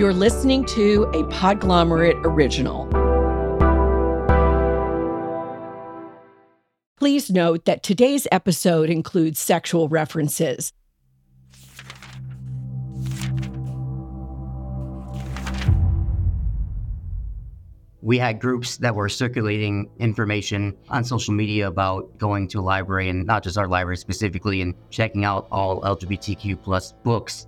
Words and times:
You're 0.00 0.14
listening 0.14 0.64
to 0.64 1.02
a 1.12 1.24
Podglomerate 1.24 2.24
original. 2.24 2.86
Please 6.96 7.28
note 7.28 7.66
that 7.66 7.82
today's 7.82 8.26
episode 8.32 8.88
includes 8.88 9.38
sexual 9.38 9.90
references. 9.90 10.72
we 18.00 18.16
had 18.16 18.40
groups 18.40 18.78
that 18.78 18.94
were 18.94 19.10
circulating 19.10 19.90
information 19.98 20.74
on 20.88 21.04
social 21.04 21.34
media 21.34 21.68
about 21.68 22.16
going 22.16 22.48
to 22.48 22.58
a 22.58 22.62
library 22.62 23.10
and 23.10 23.26
not 23.26 23.42
just 23.42 23.58
our 23.58 23.68
library 23.68 23.98
specifically 23.98 24.62
and 24.62 24.74
checking 24.88 25.26
out 25.26 25.46
all 25.50 25.82
LGBTQ 25.82 26.62
plus 26.62 26.94
books. 27.04 27.46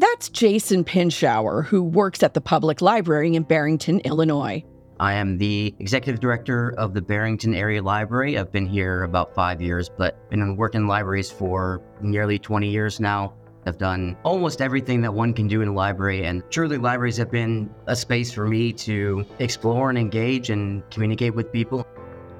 That's 0.00 0.30
Jason 0.30 0.82
Pinshower, 0.82 1.62
who 1.62 1.82
works 1.82 2.22
at 2.22 2.32
the 2.32 2.40
public 2.40 2.80
library 2.80 3.34
in 3.34 3.42
Barrington, 3.42 4.00
Illinois. 4.00 4.64
I 4.98 5.12
am 5.12 5.36
the 5.36 5.74
executive 5.78 6.22
director 6.22 6.72
of 6.78 6.94
the 6.94 7.02
Barrington 7.02 7.52
Area 7.54 7.82
Library. 7.82 8.38
I've 8.38 8.50
been 8.50 8.64
here 8.64 9.02
about 9.02 9.34
five 9.34 9.60
years, 9.60 9.90
but 9.90 10.16
been 10.30 10.56
working 10.56 10.80
in 10.80 10.86
libraries 10.86 11.30
for 11.30 11.82
nearly 12.00 12.38
20 12.38 12.70
years 12.70 12.98
now. 12.98 13.34
I've 13.66 13.76
done 13.76 14.16
almost 14.22 14.62
everything 14.62 15.02
that 15.02 15.12
one 15.12 15.34
can 15.34 15.48
do 15.48 15.60
in 15.60 15.68
a 15.68 15.74
library, 15.74 16.24
and 16.24 16.42
truly, 16.48 16.78
libraries 16.78 17.18
have 17.18 17.30
been 17.30 17.68
a 17.86 17.94
space 17.94 18.32
for 18.32 18.48
me 18.48 18.72
to 18.72 19.26
explore 19.38 19.90
and 19.90 19.98
engage 19.98 20.48
and 20.48 20.82
communicate 20.90 21.34
with 21.34 21.52
people. 21.52 21.86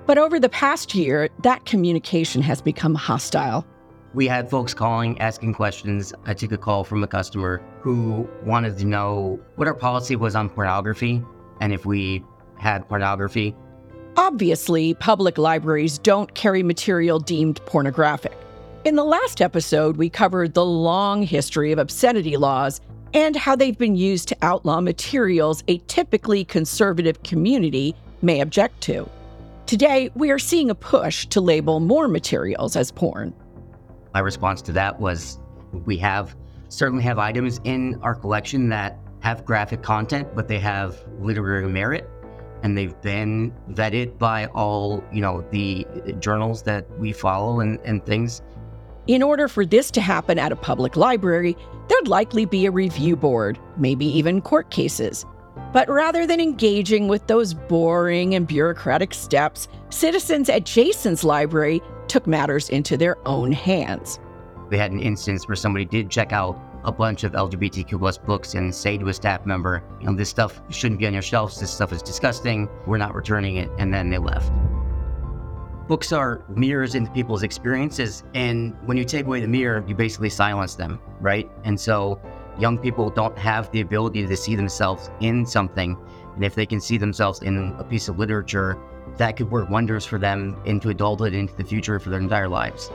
But 0.06 0.16
over 0.16 0.40
the 0.40 0.48
past 0.48 0.94
year, 0.94 1.28
that 1.42 1.66
communication 1.66 2.40
has 2.40 2.62
become 2.62 2.94
hostile. 2.94 3.66
We 4.12 4.26
had 4.26 4.50
folks 4.50 4.74
calling, 4.74 5.20
asking 5.20 5.54
questions. 5.54 6.12
I 6.26 6.34
took 6.34 6.50
a 6.50 6.58
call 6.58 6.82
from 6.82 7.04
a 7.04 7.06
customer 7.06 7.62
who 7.80 8.28
wanted 8.44 8.76
to 8.78 8.84
know 8.84 9.38
what 9.54 9.68
our 9.68 9.74
policy 9.74 10.16
was 10.16 10.34
on 10.34 10.48
pornography 10.48 11.22
and 11.60 11.72
if 11.72 11.86
we 11.86 12.24
had 12.58 12.88
pornography. 12.88 13.54
Obviously, 14.16 14.94
public 14.94 15.38
libraries 15.38 15.96
don't 15.96 16.34
carry 16.34 16.64
material 16.64 17.20
deemed 17.20 17.64
pornographic. 17.66 18.36
In 18.84 18.96
the 18.96 19.04
last 19.04 19.40
episode, 19.40 19.96
we 19.96 20.10
covered 20.10 20.54
the 20.54 20.64
long 20.64 21.22
history 21.22 21.70
of 21.70 21.78
obscenity 21.78 22.36
laws 22.36 22.80
and 23.14 23.36
how 23.36 23.54
they've 23.54 23.78
been 23.78 23.94
used 23.94 24.26
to 24.28 24.36
outlaw 24.42 24.80
materials 24.80 25.62
a 25.68 25.78
typically 25.86 26.44
conservative 26.44 27.22
community 27.22 27.94
may 28.22 28.40
object 28.40 28.80
to. 28.82 29.08
Today, 29.66 30.10
we 30.16 30.32
are 30.32 30.38
seeing 30.38 30.68
a 30.68 30.74
push 30.74 31.26
to 31.26 31.40
label 31.40 31.78
more 31.78 32.08
materials 32.08 32.74
as 32.74 32.90
porn. 32.90 33.32
My 34.14 34.20
response 34.20 34.62
to 34.62 34.72
that 34.72 34.98
was 34.98 35.38
we 35.84 35.96
have 35.98 36.36
certainly 36.68 37.02
have 37.04 37.18
items 37.18 37.60
in 37.64 37.98
our 38.02 38.14
collection 38.14 38.68
that 38.70 38.98
have 39.20 39.44
graphic 39.44 39.82
content, 39.82 40.28
but 40.34 40.48
they 40.48 40.58
have 40.58 41.04
literary 41.20 41.68
merit 41.68 42.08
and 42.62 42.76
they've 42.76 43.00
been 43.00 43.52
vetted 43.70 44.18
by 44.18 44.46
all, 44.46 45.02
you 45.12 45.20
know, 45.20 45.44
the 45.50 45.86
journals 46.18 46.62
that 46.64 46.86
we 46.98 47.12
follow 47.12 47.60
and, 47.60 47.78
and 47.84 48.04
things. 48.04 48.42
In 49.06 49.22
order 49.22 49.48
for 49.48 49.64
this 49.64 49.90
to 49.92 50.00
happen 50.00 50.38
at 50.38 50.52
a 50.52 50.56
public 50.56 50.96
library, 50.96 51.56
there'd 51.88 52.08
likely 52.08 52.44
be 52.44 52.66
a 52.66 52.70
review 52.70 53.16
board, 53.16 53.58
maybe 53.76 54.06
even 54.06 54.40
court 54.40 54.70
cases. 54.70 55.24
But 55.72 55.88
rather 55.88 56.26
than 56.26 56.40
engaging 56.40 57.08
with 57.08 57.26
those 57.26 57.54
boring 57.54 58.34
and 58.34 58.46
bureaucratic 58.46 59.14
steps, 59.14 59.68
citizens 59.88 60.48
at 60.48 60.64
Jason's 60.64 61.24
library 61.24 61.80
took 62.10 62.26
matters 62.26 62.68
into 62.68 62.96
their 62.96 63.16
own 63.26 63.52
hands. 63.52 64.18
We 64.68 64.76
had 64.76 64.92
an 64.92 65.00
instance 65.00 65.48
where 65.48 65.56
somebody 65.56 65.84
did 65.84 66.10
check 66.10 66.32
out 66.32 66.60
a 66.84 66.92
bunch 66.92 67.24
of 67.24 67.32
LGBTQ 67.32 67.98
plus 67.98 68.18
books 68.18 68.54
and 68.54 68.74
say 68.74 68.98
to 68.98 69.08
a 69.08 69.14
staff 69.14 69.46
member, 69.46 69.82
you 70.00 70.06
know, 70.06 70.14
this 70.14 70.28
stuff 70.28 70.60
shouldn't 70.70 70.98
be 70.98 71.06
on 71.06 71.12
your 71.12 71.22
shelves, 71.22 71.60
this 71.60 71.70
stuff 71.70 71.92
is 71.92 72.02
disgusting, 72.02 72.68
we're 72.86 72.98
not 72.98 73.14
returning 73.14 73.56
it, 73.56 73.70
and 73.78 73.94
then 73.94 74.10
they 74.10 74.18
left 74.18 74.52
books 75.90 76.12
are 76.12 76.44
mirrors 76.48 76.94
into 76.94 77.10
people's 77.10 77.42
experiences. 77.42 78.22
And 78.32 78.76
when 78.86 78.96
you 78.96 79.02
take 79.02 79.26
away 79.26 79.40
the 79.40 79.48
mirror, 79.48 79.84
you 79.88 79.96
basically 79.96 80.30
silence 80.30 80.76
them, 80.76 81.00
right? 81.20 81.50
And 81.64 81.80
so 81.80 82.22
young 82.60 82.78
people 82.78 83.10
don't 83.10 83.36
have 83.36 83.68
the 83.72 83.80
ability 83.80 84.24
to 84.24 84.36
see 84.36 84.54
themselves 84.54 85.10
in 85.18 85.44
something. 85.44 85.98
And 86.36 86.44
if 86.44 86.54
they 86.54 86.64
can 86.64 86.80
see 86.80 86.96
themselves 86.96 87.42
in 87.42 87.74
a 87.76 87.82
piece 87.82 88.06
of 88.06 88.20
literature, 88.20 88.78
that 89.18 89.36
could 89.36 89.50
work 89.50 89.68
wonders 89.68 90.04
for 90.04 90.18
them 90.18 90.56
into 90.64 90.88
adulthood, 90.88 91.34
into 91.34 91.54
the 91.56 91.64
future 91.64 91.98
for 91.98 92.10
their 92.10 92.20
entire 92.20 92.48
lives. 92.48 92.90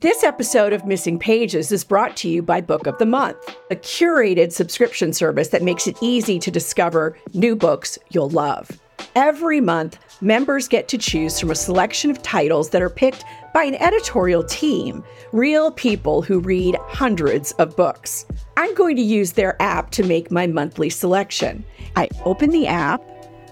This 0.00 0.22
episode 0.22 0.74
of 0.74 0.84
Missing 0.84 1.18
Pages 1.18 1.72
is 1.72 1.82
brought 1.82 2.16
to 2.18 2.28
you 2.28 2.42
by 2.42 2.60
Book 2.60 2.86
of 2.86 2.98
the 2.98 3.06
Month, 3.06 3.56
a 3.70 3.76
curated 3.76 4.52
subscription 4.52 5.12
service 5.12 5.48
that 5.48 5.62
makes 5.62 5.86
it 5.86 5.96
easy 6.02 6.38
to 6.38 6.50
discover 6.50 7.18
new 7.32 7.56
books 7.56 7.98
you'll 8.10 8.28
love. 8.28 8.70
Every 9.14 9.60
month, 9.60 9.98
members 10.20 10.68
get 10.68 10.88
to 10.88 10.98
choose 10.98 11.40
from 11.40 11.50
a 11.50 11.54
selection 11.54 12.10
of 12.10 12.22
titles 12.22 12.70
that 12.70 12.82
are 12.82 12.90
picked 12.90 13.24
by 13.56 13.64
an 13.64 13.74
editorial 13.76 14.44
team, 14.44 15.02
real 15.32 15.70
people 15.70 16.20
who 16.20 16.40
read 16.40 16.76
hundreds 16.88 17.52
of 17.52 17.74
books. 17.74 18.26
I'm 18.58 18.74
going 18.74 18.96
to 18.96 19.02
use 19.02 19.32
their 19.32 19.56
app 19.62 19.92
to 19.92 20.04
make 20.04 20.30
my 20.30 20.46
monthly 20.46 20.90
selection. 20.90 21.64
I 21.96 22.10
open 22.26 22.50
the 22.50 22.66
app 22.66 23.00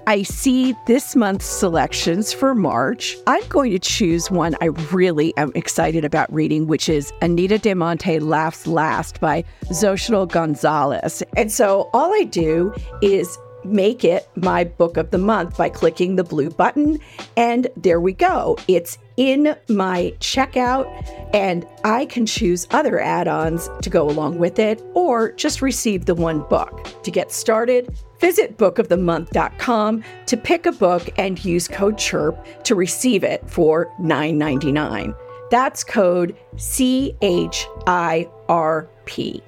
I 0.06 0.22
see 0.22 0.74
this 0.86 1.16
month's 1.16 1.46
selections 1.46 2.30
for 2.34 2.54
March. 2.54 3.16
I'm 3.26 3.42
going 3.48 3.70
to 3.70 3.78
choose 3.78 4.30
one 4.30 4.54
I 4.60 4.66
really 4.92 5.34
am 5.38 5.50
excited 5.54 6.04
about 6.04 6.30
reading, 6.30 6.66
which 6.66 6.90
is 6.90 7.10
Anita 7.22 7.56
de 7.56 7.72
Monte 7.72 8.18
Laughs 8.18 8.66
Last 8.66 9.18
by 9.18 9.44
Xochitl 9.68 10.30
Gonzalez. 10.30 11.22
And 11.38 11.50
so 11.50 11.88
all 11.94 12.12
I 12.12 12.24
do 12.24 12.74
is 13.00 13.38
make 13.64 14.04
it 14.04 14.28
my 14.36 14.64
book 14.64 14.98
of 14.98 15.10
the 15.10 15.16
month 15.16 15.56
by 15.56 15.70
clicking 15.70 16.16
the 16.16 16.24
blue 16.24 16.50
button. 16.50 16.98
And 17.38 17.68
there 17.74 17.98
we 17.98 18.12
go. 18.12 18.58
It's 18.68 18.98
in 19.16 19.56
my 19.68 20.14
checkout, 20.20 20.86
and 21.34 21.66
I 21.84 22.06
can 22.06 22.26
choose 22.26 22.66
other 22.70 23.00
add 23.00 23.28
ons 23.28 23.68
to 23.82 23.90
go 23.90 24.08
along 24.08 24.38
with 24.38 24.58
it 24.58 24.82
or 24.94 25.32
just 25.32 25.62
receive 25.62 26.06
the 26.06 26.14
one 26.14 26.40
book. 26.48 26.88
To 27.02 27.10
get 27.10 27.32
started, 27.32 27.96
visit 28.20 28.56
bookofthemonth.com 28.58 30.04
to 30.26 30.36
pick 30.36 30.66
a 30.66 30.72
book 30.72 31.08
and 31.18 31.44
use 31.44 31.68
code 31.68 31.96
CHIRP 31.96 32.64
to 32.64 32.74
receive 32.74 33.24
it 33.24 33.48
for 33.48 33.92
$9.99. 34.00 35.14
That's 35.50 35.84
code 35.84 36.36
C 36.56 37.14
H 37.20 37.66
I 37.86 38.28
R 38.48 38.88
P. 39.04 39.42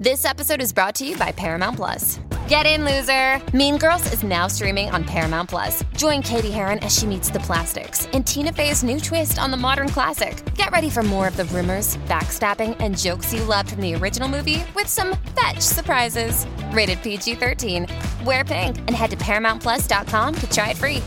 This 0.00 0.24
episode 0.24 0.60
is 0.60 0.72
brought 0.72 0.96
to 0.96 1.06
you 1.06 1.16
by 1.16 1.30
Paramount 1.30 1.76
Plus. 1.76 2.18
Get 2.52 2.66
in, 2.66 2.84
loser! 2.84 3.40
Mean 3.56 3.78
Girls 3.78 4.12
is 4.12 4.22
now 4.22 4.46
streaming 4.46 4.90
on 4.90 5.04
Paramount 5.04 5.48
Plus. 5.48 5.82
Join 5.96 6.20
Cady 6.20 6.50
Heron 6.50 6.80
as 6.80 6.94
she 6.94 7.06
meets 7.06 7.30
the 7.30 7.38
plastics 7.38 8.04
in 8.12 8.24
Tina 8.24 8.52
Fey's 8.52 8.84
new 8.84 9.00
twist 9.00 9.38
on 9.38 9.50
the 9.50 9.56
modern 9.56 9.88
classic. 9.88 10.44
Get 10.54 10.70
ready 10.70 10.90
for 10.90 11.02
more 11.02 11.26
of 11.26 11.34
the 11.38 11.46
rumors, 11.46 11.96
backstabbing, 12.08 12.76
and 12.78 12.98
jokes 12.98 13.32
you 13.32 13.42
loved 13.44 13.70
from 13.70 13.80
the 13.80 13.94
original 13.94 14.28
movie 14.28 14.62
with 14.74 14.86
some 14.86 15.16
fetch 15.34 15.60
surprises. 15.60 16.44
Rated 16.72 17.02
PG 17.02 17.36
13. 17.36 17.86
Wear 18.22 18.44
pink 18.44 18.76
and 18.80 18.90
head 18.90 19.08
to 19.12 19.16
ParamountPlus.com 19.16 20.34
to 20.34 20.50
try 20.50 20.72
it 20.72 20.76
free. 20.76 21.02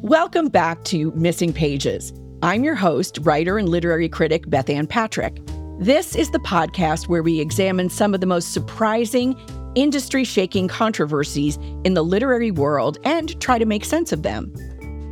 Welcome 0.00 0.48
back 0.48 0.82
to 0.84 1.10
Missing 1.10 1.52
Pages. 1.52 2.10
I'm 2.42 2.64
your 2.64 2.76
host, 2.76 3.18
writer 3.20 3.58
and 3.58 3.68
literary 3.68 4.08
critic 4.08 4.46
Bethanne 4.46 4.88
Patrick. 4.88 5.42
This 5.80 6.16
is 6.16 6.32
the 6.32 6.40
podcast 6.40 7.06
where 7.06 7.22
we 7.22 7.38
examine 7.38 7.88
some 7.88 8.12
of 8.12 8.20
the 8.20 8.26
most 8.26 8.52
surprising, 8.52 9.36
industry 9.76 10.24
shaking 10.24 10.66
controversies 10.66 11.56
in 11.84 11.94
the 11.94 12.02
literary 12.02 12.50
world 12.50 12.98
and 13.04 13.40
try 13.40 13.58
to 13.58 13.64
make 13.64 13.84
sense 13.84 14.10
of 14.10 14.24
them. 14.24 14.52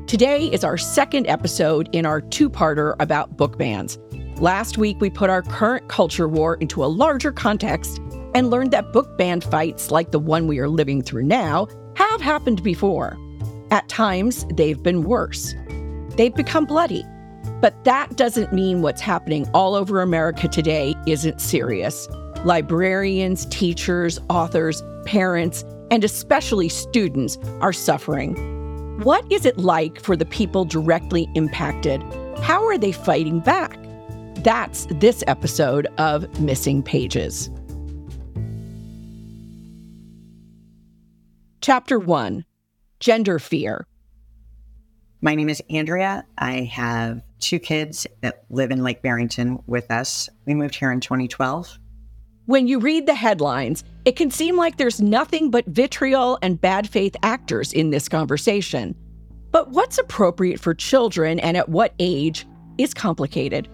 Today 0.08 0.46
is 0.46 0.64
our 0.64 0.76
second 0.76 1.28
episode 1.28 1.88
in 1.92 2.04
our 2.04 2.20
two 2.20 2.50
parter 2.50 2.96
about 2.98 3.36
book 3.36 3.56
bans. 3.56 3.96
Last 4.38 4.76
week, 4.76 5.00
we 5.00 5.08
put 5.08 5.30
our 5.30 5.42
current 5.42 5.86
culture 5.86 6.26
war 6.26 6.56
into 6.56 6.84
a 6.84 6.86
larger 6.86 7.30
context 7.30 8.00
and 8.34 8.50
learned 8.50 8.72
that 8.72 8.92
book 8.92 9.16
ban 9.16 9.42
fights 9.42 9.92
like 9.92 10.10
the 10.10 10.19
one 10.19 10.48
we 10.48 10.58
are 10.58 10.69
living 10.69 11.00
through 11.00 11.26
now 11.26 11.69
have 11.94 12.20
happened 12.20 12.64
before. 12.64 13.16
At 13.70 13.88
times, 13.88 14.44
they've 14.54 14.82
been 14.82 15.04
worse. 15.04 15.54
They've 16.16 16.34
become 16.34 16.64
bloody. 16.64 17.04
But 17.61 17.85
that 17.85 18.17
doesn't 18.17 18.53
mean 18.53 18.82
what's 18.82 19.00
happening 19.00 19.49
all 19.55 19.75
over 19.75 20.03
America 20.03 20.47
today 20.49 20.94
isn't 21.06 21.41
serious. 21.41 22.08
Librarians, 22.44 23.47
teachers, 23.47 24.19
authors, 24.29 24.82
parents, 25.06 25.64
and 25.91 26.05
especially 26.05 26.69
students 26.69 27.38
are 27.61 27.73
suffering. 27.73 28.35
What 29.03 29.31
is 29.32 29.47
it 29.47 29.58
like 29.58 30.00
for 30.00 30.17
the 30.17 30.25
people 30.25 30.64
directly 30.64 31.29
impacted? 31.35 32.03
How 32.38 32.64
are 32.67 32.79
they 32.79 32.93
fighting 32.93 33.41
back? 33.41 33.79
That's 34.37 34.87
this 34.91 35.25
episode 35.26 35.87
of 35.99 36.41
Missing 36.41 36.82
Pages. 36.82 37.50
Chapter 41.62 41.99
1 41.99 42.44
Gender 43.00 43.38
Fear. 43.38 43.87
My 45.22 45.34
name 45.34 45.48
is 45.48 45.62
Andrea. 45.70 46.26
I 46.36 46.60
have 46.72 47.22
two 47.40 47.58
kids 47.58 48.06
that 48.20 48.44
live 48.50 48.70
in 48.70 48.82
Lake 48.82 49.00
Barrington 49.00 49.62
with 49.66 49.90
us. 49.90 50.28
We 50.44 50.54
moved 50.54 50.74
here 50.74 50.92
in 50.92 51.00
2012. 51.00 51.78
When 52.44 52.68
you 52.68 52.78
read 52.78 53.06
the 53.06 53.14
headlines, 53.14 53.82
it 54.04 54.16
can 54.16 54.30
seem 54.30 54.56
like 54.56 54.76
there's 54.76 55.00
nothing 55.00 55.50
but 55.50 55.66
vitriol 55.66 56.38
and 56.42 56.60
bad 56.60 56.88
faith 56.88 57.16
actors 57.22 57.72
in 57.72 57.90
this 57.90 58.08
conversation. 58.08 58.94
But 59.52 59.70
what's 59.70 59.96
appropriate 59.96 60.60
for 60.60 60.74
children 60.74 61.40
and 61.40 61.56
at 61.56 61.70
what 61.70 61.94
age 61.98 62.46
is 62.76 62.92
complicated. 62.92 63.69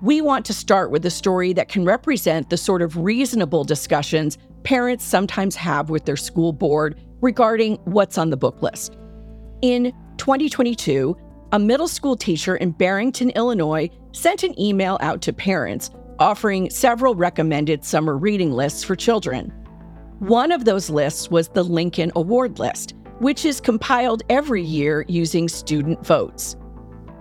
We 0.00 0.20
want 0.20 0.46
to 0.46 0.54
start 0.54 0.92
with 0.92 1.04
a 1.06 1.10
story 1.10 1.54
that 1.54 1.68
can 1.68 1.84
represent 1.84 2.50
the 2.50 2.56
sort 2.56 2.82
of 2.82 2.96
reasonable 2.96 3.64
discussions 3.64 4.38
parents 4.62 5.04
sometimes 5.04 5.56
have 5.56 5.90
with 5.90 6.04
their 6.04 6.16
school 6.16 6.52
board 6.52 7.00
regarding 7.20 7.76
what's 7.84 8.16
on 8.16 8.30
the 8.30 8.36
book 8.36 8.62
list. 8.62 8.96
In 9.62 9.92
2022, 10.16 11.16
a 11.52 11.58
middle 11.58 11.88
school 11.88 12.16
teacher 12.16 12.56
in 12.56 12.72
Barrington, 12.72 13.30
Illinois, 13.30 13.88
sent 14.12 14.42
an 14.42 14.58
email 14.60 14.98
out 15.00 15.22
to 15.22 15.32
parents 15.32 15.90
offering 16.18 16.70
several 16.70 17.14
recommended 17.14 17.84
summer 17.84 18.16
reading 18.16 18.52
lists 18.52 18.82
for 18.82 18.96
children. 18.96 19.52
One 20.18 20.50
of 20.50 20.64
those 20.64 20.88
lists 20.88 21.30
was 21.30 21.48
the 21.48 21.62
Lincoln 21.62 22.10
Award 22.16 22.58
List, 22.58 22.94
which 23.18 23.44
is 23.44 23.60
compiled 23.60 24.22
every 24.28 24.62
year 24.62 25.04
using 25.08 25.48
student 25.48 26.04
votes. 26.06 26.56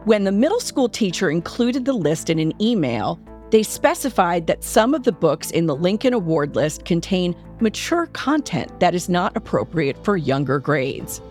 When 0.06 0.24
the 0.24 0.32
middle 0.32 0.60
school 0.60 0.88
teacher 0.88 1.30
included 1.30 1.86
the 1.86 1.94
list 1.94 2.30
in 2.30 2.40
an 2.40 2.54
email, 2.62 3.20
they 3.52 3.64
specified 3.64 4.48
that 4.48 4.64
some 4.64 4.94
of 4.94 5.04
the 5.04 5.12
books 5.12 5.52
in 5.52 5.66
the 5.66 5.76
Lincoln 5.76 6.14
Award 6.14 6.56
list 6.56 6.86
contain 6.86 7.36
mature 7.60 8.08
content 8.08 8.80
that 8.80 8.96
is 8.96 9.10
not 9.10 9.36
appropriate 9.36 10.04
for 10.04 10.18
younger 10.18 10.60
grades. 10.60 11.22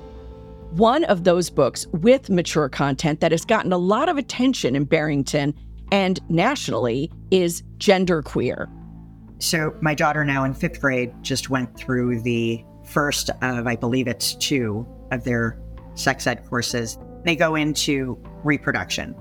One 0.74 1.04
of 1.04 1.22
those 1.22 1.50
books 1.50 1.86
with 1.92 2.28
mature 2.30 2.68
content 2.68 3.20
that 3.20 3.30
has 3.30 3.44
gotten 3.44 3.72
a 3.72 3.78
lot 3.78 4.08
of 4.08 4.18
attention 4.18 4.74
in 4.74 4.86
Barrington 4.86 5.54
and 5.92 6.18
nationally 6.28 7.12
is 7.30 7.62
Genderqueer. 7.78 8.68
So, 9.38 9.72
my 9.80 9.94
daughter, 9.94 10.24
now 10.24 10.42
in 10.42 10.52
fifth 10.52 10.80
grade, 10.80 11.14
just 11.22 11.48
went 11.48 11.76
through 11.76 12.22
the 12.22 12.64
first 12.82 13.30
of, 13.40 13.68
I 13.68 13.76
believe 13.76 14.08
it's 14.08 14.34
two, 14.34 14.84
of 15.12 15.22
their 15.22 15.60
sex 15.94 16.26
ed 16.26 16.44
courses. 16.48 16.98
They 17.22 17.36
go 17.36 17.54
into 17.54 18.18
reproduction 18.42 19.14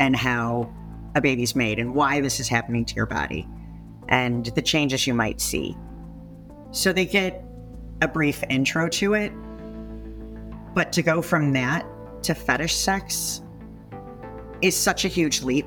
and 0.00 0.16
how 0.16 0.72
a 1.14 1.20
baby's 1.20 1.54
made 1.54 1.78
and 1.78 1.94
why 1.94 2.22
this 2.22 2.40
is 2.40 2.48
happening 2.48 2.86
to 2.86 2.94
your 2.94 3.04
body 3.04 3.46
and 4.08 4.46
the 4.46 4.62
changes 4.62 5.06
you 5.06 5.12
might 5.12 5.42
see. 5.42 5.76
So 6.70 6.90
they 6.90 7.04
get 7.04 7.44
a 8.00 8.08
brief 8.08 8.42
intro 8.48 8.88
to 8.88 9.12
it. 9.12 9.30
But 10.74 10.92
to 10.92 11.02
go 11.02 11.22
from 11.22 11.52
that 11.52 11.86
to 12.24 12.34
fetish 12.34 12.74
sex 12.74 13.42
is 14.60 14.76
such 14.76 15.04
a 15.04 15.08
huge 15.08 15.42
leap. 15.42 15.66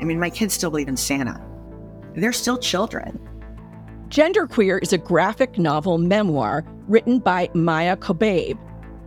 I 0.00 0.04
mean, 0.04 0.20
my 0.20 0.30
kids 0.30 0.54
still 0.54 0.70
believe 0.70 0.88
in 0.88 0.96
Santa. 0.96 1.40
They're 2.14 2.32
still 2.32 2.58
children. 2.58 3.18
Genderqueer 4.08 4.82
is 4.82 4.92
a 4.92 4.98
graphic 4.98 5.58
novel 5.58 5.98
memoir 5.98 6.64
written 6.88 7.18
by 7.20 7.48
Maia 7.54 7.96
Kobabe. 7.96 8.58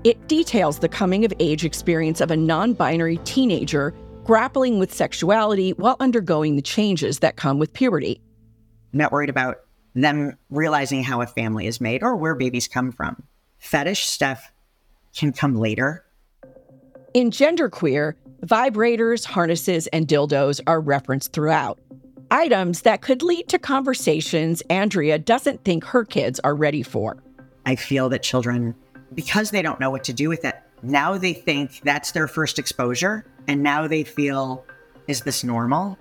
It 0.03 0.27
details 0.27 0.79
the 0.79 0.89
coming 0.89 1.25
of 1.25 1.33
age 1.39 1.65
experience 1.65 2.21
of 2.21 2.31
a 2.31 2.37
non 2.37 2.73
binary 2.73 3.17
teenager 3.25 3.93
grappling 4.23 4.79
with 4.79 4.93
sexuality 4.93 5.71
while 5.73 5.97
undergoing 5.99 6.55
the 6.55 6.61
changes 6.61 7.19
that 7.19 7.35
come 7.35 7.59
with 7.59 7.73
puberty. 7.73 8.21
I'm 8.93 8.99
not 8.99 9.11
worried 9.11 9.29
about 9.29 9.57
them 9.93 10.37
realizing 10.49 11.03
how 11.03 11.21
a 11.21 11.27
family 11.27 11.67
is 11.67 11.81
made 11.81 12.03
or 12.03 12.15
where 12.15 12.35
babies 12.35 12.67
come 12.67 12.91
from. 12.91 13.23
Fetish 13.57 14.05
stuff 14.05 14.52
can 15.15 15.31
come 15.31 15.55
later. 15.55 16.03
In 17.13 17.29
genderqueer, 17.29 18.13
vibrators, 18.45 19.25
harnesses, 19.25 19.87
and 19.87 20.07
dildos 20.07 20.59
are 20.67 20.81
referenced 20.81 21.33
throughout. 21.33 21.79
Items 22.31 22.81
that 22.81 23.01
could 23.01 23.21
lead 23.21 23.47
to 23.49 23.59
conversations 23.59 24.61
Andrea 24.69 25.19
doesn't 25.19 25.63
think 25.63 25.83
her 25.83 26.03
kids 26.03 26.39
are 26.43 26.55
ready 26.55 26.81
for. 26.81 27.21
I 27.65 27.75
feel 27.75 28.09
that 28.09 28.23
children, 28.23 28.75
because 29.13 29.51
they 29.51 29.61
don't 29.61 29.79
know 29.79 29.91
what 29.91 30.03
to 30.05 30.13
do 30.13 30.29
with 30.29 30.43
it, 30.43 30.55
now 30.81 31.17
they 31.17 31.33
think 31.33 31.81
that's 31.83 32.11
their 32.11 32.27
first 32.27 32.59
exposure. 32.59 33.25
And 33.47 33.61
now 33.61 33.87
they 33.87 34.03
feel, 34.03 34.65
is 35.07 35.21
this 35.21 35.43
normal? 35.43 35.97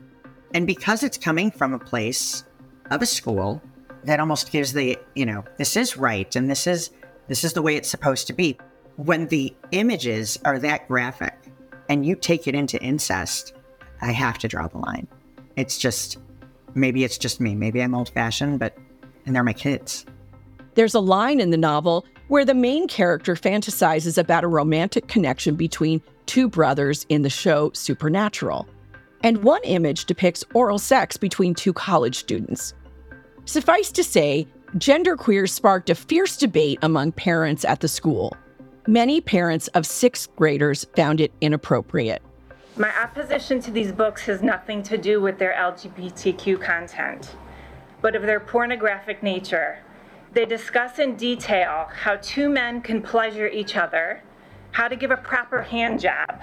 And 0.54 0.66
because 0.66 1.02
it's 1.02 1.18
coming 1.18 1.50
from 1.50 1.74
a 1.74 1.78
place 1.78 2.44
of 2.90 3.02
a 3.02 3.06
school 3.06 3.62
that 4.04 4.18
almost 4.18 4.50
gives 4.50 4.72
the, 4.72 4.98
you 5.14 5.26
know, 5.26 5.44
this 5.58 5.76
is 5.76 5.96
right 5.96 6.34
and 6.34 6.50
this 6.50 6.66
is 6.66 6.90
this 7.28 7.44
is 7.44 7.52
the 7.52 7.62
way 7.62 7.76
it's 7.76 7.88
supposed 7.88 8.26
to 8.26 8.32
be. 8.32 8.58
When 8.96 9.26
the 9.28 9.54
images 9.70 10.38
are 10.44 10.58
that 10.58 10.86
graphic 10.86 11.34
and 11.88 12.04
you 12.04 12.14
take 12.14 12.46
it 12.46 12.54
into 12.54 12.82
incest, 12.82 13.54
I 14.00 14.12
have 14.12 14.38
to 14.38 14.48
draw 14.48 14.68
the 14.68 14.78
line. 14.78 15.08
It's 15.56 15.78
just 15.78 16.18
maybe 16.74 17.04
it's 17.04 17.18
just 17.18 17.40
me. 17.40 17.54
Maybe 17.54 17.82
I'm 17.82 17.94
old 17.94 18.10
fashioned, 18.10 18.58
but 18.58 18.76
and 19.24 19.34
they're 19.34 19.44
my 19.44 19.52
kids. 19.52 20.04
There's 20.74 20.94
a 20.94 21.00
line 21.00 21.40
in 21.40 21.50
the 21.50 21.56
novel 21.56 22.06
where 22.28 22.44
the 22.44 22.54
main 22.54 22.88
character 22.88 23.34
fantasizes 23.34 24.16
about 24.16 24.44
a 24.44 24.48
romantic 24.48 25.06
connection 25.06 25.54
between 25.54 26.02
two 26.26 26.48
brothers 26.48 27.04
in 27.08 27.22
the 27.22 27.30
show 27.30 27.70
Supernatural. 27.74 28.66
And 29.22 29.42
one 29.42 29.62
image 29.64 30.06
depicts 30.06 30.44
oral 30.54 30.78
sex 30.78 31.16
between 31.16 31.54
two 31.54 31.72
college 31.72 32.16
students. 32.16 32.74
Suffice 33.44 33.92
to 33.92 34.02
say, 34.02 34.46
genderqueer 34.76 35.48
sparked 35.48 35.90
a 35.90 35.94
fierce 35.94 36.36
debate 36.36 36.78
among 36.82 37.12
parents 37.12 37.64
at 37.64 37.80
the 37.80 37.88
school. 37.88 38.34
Many 38.88 39.20
parents 39.20 39.68
of 39.68 39.86
sixth 39.86 40.34
graders 40.34 40.84
found 40.96 41.20
it 41.20 41.30
inappropriate. 41.40 42.20
My 42.76 42.90
opposition 43.00 43.60
to 43.60 43.70
these 43.70 43.92
books 43.92 44.22
has 44.22 44.42
nothing 44.42 44.82
to 44.82 44.98
do 44.98 45.20
with 45.20 45.38
their 45.38 45.52
LGBTQ 45.52 46.60
content, 46.60 47.36
but 48.00 48.16
of 48.16 48.22
their 48.22 48.40
pornographic 48.40 49.22
nature. 49.22 49.78
They 50.32 50.46
discuss 50.46 50.98
in 50.98 51.14
detail 51.14 51.90
how 51.94 52.16
two 52.16 52.48
men 52.48 52.80
can 52.80 53.02
pleasure 53.02 53.46
each 53.46 53.76
other, 53.76 54.24
how 54.72 54.88
to 54.88 54.96
give 54.96 55.12
a 55.12 55.16
proper 55.16 55.62
hand 55.62 56.00
job, 56.00 56.40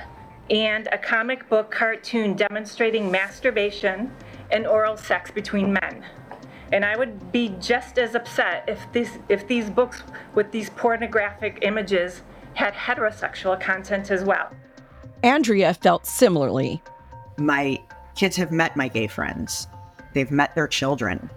and 0.49 0.87
a 0.93 0.97
comic 0.97 1.49
book 1.49 1.69
cartoon 1.71 2.35
demonstrating 2.35 3.11
masturbation 3.11 4.15
and 4.49 4.65
oral 4.65 4.95
sex 4.95 5.29
between 5.29 5.73
men. 5.73 6.05
And 6.71 6.85
I 6.85 6.97
would 6.97 7.31
be 7.31 7.49
just 7.59 7.97
as 7.97 8.15
upset 8.15 8.63
if 8.67 8.91
these, 8.91 9.19
if 9.27 9.47
these 9.47 9.69
books 9.69 10.03
with 10.35 10.51
these 10.51 10.69
pornographic 10.69 11.59
images 11.61 12.21
had 12.53 12.73
heterosexual 12.73 13.59
content 13.59 14.11
as 14.11 14.23
well. 14.23 14.49
Andrea 15.23 15.73
felt 15.73 16.05
similarly. 16.05 16.81
My 17.37 17.81
kids 18.15 18.35
have 18.35 18.51
met 18.51 18.75
my 18.75 18.87
gay 18.87 19.07
friends, 19.07 19.67
they've 20.13 20.31
met 20.31 20.55
their 20.55 20.67
children. 20.67 21.29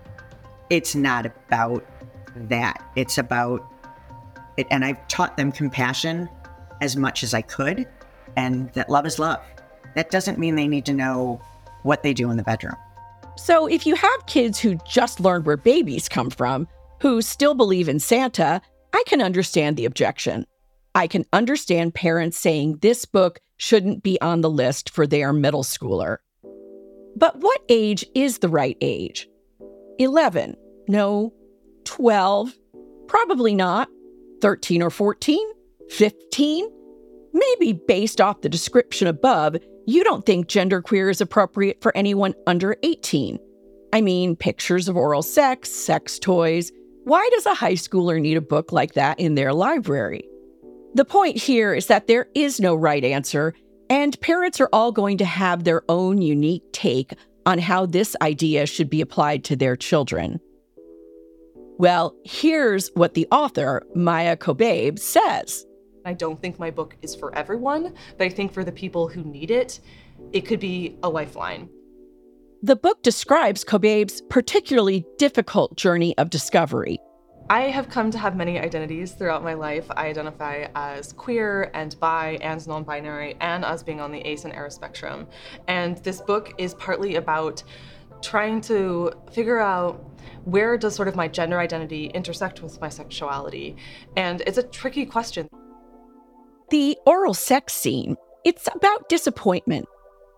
It's 0.70 0.94
not 0.94 1.26
about 1.26 1.84
that. 2.34 2.82
It's 2.96 3.18
about 3.18 3.70
it. 4.56 4.66
And 4.70 4.84
I've 4.84 5.06
taught 5.08 5.36
them 5.36 5.52
compassion 5.52 6.28
as 6.80 6.96
much 6.96 7.22
as 7.22 7.34
I 7.34 7.42
could 7.42 7.86
and 8.36 8.72
that 8.72 8.88
love 8.88 9.06
is 9.06 9.18
love. 9.18 9.40
That 9.94 10.10
doesn't 10.10 10.38
mean 10.38 10.54
they 10.54 10.68
need 10.68 10.86
to 10.86 10.94
know 10.94 11.40
what 11.82 12.02
they 12.02 12.14
do 12.14 12.30
in 12.30 12.36
the 12.36 12.42
bedroom. 12.42 12.76
So 13.36 13.66
if 13.66 13.86
you 13.86 13.94
have 13.94 14.26
kids 14.26 14.58
who 14.58 14.78
just 14.86 15.20
learned 15.20 15.46
where 15.46 15.56
babies 15.56 16.08
come 16.08 16.30
from, 16.30 16.68
who 17.00 17.22
still 17.22 17.54
believe 17.54 17.88
in 17.88 17.98
Santa, 17.98 18.60
I 18.92 19.02
can 19.06 19.22
understand 19.22 19.76
the 19.76 19.84
objection. 19.86 20.46
I 20.94 21.06
can 21.06 21.24
understand 21.32 21.94
parents 21.94 22.36
saying 22.36 22.78
this 22.82 23.04
book 23.04 23.40
shouldn't 23.56 24.02
be 24.02 24.20
on 24.20 24.40
the 24.40 24.50
list 24.50 24.90
for 24.90 25.06
their 25.06 25.32
middle 25.32 25.62
schooler. 25.62 26.18
But 27.16 27.38
what 27.40 27.60
age 27.68 28.04
is 28.14 28.38
the 28.38 28.48
right 28.48 28.76
age? 28.80 29.28
11? 29.98 30.56
No. 30.88 31.32
12? 31.84 32.52
Probably 33.06 33.54
not. 33.54 33.88
13 34.40 34.82
or 34.82 34.90
14? 34.90 35.38
15? 35.90 36.68
Maybe 37.32 37.72
based 37.72 38.20
off 38.20 38.42
the 38.42 38.48
description 38.48 39.06
above, 39.06 39.56
you 39.86 40.04
don't 40.04 40.24
think 40.24 40.46
genderqueer 40.46 41.10
is 41.10 41.20
appropriate 41.20 41.80
for 41.80 41.96
anyone 41.96 42.34
under 42.46 42.76
18. 42.82 43.38
I 43.92 44.00
mean, 44.00 44.36
pictures 44.36 44.88
of 44.88 44.96
oral 44.96 45.22
sex, 45.22 45.70
sex 45.70 46.18
toys. 46.18 46.72
Why 47.04 47.28
does 47.32 47.46
a 47.46 47.54
high 47.54 47.74
schooler 47.74 48.20
need 48.20 48.36
a 48.36 48.42
book 48.42 48.72
like 48.72 48.94
that 48.94 49.18
in 49.18 49.34
their 49.34 49.52
library? 49.52 50.24
The 50.94 51.04
point 51.04 51.36
here 51.36 51.74
is 51.74 51.86
that 51.86 52.06
there 52.06 52.28
is 52.34 52.60
no 52.60 52.74
right 52.74 53.04
answer, 53.04 53.54
and 53.90 54.20
parents 54.20 54.60
are 54.60 54.68
all 54.72 54.92
going 54.92 55.18
to 55.18 55.24
have 55.24 55.64
their 55.64 55.82
own 55.88 56.22
unique 56.22 56.62
take 56.72 57.14
on 57.44 57.58
how 57.58 57.86
this 57.86 58.14
idea 58.22 58.66
should 58.66 58.88
be 58.88 59.00
applied 59.00 59.44
to 59.44 59.56
their 59.56 59.76
children. 59.76 60.40
Well, 61.78 62.14
here's 62.24 62.88
what 62.94 63.14
the 63.14 63.26
author, 63.32 63.82
Maia 63.94 64.36
Kobabe, 64.36 64.98
says. 64.98 65.66
I 66.04 66.12
don't 66.12 66.40
think 66.40 66.59
my 66.59 66.71
book 66.71 66.97
is 67.02 67.14
for 67.14 67.35
everyone, 67.35 67.94
but 68.18 68.25
I 68.25 68.28
think 68.28 68.52
for 68.52 68.64
the 68.64 68.73
people 68.73 69.09
who 69.09 69.23
need 69.23 69.50
it, 69.50 69.80
it 70.32 70.42
could 70.42 70.61
be 70.61 70.99
a 71.02 71.09
lifeline. 71.09 71.68
The 72.62 72.76
book 72.76 73.02
describes 73.02 73.64
Kobabe's 73.64 74.21
particularly 74.30 75.04
difficult 75.18 75.76
journey 75.76 76.16
of 76.18 76.30
discovery. 76.30 76.99
I 77.50 77.62
have 77.62 77.88
come 77.88 78.11
to 78.12 78.18
have 78.18 78.37
many 78.37 78.59
identities 78.59 79.12
throughout 79.12 79.42
my 79.42 79.54
life. 79.54 79.87
I 79.90 80.06
identify 80.06 80.68
as 80.75 81.12
queer 81.12 81.71
and 81.75 81.99
bi 81.99 82.38
and 82.40 82.66
non 82.66 82.85
binary 82.85 83.37
and 83.40 83.64
as 83.64 83.82
being 83.82 84.00
on 84.00 84.12
the 84.12 84.21
ACE 84.21 84.44
and 84.44 84.54
ARIS 84.54 84.75
spectrum. 84.75 85.26
And 85.66 85.99
this 85.99 86.21
book 86.21 86.54
is 86.56 86.75
partly 86.75 87.16
about 87.16 87.62
trying 88.23 88.61
to 88.62 89.12
figure 89.32 89.59
out 89.59 90.09
where 90.44 90.78
does 90.78 90.94
sort 90.94 91.09
of 91.09 91.16
my 91.16 91.28
gender 91.28 91.59
identity 91.59 92.06
intersect 92.06 92.62
with 92.62 92.80
my 92.80 92.88
sexuality? 92.88 93.76
And 94.16 94.40
it's 94.47 94.59
a 94.59 94.62
tricky 94.62 95.04
question. 95.04 95.49
The 96.72 96.96
oral 97.04 97.34
sex 97.34 97.74
scene, 97.74 98.16
it's 98.46 98.66
about 98.74 99.10
disappointment. 99.10 99.84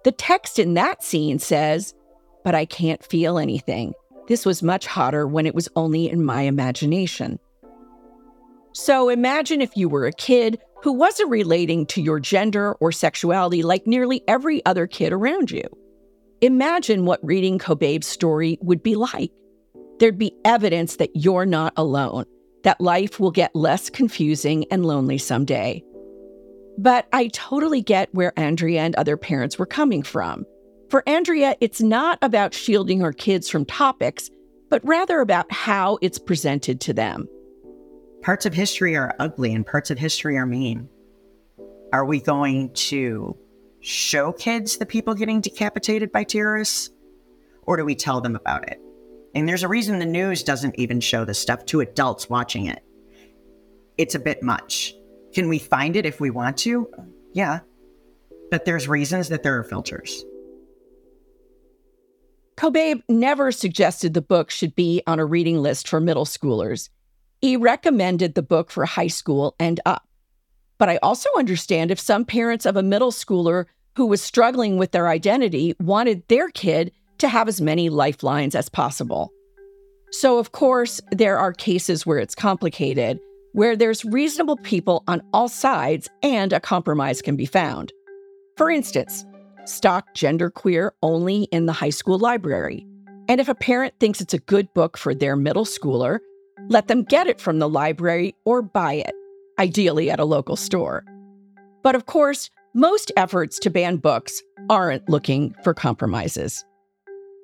The 0.03 0.11
text 0.11 0.59
in 0.59 0.75
that 0.75 1.01
scene 1.01 1.39
says, 1.39 1.95
But 2.43 2.57
I 2.57 2.65
can't 2.65 3.05
feel 3.05 3.39
anything. 3.39 3.95
This 4.27 4.45
was 4.45 4.61
much 4.61 4.85
hotter 4.85 5.29
when 5.29 5.47
it 5.47 5.55
was 5.55 5.69
only 5.77 6.11
in 6.11 6.25
my 6.25 6.43
imagination. 6.43 7.39
So 8.73 9.11
imagine 9.11 9.61
if 9.61 9.77
you 9.77 9.89
were 9.89 10.07
a 10.07 10.13
kid 10.13 10.59
who 10.83 10.95
wasn't 10.95 11.31
relating 11.31 11.87
to 11.87 12.03
your 12.03 12.19
gender 12.19 12.73
or 12.81 12.91
sexuality 12.91 13.63
like 13.63 13.87
nearly 13.87 14.25
every 14.27 14.61
other 14.67 14.89
kid 14.89 15.13
around 15.13 15.53
you. 15.53 15.63
Imagine 16.41 17.05
what 17.05 17.25
reading 17.25 17.61
Kobabe's 17.61 18.09
story 18.09 18.59
would 18.61 18.83
be 18.83 18.97
like. 18.97 19.31
There'd 20.01 20.19
be 20.19 20.35
evidence 20.45 20.97
that 20.97 21.15
you're 21.15 21.47
not 21.47 21.75
alone, 21.77 22.25
that 22.65 22.81
life 22.81 23.21
will 23.21 23.31
get 23.31 23.55
less 23.55 23.89
confusing 23.89 24.65
and 24.73 24.85
lonely 24.85 25.19
someday. 25.19 25.85
But 26.77 27.07
I 27.13 27.29
totally 27.29 27.83
get 27.83 28.13
where 28.15 28.39
Andrea 28.39 28.83
and 28.83 28.97
other 28.97 29.17
parents 29.17 29.59
were 29.59 29.67
coming 29.67 30.03
from. 30.03 30.45
For 30.91 31.09
Andrea, 31.09 31.57
it's 31.61 31.81
not 31.81 32.19
about 32.23 32.55
shielding 32.55 33.01
her 33.01 33.13
kids 33.13 33.49
from 33.49 33.65
topics, 33.65 34.31
but 34.71 34.85
rather 34.85 35.21
about 35.21 35.51
how 35.53 35.99
it's 36.03 36.19
presented 36.19 36.81
to 36.83 36.93
them. 36.93 37.29
Parts 38.23 38.47
of 38.47 38.55
history 38.55 38.97
are 38.97 39.15
ugly 39.19 39.53
and 39.55 39.67
parts 39.67 39.91
of 39.91 39.99
history 39.99 40.37
are 40.37 40.47
mean. 40.47 40.89
Are 41.93 42.05
we 42.05 42.21
going 42.21 42.73
to 42.75 43.37
show 43.81 44.33
kids 44.33 44.79
the 44.79 44.87
people 44.87 45.15
getting 45.15 45.41
decapitated 45.41 46.11
by 46.11 46.25
terrorists? 46.25 46.91
Or 47.63 47.77
do 47.77 47.85
we 47.85 47.95
tell 47.95 48.21
them 48.21 48.35
about 48.35 48.69
it? 48.69 48.81
And 49.35 49.49
there's 49.49 49.63
a 49.63 49.69
reason 49.69 49.99
the 49.99 50.07
news 50.07 50.43
doesn't 50.43 50.79
even 50.79 51.01
show 51.01 51.25
this 51.25 51.39
stuff 51.39 51.67
to 51.67 51.81
adults 51.81 52.31
watching 52.31 52.67
it. 52.67 52.83
It's 53.99 54.15
a 54.15 54.21
bit 54.21 54.43
much. 54.43 54.95
Can 55.35 55.49
we 55.49 55.59
find 55.59 55.97
it 55.97 56.07
if 56.07 56.21
we 56.21 56.31
want 56.31 56.57
to? 56.59 56.89
Yeah. 57.33 57.61
But 58.51 58.65
there's 58.65 58.89
reasons 58.89 59.29
that 59.29 59.43
there 59.43 59.59
are 59.59 59.65
filters. 59.65 60.25
Kobabe 62.57 63.03
never 63.09 63.51
suggested 63.51 64.15
the 64.15 64.23
book 64.23 64.51
should 64.51 64.77
be 64.77 65.03
on 65.09 65.19
a 65.19 65.25
reading 65.27 65.61
list 65.61 65.89
for 65.89 66.01
middle 66.01 66.25
schoolers. 66.25 66.89
He 67.41 67.57
recommended 67.57 68.35
the 68.35 68.43
book 68.43 68.71
for 68.71 68.87
high 68.87 69.09
school 69.09 69.57
and 69.59 69.81
up. 69.85 70.07
But 70.79 70.89
I 70.89 70.99
also 71.03 71.29
understand 71.37 71.91
if 71.91 71.99
some 71.99 72.25
parents 72.25 72.65
of 72.65 72.77
a 72.77 72.83
middle 72.83 73.11
schooler 73.11 73.67
who 73.97 74.07
was 74.07 74.23
struggling 74.23 74.77
with 74.77 74.93
their 74.93 75.09
identity 75.09 75.75
wanted 75.81 76.27
their 76.29 76.49
kid 76.49 76.93
to 77.19 77.29
have 77.29 77.49
as 77.49 77.61
many 77.61 77.89
lifelines 77.89 78.55
as 78.55 78.69
possible. 78.69 79.33
So, 80.11 80.39
of 80.39 80.53
course, 80.53 81.01
there 81.11 81.39
are 81.39 81.53
cases 81.53 82.07
where 82.07 82.19
it's 82.19 82.35
complicated, 82.35 83.19
where 83.55 83.77
there's 83.77 84.05
reasonable 84.05 84.57
people 84.57 85.05
on 85.07 85.23
all 85.33 85.49
sides 85.49 86.11
and 86.23 86.53
a 86.53 86.59
compromise 86.59 87.23
can 87.23 87.37
be 87.37 87.47
found. 87.47 87.93
For 88.57 88.69
instance, 88.69 89.25
stock 89.65 90.13
genderqueer 90.15 90.91
only 91.03 91.45
in 91.45 91.67
the 91.67 91.73
high 91.73 91.91
school 91.91 92.19
library. 92.19 92.85
And 93.29 93.41
if 93.41 93.49
a 93.49 93.55
parent 93.55 93.95
thinks 94.01 94.21
it's 94.21 94.35
a 94.35 94.39
good 94.39 94.73
book 94.75 94.99
for 94.99 95.15
their 95.15 95.37
middle 95.37 95.65
schooler, 95.65 96.19
let 96.69 96.89
them 96.89 97.05
get 97.05 97.29
it 97.29 97.41
from 97.41 97.61
the 97.61 97.69
library 97.69 98.35
or 98.45 98.61
buy 98.61 98.95
it, 98.95 99.15
ideally 99.59 100.11
at 100.11 100.21
a 100.21 100.25
local 100.25 100.57
store. 100.57 101.05
But 101.85 101.95
of 101.95 102.07
course, 102.07 102.51
most 102.75 103.13
efforts 103.17 103.61
to 103.61 103.71
ban 103.71 103.99
books 103.99 104.43
aren't 104.69 105.09
looking 105.09 105.55
for 105.63 105.75
compromises. 105.75 106.65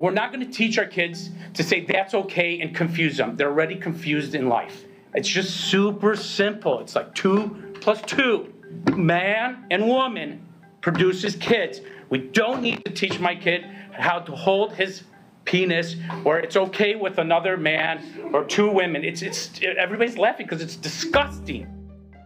We're 0.00 0.10
not 0.10 0.32
going 0.32 0.44
to 0.44 0.52
teach 0.52 0.76
our 0.76 0.86
kids 0.86 1.30
to 1.54 1.62
say 1.62 1.84
that's 1.84 2.14
okay 2.14 2.58
and 2.58 2.74
confuse 2.74 3.16
them. 3.16 3.36
They're 3.36 3.50
already 3.50 3.76
confused 3.76 4.34
in 4.34 4.48
life. 4.48 4.86
It's 5.14 5.28
just 5.28 5.68
super 5.68 6.14
simple. 6.14 6.80
It's 6.80 6.94
like 6.94 7.14
two 7.14 7.74
plus 7.80 8.00
two. 8.02 8.52
Man 8.94 9.66
and 9.70 9.86
woman 9.88 10.46
produces 10.80 11.36
kids. 11.36 11.80
We 12.08 12.18
don't 12.18 12.62
need 12.62 12.84
to 12.84 12.92
teach 12.92 13.18
my 13.18 13.34
kid 13.34 13.64
how 13.92 14.20
to 14.20 14.32
hold 14.32 14.74
his 14.74 15.02
penis 15.44 15.96
or 16.24 16.38
it's 16.38 16.56
okay 16.56 16.94
with 16.94 17.18
another 17.18 17.56
man 17.56 18.30
or 18.32 18.44
two 18.44 18.70
women. 18.70 19.04
It's 19.04 19.22
it's 19.22 19.50
everybody's 19.78 20.16
laughing 20.16 20.46
because 20.46 20.62
it's 20.62 20.76
disgusting. 20.76 21.66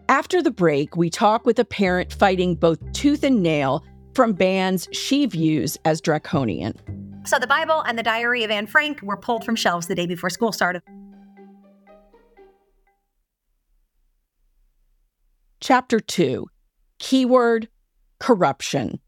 After 0.08 0.42
the 0.42 0.50
break, 0.50 0.96
we 0.96 1.08
talk 1.08 1.46
with 1.46 1.58
a 1.58 1.64
parent 1.64 2.12
fighting 2.12 2.54
both 2.54 2.78
tooth 2.92 3.24
and 3.24 3.42
nail 3.42 3.82
from 4.14 4.34
bans 4.34 4.88
she 4.92 5.24
views 5.24 5.78
as 5.86 6.00
draconian. 6.02 6.78
So 7.24 7.38
the 7.38 7.46
Bible 7.46 7.80
and 7.86 7.98
the 7.98 8.02
Diary 8.02 8.44
of 8.44 8.50
Anne 8.50 8.66
Frank 8.66 9.00
were 9.02 9.16
pulled 9.16 9.44
from 9.44 9.56
shelves 9.56 9.86
the 9.86 9.94
day 9.94 10.06
before 10.06 10.28
school 10.28 10.52
started. 10.52 10.82
Chapter 15.66 15.98
2 15.98 16.46
Keyword 16.98 17.68
Corruption. 18.20 19.00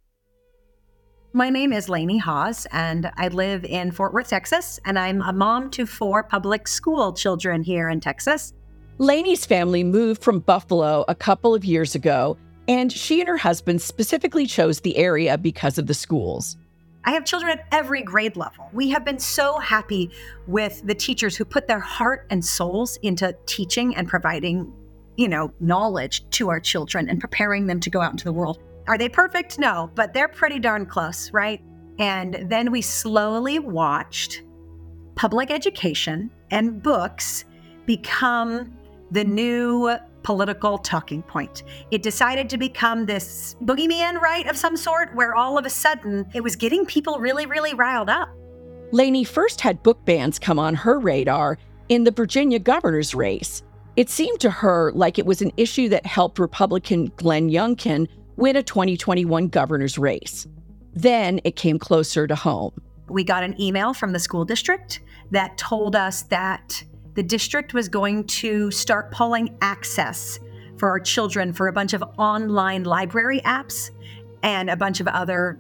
My 1.35 1.51
name 1.51 1.71
is 1.71 1.91
Lainey 1.91 2.17
Hawes, 2.17 2.67
and 2.73 3.11
I 3.19 3.29
live 3.29 3.67
in 3.67 3.91
Fort 3.91 4.15
Worth, 4.15 4.31
Texas, 4.31 4.81
and 4.87 4.99
I'm 4.99 5.21
a 5.21 5.35
mom 5.35 5.69
to 5.73 5.85
four 5.85 6.23
public 6.23 6.67
school 6.67 7.13
children 7.13 7.63
here 7.63 7.91
in 7.91 8.01
Texas. 8.01 8.55
Lainey's 8.97 9.45
family 9.45 9.85
moved 9.85 10.23
from 10.23 10.39
Buffalo 10.41 11.05
a 11.09 11.15
couple 11.15 11.55
of 11.55 11.63
years 11.63 11.95
ago, 11.95 12.39
and 12.69 12.91
she 12.91 13.21
and 13.21 13.29
her 13.29 13.37
husband 13.37 13.83
specifically 13.83 14.47
chose 14.47 14.81
the 14.81 14.97
area 14.97 15.37
because 15.37 15.77
of 15.77 15.87
the 15.87 15.93
schools. 15.93 16.57
I 17.05 17.11
have 17.11 17.27
children 17.27 17.59
at 17.59 17.67
every 17.71 18.03
grade 18.03 18.35
level. 18.35 18.71
We 18.73 18.89
have 18.89 19.05
been 19.05 19.19
so 19.19 19.59
happy 19.59 20.11
with 20.47 20.81
the 20.87 20.95
teachers 20.95 21.37
who 21.37 21.45
put 21.45 21.67
their 21.67 21.81
heart 21.81 22.27
and 22.31 22.43
souls 22.43 22.97
into 23.03 23.37
teaching 23.45 23.95
and 23.95 24.09
providing, 24.09 24.73
you 25.17 25.29
know, 25.29 25.53
knowledge 25.61 26.29
to 26.31 26.49
our 26.49 26.61
children 26.61 27.09
and 27.09 27.21
preparing 27.21 27.67
them 27.67 27.81
to 27.81 27.91
go 27.91 28.01
out 28.01 28.13
into 28.13 28.25
the 28.25 28.33
world. 28.33 28.59
Are 28.87 28.99
they 28.99 29.09
perfect? 29.09 29.59
No, 29.59 29.91
but 29.95 30.15
they're 30.15 30.29
pretty 30.29 30.59
darn 30.59 30.87
close, 30.87 31.33
right? 31.33 31.61
And 31.99 32.47
then 32.49 32.71
we 32.71 32.83
slowly 32.83 33.59
watched 33.59 34.43
public 35.15 35.51
education 35.51 36.31
and 36.51 36.83
books 36.83 37.45
become 37.87 38.73
the 39.11 39.25
new 39.25 39.97
political 40.23 40.77
talking 40.77 41.23
point. 41.23 41.63
It 41.91 42.03
decided 42.03 42.51
to 42.51 42.59
become 42.59 43.07
this 43.07 43.57
boogeyman, 43.63 44.21
right, 44.21 44.47
of 44.49 44.57
some 44.57 44.77
sort, 44.77 45.15
where 45.15 45.35
all 45.35 45.57
of 45.57 45.65
a 45.65 45.71
sudden 45.71 46.27
it 46.35 46.43
was 46.43 46.57
getting 46.57 46.85
people 46.85 47.19
really, 47.19 47.47
really 47.47 47.75
riled 47.75 48.11
up. 48.11 48.29
Lainey 48.93 49.25
first 49.25 49.61
had 49.61 49.83
book 49.83 50.05
bans 50.05 50.39
come 50.39 50.59
on 50.59 50.75
her 50.75 50.99
radar 50.99 51.59
in 51.89 52.05
the 52.05 52.11
Virginia 52.11 52.59
governor's 52.59 53.15
race. 53.15 53.63
It 53.97 54.11
seemed 54.11 54.41
to 54.41 54.51
her 54.51 54.93
like 54.95 55.19
it 55.19 55.25
was 55.25 55.41
an 55.41 55.53
issue 55.57 55.89
that 55.89 56.05
helped 56.05 56.39
Republican 56.39 57.11
Glenn 57.17 57.49
Youngkin 57.49 58.07
win 58.37 58.57
a 58.57 58.63
2021 58.63 59.49
governor's 59.49 59.97
race. 59.97 60.47
Then 60.93 61.41
it 61.45 61.57
came 61.57 61.79
closer 61.79 62.27
to 62.27 62.35
home. 62.35 62.73
We 63.09 63.25
got 63.25 63.43
an 63.43 63.59
email 63.59 63.95
from 63.95 64.13
the 64.13 64.19
school 64.19 64.45
district 64.45 65.01
that 65.31 65.57
told 65.57 65.97
us 65.97 66.23
that 66.25 66.85
the 67.15 67.23
district 67.23 67.73
was 67.73 67.89
going 67.89 68.25
to 68.25 68.71
start 68.71 69.13
pulling 69.13 69.57
access 69.63 70.39
for 70.77 70.91
our 70.91 71.01
children 71.01 71.55
for 71.55 71.69
a 71.69 71.73
bunch 71.73 71.95
of 71.95 72.05
online 72.19 72.85
library 72.85 73.41
apps 73.47 73.91
and 74.43 74.69
a 74.69 74.77
bunch 74.77 75.01
of 75.01 75.09
other 75.09 75.59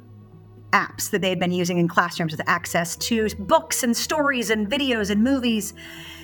apps 0.72 1.10
that 1.10 1.20
they 1.20 1.28
had 1.28 1.38
been 1.38 1.52
using 1.52 1.78
in 1.78 1.88
classrooms 1.88 2.32
with 2.32 2.46
access 2.48 2.96
to 2.96 3.28
books 3.38 3.82
and 3.82 3.96
stories 3.96 4.50
and 4.50 4.68
videos 4.68 5.10
and 5.10 5.22
movies 5.22 5.74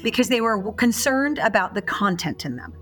because 0.03 0.29
they 0.29 0.41
were 0.41 0.73
concerned 0.73 1.39
about 1.39 1.75
the 1.75 1.83
content 1.83 2.45
in 2.45 2.57
them. 2.57 2.73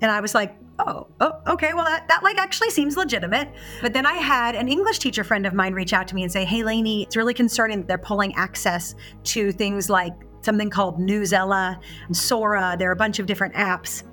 And 0.00 0.10
I 0.10 0.20
was 0.20 0.34
like, 0.34 0.56
oh, 0.78 1.06
oh 1.20 1.32
okay, 1.48 1.74
well, 1.74 1.84
that, 1.84 2.08
that 2.08 2.22
like 2.22 2.38
actually 2.38 2.70
seems 2.70 2.96
legitimate. 2.96 3.48
But 3.82 3.92
then 3.92 4.06
I 4.06 4.14
had 4.14 4.54
an 4.54 4.68
English 4.68 4.98
teacher 4.98 5.24
friend 5.24 5.46
of 5.46 5.52
mine 5.52 5.74
reach 5.74 5.92
out 5.92 6.08
to 6.08 6.14
me 6.14 6.22
and 6.22 6.32
say, 6.32 6.44
hey, 6.44 6.62
Lainey, 6.62 7.02
it's 7.02 7.16
really 7.16 7.34
concerning 7.34 7.78
that 7.78 7.88
they're 7.88 7.98
pulling 7.98 8.34
access 8.34 8.94
to 9.24 9.52
things 9.52 9.90
like 9.90 10.14
something 10.42 10.70
called 10.70 10.98
Newsela, 10.98 11.78
Sora. 12.12 12.76
There 12.78 12.88
are 12.88 12.92
a 12.92 12.96
bunch 12.96 13.18
of 13.18 13.26
different 13.26 13.54
apps. 13.54 14.04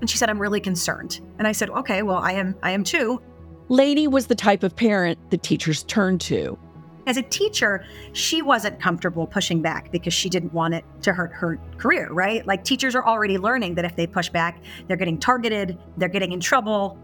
And 0.00 0.08
she 0.08 0.16
said, 0.16 0.30
I'm 0.30 0.40
really 0.40 0.60
concerned. 0.60 1.20
And 1.38 1.46
I 1.46 1.52
said, 1.52 1.70
okay, 1.70 2.02
well, 2.02 2.18
I 2.18 2.32
am, 2.32 2.56
I 2.62 2.70
am 2.70 2.84
too. 2.84 3.20
Lainey 3.68 4.08
was 4.08 4.26
the 4.26 4.34
type 4.34 4.62
of 4.62 4.74
parent 4.74 5.18
the 5.30 5.36
teachers 5.36 5.82
turned 5.84 6.20
to. 6.22 6.58
As 7.06 7.16
a 7.16 7.22
teacher, 7.22 7.84
she 8.12 8.42
wasn't 8.42 8.80
comfortable 8.80 9.26
pushing 9.26 9.62
back 9.62 9.90
because 9.90 10.12
she 10.12 10.28
didn't 10.28 10.52
want 10.52 10.74
it 10.74 10.84
to 11.02 11.12
hurt 11.12 11.32
her 11.32 11.58
career, 11.78 12.10
right? 12.12 12.46
Like 12.46 12.64
teachers 12.64 12.94
are 12.94 13.06
already 13.06 13.38
learning 13.38 13.74
that 13.76 13.84
if 13.84 13.96
they 13.96 14.06
push 14.06 14.28
back, 14.28 14.60
they're 14.86 14.96
getting 14.96 15.18
targeted, 15.18 15.78
they're 15.96 16.08
getting 16.08 16.32
in 16.32 16.40
trouble. 16.40 16.98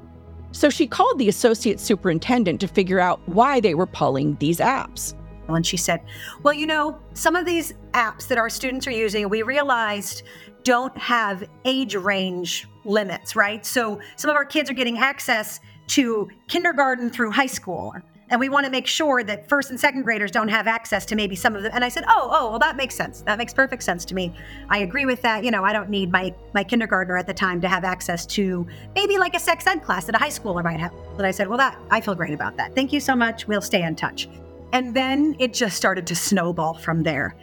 So 0.53 0.71
she 0.71 0.87
called 0.87 1.19
the 1.19 1.29
associate 1.29 1.81
superintendent 1.81 2.61
to 2.61 2.69
figure 2.69 3.01
out 3.01 3.21
why 3.27 3.61
they 3.61 3.75
were 3.75 3.87
pulling 3.87 4.37
these 4.37 4.59
apps. 4.59 5.15
And 5.49 5.67
she 5.67 5.77
said, 5.77 6.01
Well, 6.43 6.55
you 6.55 6.67
know, 6.67 6.99
some 7.13 7.37
of 7.37 7.45
these 7.45 7.75
apps 7.93 8.29
that 8.29 8.39
our 8.39 8.49
students 8.49 8.87
are 8.87 8.93
using, 8.93 9.29
we 9.29 9.43
realized 9.43 10.23
don't 10.63 10.97
have 10.97 11.45
age 11.67 11.95
range 11.95 12.67
limits, 12.85 13.37
right? 13.37 13.65
So 13.65 14.01
some 14.17 14.31
of 14.31 14.37
our 14.37 14.45
kids 14.45 14.71
are 14.71 14.75
getting 14.75 14.99
access 14.99 15.61
to 15.89 16.29
kindergarten 16.49 17.11
through 17.11 17.31
high 17.31 17.47
school. 17.47 17.95
And 18.31 18.41
we 18.41 18.49
want 18.49 18.65
to 18.65 18.73
make 18.73 18.87
sure 18.87 19.23
that 19.23 19.49
first 19.49 19.71
and 19.71 19.79
second 19.79 20.03
graders 20.03 20.31
don't 20.31 20.49
have 20.49 20.67
access 20.67 21.05
to 21.07 21.15
maybe 21.15 21.37
some 21.37 21.55
of 21.55 21.63
them. 21.63 21.71
And 21.75 21.85
I 21.85 21.89
said, 21.89 22.05
oh, 22.09 22.31
oh, 22.33 22.51
well, 22.51 22.59
that 22.59 22.77
makes 22.77 22.95
sense. 22.95 23.21
That 23.23 23.39
makes 23.39 23.53
perfect 23.53 23.83
sense 23.83 24.05
to 24.07 24.15
me. 24.15 24.35
I 24.71 24.79
agree 24.79 25.05
with 25.05 25.21
that. 25.23 25.45
You 25.45 25.51
know, 25.51 25.63
I 25.63 25.73
don't 25.73 25.91
need 25.91 26.11
my 26.11 26.35
my 26.55 26.65
kindergartner 26.65 27.19
at 27.19 27.27
the 27.27 27.35
time 27.35 27.61
to 27.61 27.69
have 27.69 27.85
access 27.85 28.25
to 28.27 28.67
maybe 28.95 29.19
like 29.19 29.35
a 29.35 29.39
sex 29.39 29.67
ed 29.67 29.83
class 29.85 30.07
that 30.07 30.15
a 30.15 30.19
high 30.19 30.31
schooler 30.31 30.65
might 30.65 30.81
have. 30.81 30.93
But 31.17 31.27
I 31.27 31.31
said, 31.31 31.49
well, 31.49 31.59
that 31.59 31.79
I 31.91 32.01
feel 32.01 32.15
great 32.15 32.33
about 32.33 32.57
that. 32.57 32.75
Thank 32.75 32.93
you 32.93 33.01
so 33.01 33.15
much. 33.15 33.47
We'll 33.47 33.63
stay 33.63 33.83
in 33.83 33.95
touch. 33.95 34.29
And 34.73 34.97
then 34.97 35.37
it 35.39 35.53
just 35.53 35.77
started 35.77 36.07
to 36.09 36.17
snowball 36.17 36.75
from 36.75 37.03
there. 37.03 37.37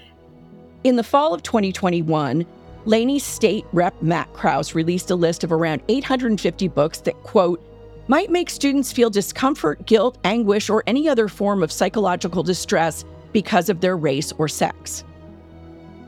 In 0.83 0.95
the 0.95 1.03
fall 1.03 1.33
of 1.33 1.43
2021, 1.43 2.45
Lainey 2.85 3.19
State 3.19 3.65
Rep 3.71 4.01
Matt 4.01 4.33
Krause 4.33 4.73
released 4.73 5.11
a 5.11 5.15
list 5.15 5.43
of 5.43 5.51
around 5.51 5.83
850 5.87 6.67
books 6.69 6.99
that, 7.01 7.13
quote, 7.23 7.63
might 8.11 8.29
make 8.29 8.49
students 8.49 8.91
feel 8.91 9.09
discomfort, 9.09 9.85
guilt, 9.85 10.17
anguish, 10.25 10.69
or 10.69 10.83
any 10.85 11.07
other 11.07 11.29
form 11.29 11.63
of 11.63 11.71
psychological 11.71 12.43
distress 12.43 13.05
because 13.31 13.69
of 13.69 13.79
their 13.79 13.95
race 13.95 14.33
or 14.33 14.49
sex. 14.49 15.05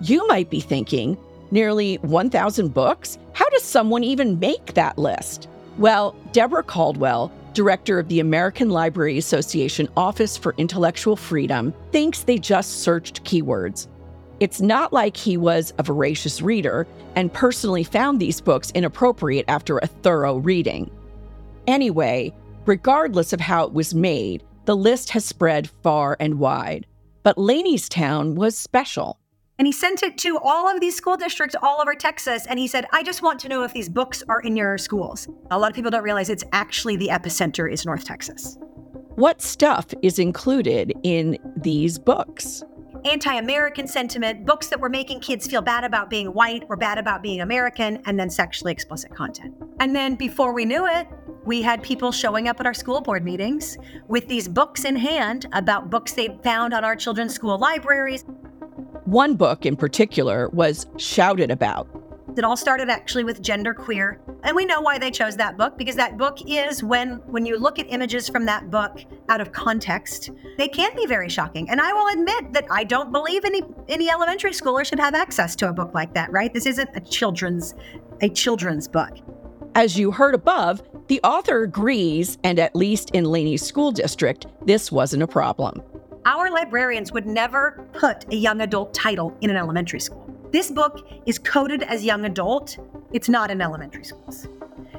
You 0.01 0.27
might 0.27 0.49
be 0.49 0.59
thinking, 0.59 1.17
nearly 1.49 1.95
1,000 1.99 2.73
books? 2.73 3.17
How 3.31 3.47
does 3.51 3.63
someone 3.63 4.03
even 4.03 4.37
make 4.37 4.73
that 4.73 4.97
list? 4.97 5.47
Well, 5.77 6.13
Deborah 6.33 6.63
Caldwell, 6.63 7.31
director 7.53 7.99
of 7.99 8.09
the 8.09 8.19
American 8.19 8.69
Library 8.69 9.17
Association 9.17 9.87
Office 9.95 10.35
for 10.35 10.55
Intellectual 10.57 11.15
Freedom, 11.15 11.73
thinks 11.93 12.23
they 12.23 12.37
just 12.37 12.81
searched 12.81 13.23
keywords. 13.23 13.87
It's 14.41 14.59
not 14.59 14.91
like 14.91 15.15
he 15.15 15.37
was 15.37 15.73
a 15.77 15.83
voracious 15.83 16.41
reader 16.41 16.85
and 17.15 17.31
personally 17.31 17.85
found 17.85 18.19
these 18.19 18.41
books 18.41 18.71
inappropriate 18.71 19.45
after 19.47 19.77
a 19.77 19.87
thorough 19.87 20.35
reading. 20.35 20.91
Anyway, 21.67 22.33
regardless 22.65 23.33
of 23.33 23.39
how 23.39 23.65
it 23.65 23.73
was 23.73 23.93
made, 23.93 24.43
the 24.65 24.75
list 24.75 25.09
has 25.11 25.25
spread 25.25 25.69
far 25.81 26.17
and 26.19 26.39
wide. 26.39 26.85
But 27.23 27.37
Lainey's 27.37 27.87
town 27.87 28.35
was 28.35 28.57
special. 28.57 29.19
And 29.59 29.67
he 29.67 29.71
sent 29.71 30.03
it 30.03 30.17
to 30.19 30.39
all 30.43 30.67
of 30.67 30.81
these 30.81 30.95
school 30.95 31.15
districts 31.15 31.55
all 31.61 31.79
over 31.79 31.93
Texas. 31.93 32.45
And 32.47 32.59
he 32.59 32.67
said, 32.67 32.85
I 32.91 33.03
just 33.03 33.21
want 33.21 33.39
to 33.41 33.49
know 33.49 33.63
if 33.63 33.73
these 33.73 33.87
books 33.87 34.23
are 34.27 34.41
in 34.41 34.57
your 34.57 34.77
schools. 34.77 35.27
A 35.51 35.59
lot 35.59 35.69
of 35.69 35.75
people 35.75 35.91
don't 35.91 36.03
realize 36.03 36.29
it's 36.29 36.43
actually 36.51 36.97
the 36.97 37.09
epicenter 37.09 37.71
is 37.71 37.85
North 37.85 38.03
Texas. 38.03 38.57
What 39.15 39.41
stuff 39.41 39.93
is 40.01 40.17
included 40.17 40.91
in 41.03 41.37
these 41.55 41.99
books? 41.99 42.63
Anti 43.05 43.37
American 43.37 43.87
sentiment, 43.87 44.45
books 44.45 44.67
that 44.67 44.79
were 44.79 44.89
making 44.89 45.19
kids 45.19 45.47
feel 45.47 45.61
bad 45.61 45.83
about 45.83 46.09
being 46.09 46.27
white 46.27 46.63
or 46.69 46.75
bad 46.75 46.97
about 46.97 47.21
being 47.21 47.41
American, 47.41 48.01
and 48.05 48.19
then 48.19 48.29
sexually 48.29 48.71
explicit 48.71 49.13
content. 49.13 49.53
And 49.79 49.95
then 49.95 50.15
before 50.15 50.53
we 50.53 50.65
knew 50.65 50.85
it, 50.85 51.07
we 51.45 51.61
had 51.61 51.83
people 51.83 52.11
showing 52.11 52.47
up 52.47 52.59
at 52.59 52.65
our 52.65 52.73
school 52.73 53.01
board 53.01 53.23
meetings 53.23 53.77
with 54.07 54.27
these 54.27 54.47
books 54.47 54.85
in 54.85 54.95
hand 54.95 55.47
about 55.51 55.89
books 55.89 56.13
they'd 56.13 56.41
found 56.43 56.73
on 56.73 56.83
our 56.85 56.95
children's 56.95 57.33
school 57.33 57.57
libraries. 57.57 58.23
One 59.05 59.35
book 59.35 59.65
in 59.65 59.75
particular 59.75 60.49
was 60.49 60.87
shouted 60.97 61.51
about 61.51 61.89
it 62.37 62.43
all 62.43 62.57
started 62.57 62.89
actually 62.89 63.23
with 63.23 63.41
gender 63.41 63.73
queer. 63.73 64.19
And 64.43 64.55
we 64.55 64.65
know 64.65 64.81
why 64.81 64.97
they 64.97 65.11
chose 65.11 65.35
that 65.37 65.57
book 65.57 65.77
because 65.77 65.95
that 65.95 66.17
book 66.17 66.39
is 66.47 66.83
when 66.83 67.17
when 67.25 67.45
you 67.45 67.57
look 67.57 67.79
at 67.79 67.85
images 67.89 68.29
from 68.29 68.45
that 68.45 68.69
book 68.69 68.99
out 69.29 69.41
of 69.41 69.51
context, 69.51 70.31
they 70.57 70.67
can 70.67 70.95
be 70.95 71.05
very 71.05 71.29
shocking. 71.29 71.69
And 71.69 71.79
I 71.79 71.93
will 71.93 72.07
admit 72.07 72.53
that 72.53 72.65
I 72.69 72.83
don't 72.83 73.11
believe 73.11 73.45
any 73.45 73.63
any 73.87 74.09
elementary 74.09 74.51
schooler 74.51 74.85
should 74.85 74.99
have 74.99 75.15
access 75.15 75.55
to 75.57 75.69
a 75.69 75.73
book 75.73 75.93
like 75.93 76.13
that, 76.13 76.31
right? 76.31 76.53
This 76.53 76.65
isn't 76.65 76.89
a 76.95 77.01
children's 77.01 77.75
a 78.21 78.29
children's 78.29 78.87
book. 78.87 79.17
As 79.75 79.97
you 79.97 80.11
heard 80.11 80.35
above, 80.35 80.83
the 81.07 81.19
author 81.23 81.63
agrees, 81.63 82.37
and 82.43 82.59
at 82.59 82.75
least 82.75 83.09
in 83.11 83.25
Lainey's 83.25 83.65
school 83.65 83.91
district, 83.91 84.45
this 84.65 84.91
wasn't 84.91 85.23
a 85.23 85.27
problem. 85.27 85.81
Our 86.25 86.49
librarians 86.49 87.11
would 87.11 87.25
never 87.25 87.85
put 87.93 88.31
a 88.31 88.35
young 88.35 88.61
adult 88.61 88.93
title 88.93 89.35
in 89.41 89.49
an 89.49 89.57
elementary 89.57 89.99
school. 89.99 90.22
This 90.53 90.69
book 90.69 91.07
is 91.25 91.39
coded 91.39 91.81
as 91.81 92.05
young 92.05 92.25
adult. 92.25 92.77
It's 93.11 93.27
not 93.27 93.49
in 93.49 93.59
elementary 93.59 94.03
schools. 94.03 94.47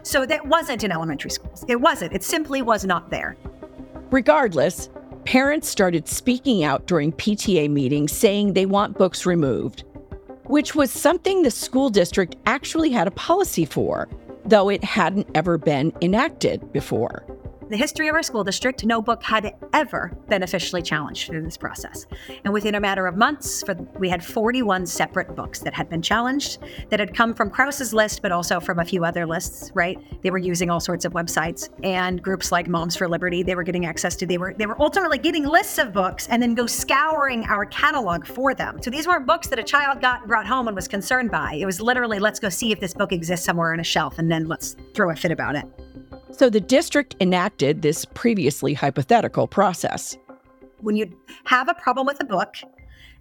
So 0.02 0.26
that 0.26 0.44
wasn't 0.48 0.82
in 0.82 0.90
elementary 0.90 1.30
schools. 1.30 1.64
It 1.68 1.80
wasn't. 1.80 2.12
It 2.12 2.24
simply 2.24 2.60
was 2.60 2.84
not 2.84 3.10
there. 3.10 3.36
Regardless, 4.10 4.90
parents 5.24 5.68
started 5.68 6.08
speaking 6.08 6.64
out 6.64 6.88
during 6.88 7.12
PTA 7.12 7.70
meetings 7.70 8.10
saying 8.10 8.54
they 8.54 8.66
want 8.66 8.98
books 8.98 9.26
removed, 9.26 9.84
which 10.46 10.74
was 10.74 10.90
something 10.90 11.42
the 11.42 11.52
school 11.52 11.88
district 11.88 12.34
actually 12.46 12.90
had 12.90 13.06
a 13.06 13.12
policy 13.12 13.64
for, 13.64 14.08
though 14.44 14.68
it 14.68 14.82
hadn't 14.82 15.28
ever 15.36 15.56
been 15.56 15.92
enacted 16.02 16.72
before 16.72 17.24
the 17.74 17.78
history 17.78 18.06
of 18.06 18.14
our 18.14 18.22
school 18.22 18.44
district, 18.44 18.84
no 18.84 19.02
book 19.02 19.20
had 19.20 19.52
ever 19.72 20.16
been 20.28 20.44
officially 20.44 20.80
challenged 20.80 21.26
through 21.26 21.42
this 21.42 21.56
process. 21.56 22.06
And 22.44 22.54
within 22.54 22.76
a 22.76 22.80
matter 22.80 23.08
of 23.08 23.16
months, 23.16 23.64
for, 23.64 23.74
we 23.98 24.08
had 24.08 24.24
41 24.24 24.86
separate 24.86 25.34
books 25.34 25.58
that 25.58 25.74
had 25.74 25.90
been 25.90 26.00
challenged 26.00 26.58
that 26.90 27.00
had 27.00 27.16
come 27.16 27.34
from 27.34 27.50
Krause's 27.50 27.92
list, 27.92 28.22
but 28.22 28.30
also 28.30 28.60
from 28.60 28.78
a 28.78 28.84
few 28.84 29.04
other 29.04 29.26
lists, 29.26 29.72
right? 29.74 29.98
They 30.22 30.30
were 30.30 30.38
using 30.38 30.70
all 30.70 30.78
sorts 30.78 31.04
of 31.04 31.14
websites 31.14 31.68
and 31.82 32.22
groups 32.22 32.52
like 32.52 32.68
Moms 32.68 32.94
for 32.94 33.08
Liberty, 33.08 33.42
they 33.42 33.56
were 33.56 33.64
getting 33.64 33.86
access 33.86 34.14
to, 34.18 34.26
they 34.26 34.38
were, 34.38 34.54
they 34.56 34.66
were 34.66 34.80
ultimately 34.80 35.18
getting 35.18 35.44
lists 35.44 35.78
of 35.78 35.92
books 35.92 36.28
and 36.28 36.40
then 36.40 36.54
go 36.54 36.68
scouring 36.68 37.42
our 37.46 37.66
catalog 37.66 38.24
for 38.24 38.54
them. 38.54 38.80
So 38.82 38.90
these 38.90 39.08
weren't 39.08 39.26
books 39.26 39.48
that 39.48 39.58
a 39.58 39.64
child 39.64 40.00
got 40.00 40.20
and 40.20 40.28
brought 40.28 40.46
home 40.46 40.68
and 40.68 40.76
was 40.76 40.86
concerned 40.86 41.32
by. 41.32 41.54
It 41.54 41.66
was 41.66 41.80
literally, 41.80 42.20
let's 42.20 42.38
go 42.38 42.50
see 42.50 42.70
if 42.70 42.78
this 42.78 42.94
book 42.94 43.10
exists 43.10 43.44
somewhere 43.44 43.72
on 43.72 43.80
a 43.80 43.84
shelf 43.84 44.20
and 44.20 44.30
then 44.30 44.46
let's 44.46 44.76
throw 44.94 45.10
a 45.10 45.16
fit 45.16 45.32
about 45.32 45.56
it. 45.56 45.64
So 46.36 46.50
the 46.50 46.60
district 46.60 47.14
enacted 47.20 47.82
this 47.82 48.04
previously 48.04 48.74
hypothetical 48.74 49.46
process. 49.46 50.16
When 50.80 50.96
you 50.96 51.16
have 51.44 51.68
a 51.68 51.74
problem 51.74 52.06
with 52.06 52.20
a 52.20 52.24
book 52.24 52.56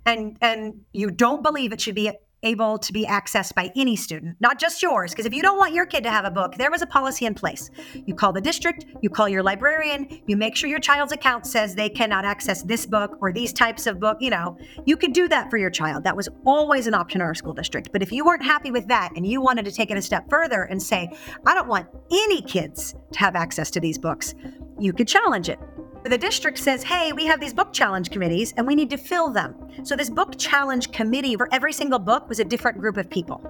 and 0.06 0.36
and 0.41 0.82
you 0.93 1.12
don't 1.12 1.43
believe 1.43 1.71
it 1.71 1.80
should 1.80 1.95
be 1.95 2.12
able 2.43 2.77
to 2.77 2.93
be 2.93 3.06
accessed 3.06 3.56
by 3.56 3.71
any 3.75 3.95
student, 3.95 4.38
not 4.39 4.60
just 4.60 4.82
yours. 4.82 5.12
Because 5.12 5.25
if 5.25 5.34
you 5.34 5.41
don't 5.41 5.58
want 5.58 5.73
your 5.73 5.86
kid 5.86 6.03
to 6.03 6.12
have 6.12 6.25
a 6.25 6.32
book, 6.32 6.56
there 6.56 6.71
was 6.71 6.82
a 6.82 6.88
policy 6.88 7.25
in 7.25 7.34
place. 7.34 7.69
You 8.06 8.13
call 8.13 8.34
the 8.34 8.41
district, 8.41 8.86
you 9.01 9.10
call 9.10 9.27
your 9.27 9.43
librarian, 9.43 10.21
you 10.27 10.38
make 10.38 10.56
sure 10.56 10.69
your 10.69 10.79
child's 10.79 11.12
account 11.12 11.45
says 11.45 11.75
they 11.75 11.89
cannot 11.89 12.25
access 12.25 12.63
this 12.63 12.86
book 12.86 13.17
or 13.21 13.32
these 13.32 13.53
types 13.53 13.88
of 13.88 13.99
book. 13.99 14.17
You 14.19 14.29
know, 14.29 14.58
you 14.86 14.97
could 14.97 15.13
do 15.13 15.27
that 15.29 15.49
for 15.49 15.58
your 15.58 15.69
child. 15.69 16.03
That 16.03 16.15
was 16.15 16.29
always 16.45 16.88
an 16.88 16.93
option 16.93 17.21
in 17.21 17.27
our 17.27 17.36
school 17.36 17.53
district. 17.53 17.91
But 17.91 18.01
if 18.01 18.12
you 18.12 18.25
weren't 18.25 18.43
happy 18.43 18.71
with 18.71 18.88
that 18.88 19.12
and 19.15 19.25
you 19.25 19.41
wanted 19.41 19.65
to 19.65 19.71
take 19.71 19.91
it 19.91 19.97
a 19.97 20.01
step 20.01 20.29
further 20.29 20.63
and 20.63 20.82
say, 20.82 21.10
I 21.45 21.53
don't 21.53 21.67
want 21.67 21.88
any 22.12 22.41
kids 22.41 22.95
to 23.13 23.19
have 23.19 23.36
access 23.36 23.71
to 23.71 23.79
these 23.79 23.97
books, 23.97 24.36
you 24.79 24.93
could 24.93 25.08
challenge 25.08 25.49
it. 25.49 25.60
The 26.03 26.17
district 26.17 26.57
says, 26.57 26.83
hey, 26.83 27.13
we 27.13 27.25
have 27.27 27.39
these 27.39 27.53
book 27.53 27.71
challenge 27.71 28.09
committees 28.09 28.53
and 28.57 28.67
we 28.67 28.75
need 28.75 28.89
to 28.89 28.97
fill 28.97 29.29
them. 29.29 29.55
So, 29.83 29.95
this 29.95 30.09
book 30.09 30.37
challenge 30.37 30.91
committee 30.91 31.37
for 31.37 31.47
every 31.53 31.71
single 31.71 31.99
book 31.99 32.27
was 32.27 32.39
a 32.39 32.43
different 32.43 32.77
group 32.77 32.97
of 32.97 33.09
people. 33.09 33.41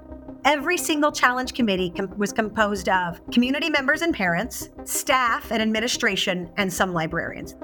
Every 0.45 0.77
single 0.77 1.11
challenge 1.11 1.55
committee 1.55 1.89
com- 1.89 2.15
was 2.15 2.31
composed 2.31 2.89
of 2.89 3.19
community 3.31 3.71
members 3.71 4.03
and 4.03 4.13
parents, 4.13 4.69
staff 4.83 5.51
and 5.51 5.63
administration, 5.63 6.51
and 6.57 6.71
some 6.71 6.93
librarians. 6.93 7.55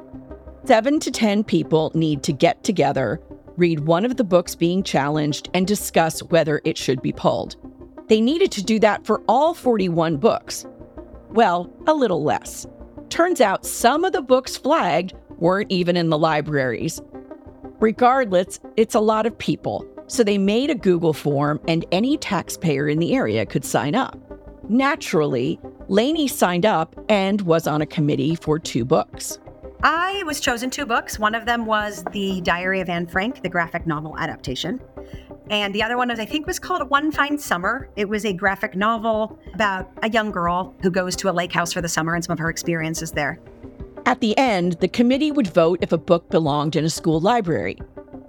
Seven 0.63 0.99
to 1.01 1.11
10 1.11 1.43
people 1.43 1.91
need 1.93 2.23
to 2.23 2.33
get 2.33 2.63
together, 2.63 3.21
read 3.57 3.81
one 3.81 4.05
of 4.05 4.17
the 4.17 4.23
books 4.23 4.55
being 4.55 4.81
challenged, 4.81 5.49
and 5.53 5.67
discuss 5.67 6.23
whether 6.23 6.61
it 6.63 6.79
should 6.79 7.01
be 7.03 7.11
pulled. 7.11 7.57
They 8.07 8.21
needed 8.21 8.51
to 8.53 8.63
do 8.63 8.79
that 8.79 9.05
for 9.05 9.21
all 9.27 9.53
41 9.53 10.17
books. 10.17 10.65
Well, 11.29 11.71
a 11.85 11.93
little 11.93 12.23
less. 12.23 12.65
Turns 13.09 13.41
out 13.41 13.65
some 13.65 14.05
of 14.05 14.13
the 14.13 14.21
books 14.21 14.55
flagged 14.55 15.13
weren't 15.37 15.71
even 15.71 15.97
in 15.97 16.09
the 16.09 16.17
libraries. 16.17 17.01
Regardless, 17.79 18.59
it's 18.77 18.93
a 18.93 18.99
lot 18.99 19.25
of 19.25 19.37
people, 19.37 19.85
so 20.07 20.23
they 20.23 20.37
made 20.37 20.69
a 20.69 20.75
Google 20.75 21.13
form 21.13 21.59
and 21.67 21.85
any 21.91 22.17
taxpayer 22.17 22.87
in 22.87 22.99
the 22.99 23.15
area 23.15 23.45
could 23.45 23.65
sign 23.65 23.95
up. 23.95 24.17
Naturally, 24.69 25.59
Lainey 25.87 26.27
signed 26.27 26.65
up 26.65 26.95
and 27.09 27.41
was 27.41 27.65
on 27.65 27.81
a 27.81 27.85
committee 27.85 28.35
for 28.35 28.59
two 28.59 28.85
books. 28.85 29.39
I 29.81 30.23
was 30.25 30.39
chosen 30.39 30.69
two 30.69 30.85
books. 30.85 31.17
One 31.17 31.33
of 31.33 31.45
them 31.45 31.65
was 31.65 32.03
The 32.11 32.41
Diary 32.41 32.81
of 32.81 32.89
Anne 32.89 33.07
Frank, 33.07 33.41
the 33.41 33.49
graphic 33.49 33.87
novel 33.87 34.15
adaptation. 34.19 34.79
And 35.49 35.73
the 35.73 35.81
other 35.81 35.97
one 35.97 36.09
was, 36.09 36.19
I 36.19 36.25
think, 36.25 36.45
was 36.45 36.59
called 36.59 36.87
One 36.89 37.11
Fine 37.11 37.39
Summer. 37.39 37.89
It 37.95 38.07
was 38.07 38.23
a 38.23 38.33
graphic 38.33 38.75
novel 38.75 39.39
about 39.53 39.89
a 40.03 40.09
young 40.09 40.31
girl 40.31 40.75
who 40.81 40.91
goes 40.91 41.15
to 41.17 41.29
a 41.29 41.33
lake 41.33 41.51
house 41.51 41.73
for 41.73 41.81
the 41.81 41.89
summer 41.89 42.13
and 42.13 42.23
some 42.23 42.33
of 42.33 42.39
her 42.39 42.49
experiences 42.49 43.11
there. 43.11 43.39
At 44.05 44.21
the 44.21 44.37
end, 44.37 44.73
the 44.73 44.87
committee 44.87 45.31
would 45.31 45.47
vote 45.47 45.79
if 45.81 45.91
a 45.91 45.97
book 45.97 46.29
belonged 46.29 46.75
in 46.75 46.85
a 46.85 46.89
school 46.89 47.19
library. 47.19 47.77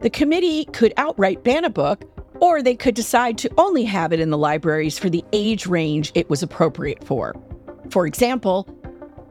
The 0.00 0.10
committee 0.10 0.64
could 0.66 0.94
outright 0.96 1.44
ban 1.44 1.64
a 1.64 1.70
book, 1.70 2.04
or 2.40 2.62
they 2.62 2.74
could 2.74 2.94
decide 2.94 3.36
to 3.38 3.50
only 3.58 3.84
have 3.84 4.14
it 4.14 4.20
in 4.20 4.30
the 4.30 4.38
libraries 4.38 4.98
for 4.98 5.10
the 5.10 5.22
age 5.34 5.66
range 5.66 6.12
it 6.14 6.30
was 6.30 6.42
appropriate 6.42 7.04
for. 7.04 7.36
For 7.90 8.06
example, 8.06 8.66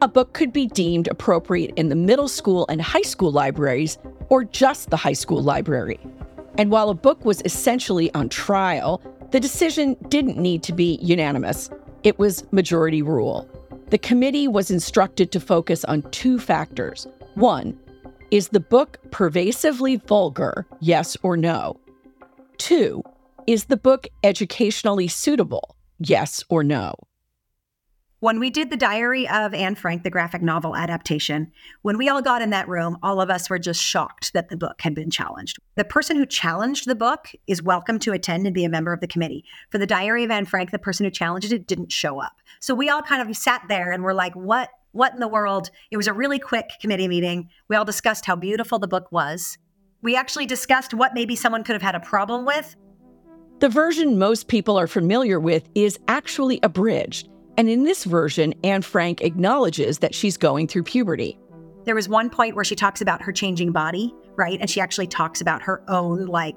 a 0.00 0.06
book 0.06 0.32
could 0.32 0.52
be 0.52 0.66
deemed 0.66 1.08
appropriate 1.08 1.72
in 1.76 1.88
the 1.88 1.96
middle 1.96 2.28
school 2.28 2.66
and 2.68 2.80
high 2.80 3.02
school 3.02 3.32
libraries, 3.32 3.98
or 4.28 4.44
just 4.44 4.90
the 4.90 4.96
high 4.96 5.12
school 5.12 5.42
library. 5.42 5.98
And 6.60 6.70
while 6.70 6.90
a 6.90 6.94
book 6.94 7.24
was 7.24 7.40
essentially 7.46 8.12
on 8.12 8.28
trial, 8.28 9.00
the 9.30 9.40
decision 9.40 9.96
didn't 10.10 10.36
need 10.36 10.62
to 10.64 10.74
be 10.74 10.98
unanimous. 11.00 11.70
It 12.02 12.18
was 12.18 12.44
majority 12.52 13.00
rule. 13.00 13.48
The 13.86 13.96
committee 13.96 14.46
was 14.46 14.70
instructed 14.70 15.32
to 15.32 15.40
focus 15.40 15.86
on 15.86 16.02
two 16.10 16.38
factors. 16.38 17.06
One, 17.32 17.78
is 18.30 18.48
the 18.48 18.60
book 18.60 18.98
pervasively 19.10 19.96
vulgar, 19.96 20.66
yes 20.80 21.16
or 21.22 21.34
no? 21.34 21.80
Two, 22.58 23.04
is 23.46 23.64
the 23.64 23.78
book 23.78 24.06
educationally 24.22 25.08
suitable, 25.08 25.76
yes 25.98 26.44
or 26.50 26.62
no? 26.62 26.94
When 28.20 28.38
we 28.38 28.50
did 28.50 28.68
the 28.68 28.76
Diary 28.76 29.26
of 29.26 29.54
Anne 29.54 29.76
Frank, 29.76 30.02
the 30.02 30.10
graphic 30.10 30.42
novel 30.42 30.76
adaptation, 30.76 31.50
when 31.80 31.96
we 31.96 32.10
all 32.10 32.20
got 32.20 32.42
in 32.42 32.50
that 32.50 32.68
room, 32.68 32.98
all 33.02 33.18
of 33.18 33.30
us 33.30 33.48
were 33.48 33.58
just 33.58 33.82
shocked 33.82 34.34
that 34.34 34.50
the 34.50 34.58
book 34.58 34.82
had 34.82 34.94
been 34.94 35.08
challenged. 35.08 35.56
The 35.76 35.86
person 35.86 36.18
who 36.18 36.26
challenged 36.26 36.86
the 36.86 36.94
book 36.94 37.28
is 37.46 37.62
welcome 37.62 37.98
to 38.00 38.12
attend 38.12 38.44
and 38.44 38.52
be 38.52 38.66
a 38.66 38.68
member 38.68 38.92
of 38.92 39.00
the 39.00 39.06
committee. 39.06 39.46
For 39.70 39.78
the 39.78 39.86
Diary 39.86 40.22
of 40.22 40.30
Anne 40.30 40.44
Frank, 40.44 40.70
the 40.70 40.78
person 40.78 41.04
who 41.04 41.10
challenged 41.10 41.50
it 41.50 41.66
didn't 41.66 41.92
show 41.92 42.20
up. 42.20 42.42
So 42.60 42.74
we 42.74 42.90
all 42.90 43.00
kind 43.00 43.26
of 43.26 43.34
sat 43.34 43.62
there 43.70 43.90
and 43.90 44.02
were 44.02 44.12
like, 44.12 44.36
what? 44.36 44.68
What 44.92 45.14
in 45.14 45.20
the 45.20 45.26
world? 45.26 45.70
It 45.90 45.96
was 45.96 46.06
a 46.06 46.12
really 46.12 46.38
quick 46.38 46.72
committee 46.78 47.08
meeting. 47.08 47.48
We 47.68 47.76
all 47.76 47.86
discussed 47.86 48.26
how 48.26 48.36
beautiful 48.36 48.78
the 48.78 48.86
book 48.86 49.10
was. 49.10 49.56
We 50.02 50.14
actually 50.14 50.44
discussed 50.44 50.92
what 50.92 51.14
maybe 51.14 51.36
someone 51.36 51.64
could 51.64 51.72
have 51.72 51.80
had 51.80 51.94
a 51.94 52.00
problem 52.00 52.44
with. 52.44 52.76
The 53.60 53.70
version 53.70 54.18
most 54.18 54.48
people 54.48 54.78
are 54.78 54.86
familiar 54.86 55.40
with 55.40 55.70
is 55.74 55.98
actually 56.06 56.60
abridged 56.62 57.29
and 57.60 57.68
in 57.68 57.84
this 57.84 58.04
version, 58.04 58.54
Anne 58.64 58.80
Frank 58.80 59.20
acknowledges 59.20 59.98
that 59.98 60.14
she's 60.14 60.38
going 60.38 60.66
through 60.66 60.84
puberty. 60.84 61.38
There 61.84 61.94
was 61.94 62.08
one 62.08 62.30
point 62.30 62.54
where 62.54 62.64
she 62.64 62.74
talks 62.74 63.02
about 63.02 63.20
her 63.20 63.32
changing 63.32 63.70
body, 63.70 64.14
right? 64.34 64.58
And 64.58 64.70
she 64.70 64.80
actually 64.80 65.08
talks 65.08 65.42
about 65.42 65.60
her 65.60 65.82
own, 65.86 66.24
like, 66.24 66.56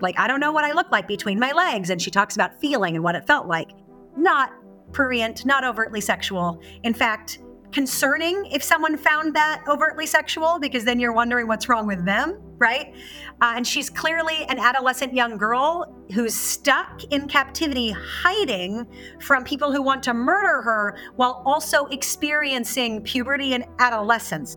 like 0.00 0.18
I 0.18 0.26
don't 0.26 0.40
know 0.40 0.50
what 0.50 0.64
I 0.64 0.72
look 0.72 0.90
like 0.90 1.06
between 1.06 1.38
my 1.38 1.52
legs. 1.52 1.90
And 1.90 2.00
she 2.00 2.10
talks 2.10 2.34
about 2.34 2.58
feeling 2.62 2.94
and 2.94 3.04
what 3.04 3.14
it 3.14 3.26
felt 3.26 3.46
like. 3.46 3.72
Not 4.16 4.50
prurient, 4.92 5.44
not 5.44 5.64
overtly 5.64 6.00
sexual. 6.00 6.62
In 6.82 6.94
fact, 6.94 7.40
concerning 7.72 8.46
if 8.46 8.62
someone 8.62 8.96
found 8.96 9.34
that 9.34 9.62
overtly 9.68 10.06
sexual 10.06 10.58
because 10.58 10.84
then 10.84 10.98
you're 10.98 11.12
wondering 11.12 11.46
what's 11.46 11.68
wrong 11.68 11.86
with 11.86 12.04
them, 12.04 12.40
right? 12.58 12.94
Uh, 13.40 13.52
and 13.56 13.66
she's 13.66 13.90
clearly 13.90 14.44
an 14.48 14.58
adolescent 14.58 15.14
young 15.14 15.36
girl 15.36 15.94
who's 16.12 16.34
stuck 16.34 17.04
in 17.04 17.28
captivity, 17.28 17.90
hiding 17.90 18.86
from 19.20 19.44
people 19.44 19.72
who 19.72 19.82
want 19.82 20.02
to 20.02 20.14
murder 20.14 20.62
her 20.62 20.98
while 21.16 21.42
also 21.44 21.86
experiencing 21.86 23.02
puberty 23.02 23.54
and 23.54 23.64
adolescence. 23.78 24.56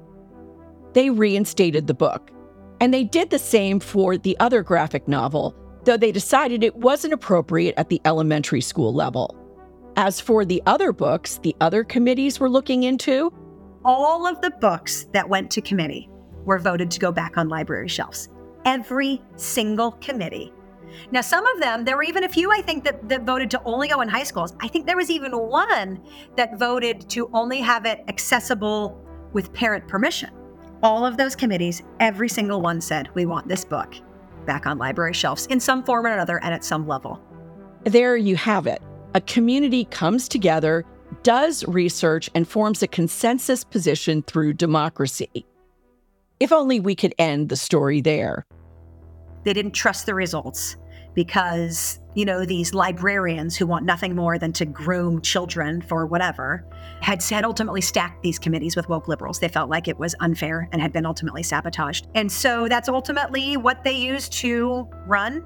They 0.93 1.09
reinstated 1.09 1.87
the 1.87 1.93
book, 1.93 2.31
and 2.79 2.93
they 2.93 3.03
did 3.03 3.29
the 3.29 3.39
same 3.39 3.79
for 3.79 4.17
the 4.17 4.37
other 4.39 4.63
graphic 4.63 5.07
novel, 5.07 5.55
though 5.83 5.97
they 5.97 6.11
decided 6.11 6.63
it 6.63 6.75
wasn't 6.75 7.13
appropriate 7.13 7.75
at 7.77 7.89
the 7.89 8.01
elementary 8.05 8.61
school 8.61 8.93
level. 8.93 9.40
As 9.97 10.21
for 10.21 10.45
the 10.45 10.63
other 10.65 10.93
books 10.93 11.37
the 11.39 11.55
other 11.59 11.83
committees 11.83 12.39
were 12.39 12.49
looking 12.49 12.83
into, 12.83 13.33
all 13.83 14.25
of 14.25 14.39
the 14.41 14.51
books 14.51 15.05
that 15.11 15.27
went 15.27 15.51
to 15.51 15.61
committee 15.61 16.09
were 16.45 16.59
voted 16.59 16.89
to 16.91 16.99
go 16.99 17.11
back 17.11 17.37
on 17.37 17.49
library 17.49 17.89
shelves. 17.89 18.29
Every 18.63 19.21
single 19.35 19.91
committee. 19.93 20.53
Now, 21.11 21.21
some 21.21 21.45
of 21.45 21.59
them, 21.59 21.83
there 21.83 21.95
were 21.95 22.03
even 22.03 22.23
a 22.23 22.29
few, 22.29 22.51
I 22.51 22.61
think, 22.61 22.83
that, 22.83 23.07
that 23.09 23.23
voted 23.23 23.49
to 23.51 23.61
only 23.63 23.87
go 23.87 24.01
in 24.01 24.09
high 24.09 24.23
schools. 24.23 24.55
I 24.61 24.67
think 24.67 24.85
there 24.85 24.97
was 24.97 25.09
even 25.09 25.31
one 25.31 26.01
that 26.35 26.59
voted 26.59 27.09
to 27.09 27.29
only 27.33 27.59
have 27.61 27.85
it 27.85 28.03
accessible 28.07 29.01
with 29.33 29.53
parent 29.53 29.87
permission. 29.87 30.29
All 30.83 31.05
of 31.05 31.17
those 31.17 31.35
committees, 31.35 31.83
every 31.99 32.27
single 32.29 32.61
one 32.61 32.81
said, 32.81 33.09
we 33.13 33.25
want 33.25 33.47
this 33.47 33.63
book 33.63 33.95
back 34.45 34.65
on 34.65 34.77
library 34.77 35.13
shelves 35.13 35.45
in 35.47 35.59
some 35.59 35.83
form 35.83 36.05
or 36.05 36.09
another 36.09 36.39
and 36.43 36.53
at 36.53 36.63
some 36.63 36.87
level. 36.87 37.21
There 37.85 38.17
you 38.17 38.35
have 38.35 38.67
it 38.67 38.81
a 39.13 39.21
community 39.21 39.85
comes 39.85 40.27
together, 40.27 40.85
does 41.23 41.65
research, 41.65 42.29
and 42.33 42.47
forms 42.47 42.81
a 42.81 42.87
consensus 42.87 43.63
position 43.63 44.23
through 44.23 44.53
democracy. 44.53 45.45
If 46.39 46.51
only 46.51 46.79
we 46.79 46.95
could 46.95 47.13
end 47.19 47.49
the 47.49 47.55
story 47.55 48.01
there. 48.01 48.45
They 49.43 49.53
didn't 49.53 49.73
trust 49.73 50.05
the 50.05 50.15
results 50.15 50.77
because, 51.13 51.99
you 52.15 52.23
know, 52.23 52.45
these 52.45 52.73
librarians 52.73 53.57
who 53.57 53.67
want 53.67 53.85
nothing 53.85 54.15
more 54.15 54.39
than 54.39 54.53
to 54.53 54.65
groom 54.65 55.21
children 55.21 55.81
for 55.81 56.05
whatever 56.05 56.65
had, 57.01 57.21
had 57.21 57.43
ultimately 57.43 57.81
stacked 57.81 58.23
these 58.23 58.39
committees 58.39 58.75
with 58.75 58.87
woke 58.87 59.07
liberals. 59.09 59.39
They 59.39 59.49
felt 59.49 59.69
like 59.69 59.87
it 59.89 59.99
was 59.99 60.15
unfair 60.21 60.69
and 60.71 60.81
had 60.81 60.93
been 60.93 61.05
ultimately 61.05 61.43
sabotaged. 61.43 62.07
And 62.15 62.31
so 62.31 62.69
that's 62.69 62.87
ultimately 62.87 63.57
what 63.57 63.83
they 63.83 63.91
used 63.91 64.31
to 64.33 64.87
run 65.05 65.43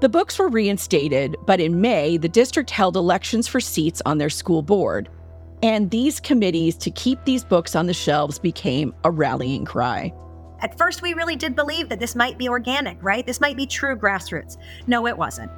the 0.00 0.08
books 0.08 0.38
were 0.38 0.48
reinstated, 0.48 1.36
but 1.46 1.60
in 1.60 1.80
May, 1.80 2.16
the 2.16 2.28
district 2.28 2.70
held 2.70 2.96
elections 2.96 3.46
for 3.46 3.60
seats 3.60 4.00
on 4.06 4.18
their 4.18 4.30
school 4.30 4.62
board. 4.62 5.08
And 5.62 5.90
these 5.90 6.20
committees 6.20 6.76
to 6.78 6.90
keep 6.90 7.22
these 7.24 7.44
books 7.44 7.76
on 7.76 7.86
the 7.86 7.92
shelves 7.92 8.38
became 8.38 8.94
a 9.04 9.10
rallying 9.10 9.66
cry. 9.66 10.12
At 10.60 10.76
first, 10.78 11.02
we 11.02 11.14
really 11.14 11.36
did 11.36 11.54
believe 11.54 11.88
that 11.90 12.00
this 12.00 12.14
might 12.14 12.38
be 12.38 12.48
organic, 12.48 12.96
right? 13.02 13.26
This 13.26 13.40
might 13.40 13.56
be 13.56 13.66
true 13.66 13.96
grassroots. 13.96 14.56
No, 14.86 15.06
it 15.06 15.16
wasn't. 15.16 15.50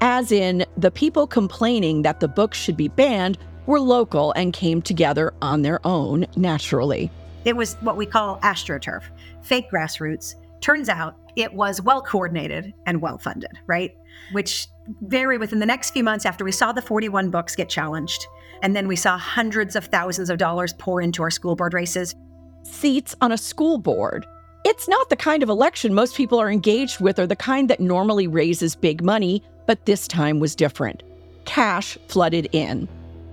As 0.00 0.30
in, 0.30 0.64
the 0.76 0.92
people 0.92 1.26
complaining 1.26 2.02
that 2.02 2.20
the 2.20 2.28
books 2.28 2.56
should 2.56 2.76
be 2.76 2.88
banned 2.88 3.36
were 3.66 3.80
local 3.80 4.32
and 4.32 4.52
came 4.52 4.80
together 4.80 5.34
on 5.42 5.62
their 5.62 5.84
own 5.84 6.24
naturally. 6.36 7.10
It 7.44 7.56
was 7.56 7.74
what 7.80 7.96
we 7.96 8.06
call 8.06 8.38
astroturf, 8.40 9.02
fake 9.42 9.70
grassroots. 9.70 10.36
Turns 10.60 10.88
out 10.88 11.16
it 11.36 11.52
was 11.54 11.80
well 11.80 12.02
coordinated 12.02 12.74
and 12.86 13.00
well 13.00 13.18
funded, 13.18 13.58
right? 13.66 13.96
Which 14.32 14.66
very 15.02 15.38
within 15.38 15.58
the 15.58 15.66
next 15.66 15.90
few 15.90 16.02
months 16.02 16.26
after 16.26 16.44
we 16.44 16.52
saw 16.52 16.72
the 16.72 16.82
41 16.82 17.30
books 17.30 17.54
get 17.54 17.68
challenged, 17.68 18.26
and 18.62 18.74
then 18.74 18.88
we 18.88 18.96
saw 18.96 19.16
hundreds 19.16 19.76
of 19.76 19.86
thousands 19.86 20.30
of 20.30 20.38
dollars 20.38 20.72
pour 20.74 21.00
into 21.00 21.22
our 21.22 21.30
school 21.30 21.54
board 21.54 21.74
races. 21.74 22.14
Seats 22.62 23.14
on 23.20 23.32
a 23.32 23.38
school 23.38 23.78
board. 23.78 24.26
It's 24.64 24.88
not 24.88 25.08
the 25.08 25.16
kind 25.16 25.42
of 25.42 25.48
election 25.48 25.94
most 25.94 26.16
people 26.16 26.40
are 26.40 26.50
engaged 26.50 27.00
with 27.00 27.18
or 27.18 27.26
the 27.26 27.36
kind 27.36 27.70
that 27.70 27.80
normally 27.80 28.26
raises 28.26 28.74
big 28.74 29.02
money, 29.02 29.42
but 29.66 29.86
this 29.86 30.08
time 30.08 30.40
was 30.40 30.56
different. 30.56 31.02
Cash 31.44 31.96
flooded 32.08 32.48
in. 32.52 32.88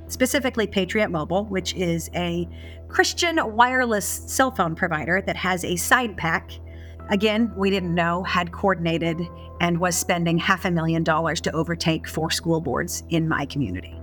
Specifically, 0.08 0.68
Patriot 0.68 1.10
Mobile, 1.10 1.46
which 1.46 1.74
is 1.74 2.10
a 2.14 2.48
Christian 2.88 3.40
wireless 3.56 4.06
cell 4.06 4.52
phone 4.52 4.76
provider 4.76 5.22
that 5.26 5.36
has 5.36 5.66
a 5.66 5.76
side 5.76 6.16
PAC 6.16 6.52
again, 7.10 7.52
we 7.56 7.70
didn't 7.70 7.94
know, 7.94 8.24
had 8.24 8.52
coordinated 8.52 9.20
and 9.62 9.80
was 9.80 9.96
spending 9.96 10.38
half 10.38 10.66
a 10.66 10.72
million 10.72 11.04
dollars 11.04 11.40
to 11.42 11.52
overtake 11.54 12.08
four 12.08 12.32
school 12.32 12.60
boards 12.60 13.04
in 13.10 13.28
my 13.28 13.46
community. 13.46 14.00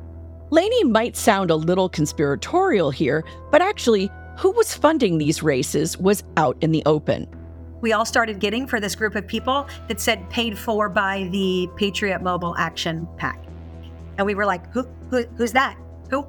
Lainey 0.50 0.84
might 0.84 1.16
sound 1.16 1.50
a 1.50 1.56
little 1.56 1.88
conspiratorial 1.88 2.90
here, 2.90 3.24
but 3.50 3.62
actually, 3.62 4.10
who 4.38 4.50
was 4.50 4.74
funding 4.74 5.18
these 5.18 5.42
races 5.42 5.96
was 5.98 6.24
out 6.36 6.56
in 6.60 6.72
the 6.72 6.82
open. 6.86 7.26
We 7.80 7.92
all 7.92 8.04
started 8.04 8.38
getting 8.38 8.66
for 8.66 8.78
this 8.78 8.94
group 8.94 9.14
of 9.14 9.26
people 9.26 9.66
that 9.88 10.00
said 10.00 10.28
paid 10.30 10.56
for 10.56 10.88
by 10.88 11.28
the 11.32 11.68
Patriot 11.76 12.22
Mobile 12.22 12.54
Action 12.56 13.08
PAC. 13.16 13.44
And 14.18 14.26
we 14.26 14.34
were 14.34 14.46
like, 14.46 14.70
who, 14.72 14.86
who 15.10 15.24
who's 15.36 15.52
that? 15.52 15.76
Who? 16.10 16.26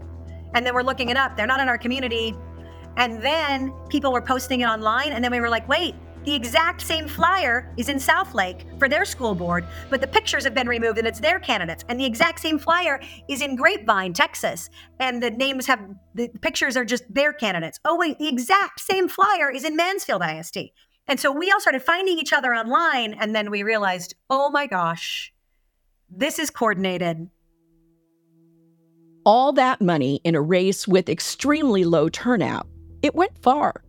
And 0.53 0.65
then 0.65 0.73
we're 0.73 0.83
looking 0.83 1.09
it 1.09 1.17
up. 1.17 1.38
They're 1.38 1.47
not 1.47 1.59
in 1.59 1.67
our 1.67 1.77
community. 1.77 2.36
And 2.97 3.21
then 3.21 3.73
people 3.89 4.12
were 4.12 4.21
posting 4.21 4.62
it 4.62 4.65
online. 4.65 5.12
And 5.12 5.23
then 5.23 5.31
we 5.31 5.39
were 5.39 5.49
like, 5.49 5.67
wait, 5.67 5.95
the 6.25 6.33
exact 6.33 6.81
same 6.81 7.07
flyer 7.07 7.73
is 7.77 7.89
in 7.89 7.97
Southlake 7.97 8.79
for 8.79 8.88
their 8.88 9.03
school 9.03 9.36
board, 9.36 9.65
but 9.89 9.99
the 9.99 10.07
pictures 10.07 10.43
have 10.45 10.53
been 10.53 10.67
removed 10.67 10.97
and 10.97 11.07
it's 11.07 11.19
their 11.19 11.39
candidates. 11.39 11.83
And 11.89 11.99
the 11.99 12.05
exact 12.05 12.39
same 12.39 12.57
flyer 12.57 13.01
is 13.27 13.41
in 13.41 13.55
Grapevine, 13.55 14.13
Texas, 14.13 14.69
and 14.99 15.21
the 15.21 15.31
names 15.31 15.65
have 15.67 15.81
the 16.15 16.29
pictures 16.41 16.77
are 16.77 16.86
just 16.86 17.03
their 17.13 17.33
candidates. 17.33 17.79
Oh, 17.83 17.97
wait, 17.97 18.19
the 18.19 18.27
exact 18.29 18.79
same 18.79 19.09
flyer 19.09 19.51
is 19.51 19.65
in 19.65 19.75
Mansfield 19.75 20.21
ISD. 20.21 20.69
And 21.07 21.19
so 21.19 21.31
we 21.31 21.51
all 21.51 21.59
started 21.59 21.83
finding 21.83 22.17
each 22.17 22.31
other 22.31 22.53
online, 22.55 23.13
and 23.13 23.36
then 23.36 23.51
we 23.51 23.63
realized, 23.63 24.15
oh 24.29 24.49
my 24.49 24.67
gosh, 24.67 25.33
this 26.09 26.39
is 26.39 26.49
coordinated. 26.49 27.29
All 29.25 29.51
that 29.53 29.81
money 29.81 30.21
in 30.23 30.36
a 30.36 30.41
race 30.41 30.88
with 30.88 31.09
extremely 31.09 31.83
low 31.83 32.07
turnout. 32.07 32.67
It 33.01 33.15
went 33.15 33.41
far. 33.41 33.83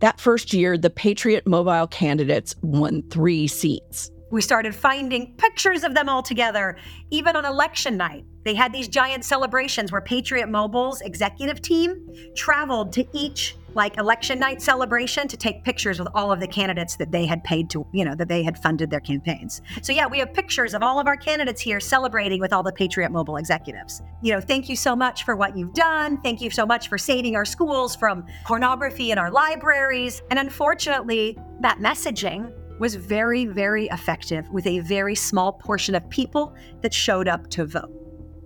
That 0.00 0.20
first 0.20 0.52
year, 0.52 0.78
the 0.78 0.90
Patriot 0.90 1.46
Mobile 1.46 1.86
candidates 1.88 2.54
won 2.62 3.02
three 3.10 3.48
seats. 3.48 4.10
We 4.30 4.42
started 4.42 4.74
finding 4.74 5.34
pictures 5.36 5.84
of 5.84 5.94
them 5.94 6.08
all 6.08 6.22
together, 6.22 6.76
even 7.10 7.36
on 7.36 7.44
election 7.44 7.96
night. 7.96 8.24
They 8.44 8.54
had 8.54 8.72
these 8.72 8.88
giant 8.88 9.24
celebrations 9.24 9.90
where 9.90 10.00
Patriot 10.00 10.48
Mobile's 10.48 11.00
executive 11.00 11.62
team 11.62 12.08
traveled 12.34 12.92
to 12.94 13.06
each 13.12 13.56
like 13.74 13.96
election 13.98 14.38
night 14.38 14.60
celebration 14.60 15.28
to 15.28 15.36
take 15.36 15.62
pictures 15.62 15.98
with 15.98 16.08
all 16.14 16.32
of 16.32 16.40
the 16.40 16.46
candidates 16.46 16.96
that 16.96 17.12
they 17.12 17.26
had 17.26 17.44
paid 17.44 17.70
to, 17.70 17.86
you 17.92 18.04
know, 18.04 18.14
that 18.14 18.28
they 18.28 18.42
had 18.42 18.58
funded 18.58 18.90
their 18.90 19.00
campaigns. 19.00 19.60
So 19.82 19.92
yeah, 19.92 20.06
we 20.06 20.18
have 20.18 20.32
pictures 20.32 20.74
of 20.74 20.82
all 20.82 20.98
of 20.98 21.06
our 21.06 21.16
candidates 21.16 21.60
here 21.60 21.78
celebrating 21.78 22.40
with 22.40 22.52
all 22.52 22.62
the 22.62 22.72
Patriot 22.72 23.10
Mobile 23.10 23.36
executives. 23.36 24.02
You 24.22 24.32
know, 24.32 24.40
thank 24.40 24.68
you 24.68 24.76
so 24.76 24.96
much 24.96 25.24
for 25.24 25.36
what 25.36 25.56
you've 25.56 25.74
done. 25.74 26.20
Thank 26.22 26.40
you 26.40 26.50
so 26.50 26.66
much 26.66 26.88
for 26.88 26.98
saving 26.98 27.36
our 27.36 27.44
schools 27.44 27.94
from 27.94 28.26
pornography 28.46 29.10
in 29.10 29.18
our 29.18 29.30
libraries. 29.30 30.22
And 30.30 30.38
unfortunately, 30.38 31.38
that 31.60 31.78
messaging 31.78 32.52
was 32.78 32.94
very, 32.94 33.46
very 33.46 33.86
effective 33.86 34.48
with 34.50 34.66
a 34.66 34.80
very 34.80 35.14
small 35.14 35.52
portion 35.52 35.94
of 35.94 36.08
people 36.10 36.54
that 36.82 36.94
showed 36.94 37.28
up 37.28 37.48
to 37.50 37.64
vote. 37.64 37.90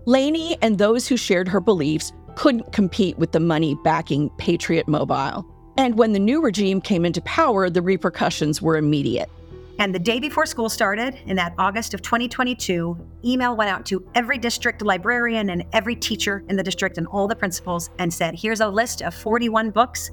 Lainey 0.07 0.57
and 0.63 0.79
those 0.79 1.07
who 1.07 1.17
shared 1.17 1.49
her 1.49 1.61
beliefs 1.61 2.13
couldn't 2.35 2.73
compete 2.73 3.19
with 3.19 3.33
the 3.33 3.41
money 3.41 3.77
backing 3.85 4.31
Patriot 4.39 4.89
Mobile. 4.89 5.47
And 5.77 5.97
when 5.97 6.13
the 6.13 6.19
new 6.19 6.43
regime 6.43 6.81
came 6.81 7.05
into 7.05 7.21
power, 7.23 7.71
the 7.71 7.83
repercussions 7.83 8.61
were 8.61 8.77
immediate. 8.77 9.31
And 9.79 9.95
the 9.95 9.99
day 9.99 10.21
before 10.21 10.47
school 10.47 10.69
started, 10.69 11.19
in 11.27 11.37
that 11.37 11.55
August 11.59 11.95
of 11.95 12.03
2022, 12.03 12.97
email 13.25 13.57
went 13.57 13.71
out 13.71 13.87
to 13.87 14.07
every 14.15 14.39
district 14.39 14.83
librarian 14.83 15.51
and 15.51 15.65
every 15.73 15.97
teacher 15.97 16.45
in 16.49 16.57
the 16.57 16.63
district 16.63 16.99
and 16.99 17.07
all 17.09 17.27
the 17.27 17.35
principals 17.35 17.91
and 17.99 18.13
said, 18.13 18.35
here's 18.39 18.61
a 18.61 18.69
list 18.69 19.03
of 19.03 19.15
41 19.15 19.71
books 19.71 20.11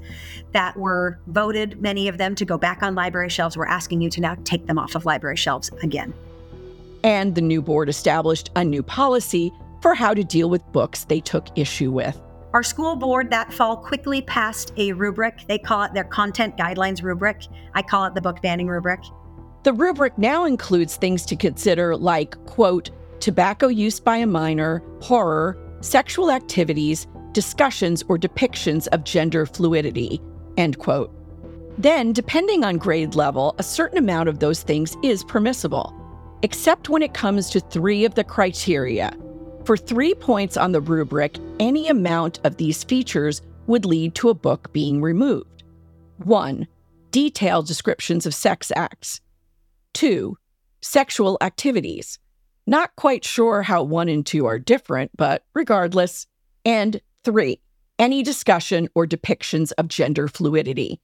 that 0.54 0.76
were 0.78 1.20
voted, 1.28 1.82
many 1.82 2.08
of 2.08 2.18
them 2.18 2.36
to 2.36 2.46
go 2.46 2.58
back 2.58 2.82
on 2.82 2.96
library 2.96 3.30
shelves. 3.30 3.58
We're 3.58 3.68
asking 3.68 4.02
you 4.02 4.10
to 4.12 4.22
now 4.22 4.36
take 4.44 4.66
them 4.66 4.80
off 4.80 4.96
of 4.96 5.06
library 5.06 5.38
shelves 5.38 5.70
again. 5.84 6.14
And 7.04 7.36
the 7.36 7.42
new 7.42 7.62
board 7.62 7.90
established 7.90 8.50
a 8.56 8.64
new 8.64 8.82
policy 8.82 9.52
for 9.82 9.94
how 9.94 10.14
to 10.14 10.24
deal 10.24 10.50
with 10.50 10.66
books 10.72 11.04
they 11.06 11.20
took 11.20 11.48
issue 11.58 11.92
with. 11.92 12.20
Our 12.54 12.64
school 12.64 12.96
board 12.96 13.30
that 13.30 13.54
fall 13.54 13.78
quickly 13.78 14.24
passed 14.24 14.74
a 14.78 14.92
rubric. 14.94 15.46
They 15.48 15.60
call 15.60 15.84
it 15.84 15.94
their 15.94 16.04
content 16.04 16.58
guidelines 16.58 17.04
rubric. 17.04 17.44
I 17.76 17.84
call 17.84 18.06
it 18.06 18.16
the 18.16 18.22
book 18.22 18.42
banning 18.42 18.68
rubric. 18.68 19.02
The 19.70 19.74
rubric 19.74 20.18
now 20.18 20.46
includes 20.46 20.96
things 20.96 21.24
to 21.28 21.36
consider 21.36 21.96
like, 21.96 22.44
quote, 22.48 22.90
tobacco 23.20 23.68
use 23.68 24.00
by 24.00 24.18
a 24.18 24.26
minor, 24.26 24.82
horror, 25.00 25.60
sexual 25.82 26.32
activities, 26.32 27.06
discussions 27.34 28.04
or 28.08 28.18
depictions 28.18 28.88
of 28.88 29.04
gender 29.04 29.46
fluidity, 29.46 30.20
end 30.58 30.80
quote. 30.80 31.14
Then, 31.78 32.14
depending 32.14 32.64
on 32.64 32.78
grade 32.78 33.14
level, 33.14 33.54
a 33.60 33.64
certain 33.64 34.00
amount 34.00 34.28
of 34.28 34.40
those 34.40 34.64
things 34.64 34.98
is 35.04 35.24
permissible, 35.24 35.94
except 36.42 36.90
when 36.90 37.04
it 37.04 37.14
comes 37.14 37.52
to 37.52 37.60
three 37.60 38.06
of 38.06 38.16
the 38.16 38.24
criteria 38.24 39.16
for 39.66 39.78
three 39.78 40.16
points 40.16 40.58
on 40.58 40.72
the 40.72 40.82
rubric, 40.82 41.38
any 41.60 41.90
amount 41.90 42.40
of 42.44 42.58
these 42.58 42.84
features 42.84 43.44
would 43.68 43.86
lead 43.86 44.16
to 44.16 44.30
a 44.30 44.34
book 44.34 44.74
being 44.74 45.00
removed. 45.00 45.62
1. 46.24 46.68
Detailed 47.12 47.68
descriptions 47.68 48.26
of 48.26 48.34
sex 48.34 48.72
acts. 48.76 49.22
2. 50.00 50.38
Sexual 50.80 51.38
activities. 51.42 52.20
Not 52.66 52.96
quite 52.96 53.26
sure 53.26 53.62
how 53.62 53.84
1 53.84 54.08
and 54.08 54.26
2 54.26 54.46
are 54.46 54.58
different, 54.58 55.12
but 55.18 55.44
regardless. 55.54 56.26
And 56.64 57.02
3. 57.26 57.60
Any 58.00 58.24
discussion 58.24 58.88
or 58.96 59.06
depictions 59.06 59.74
of 59.78 59.90
gender 59.90 60.30
fluidity. 60.30 61.02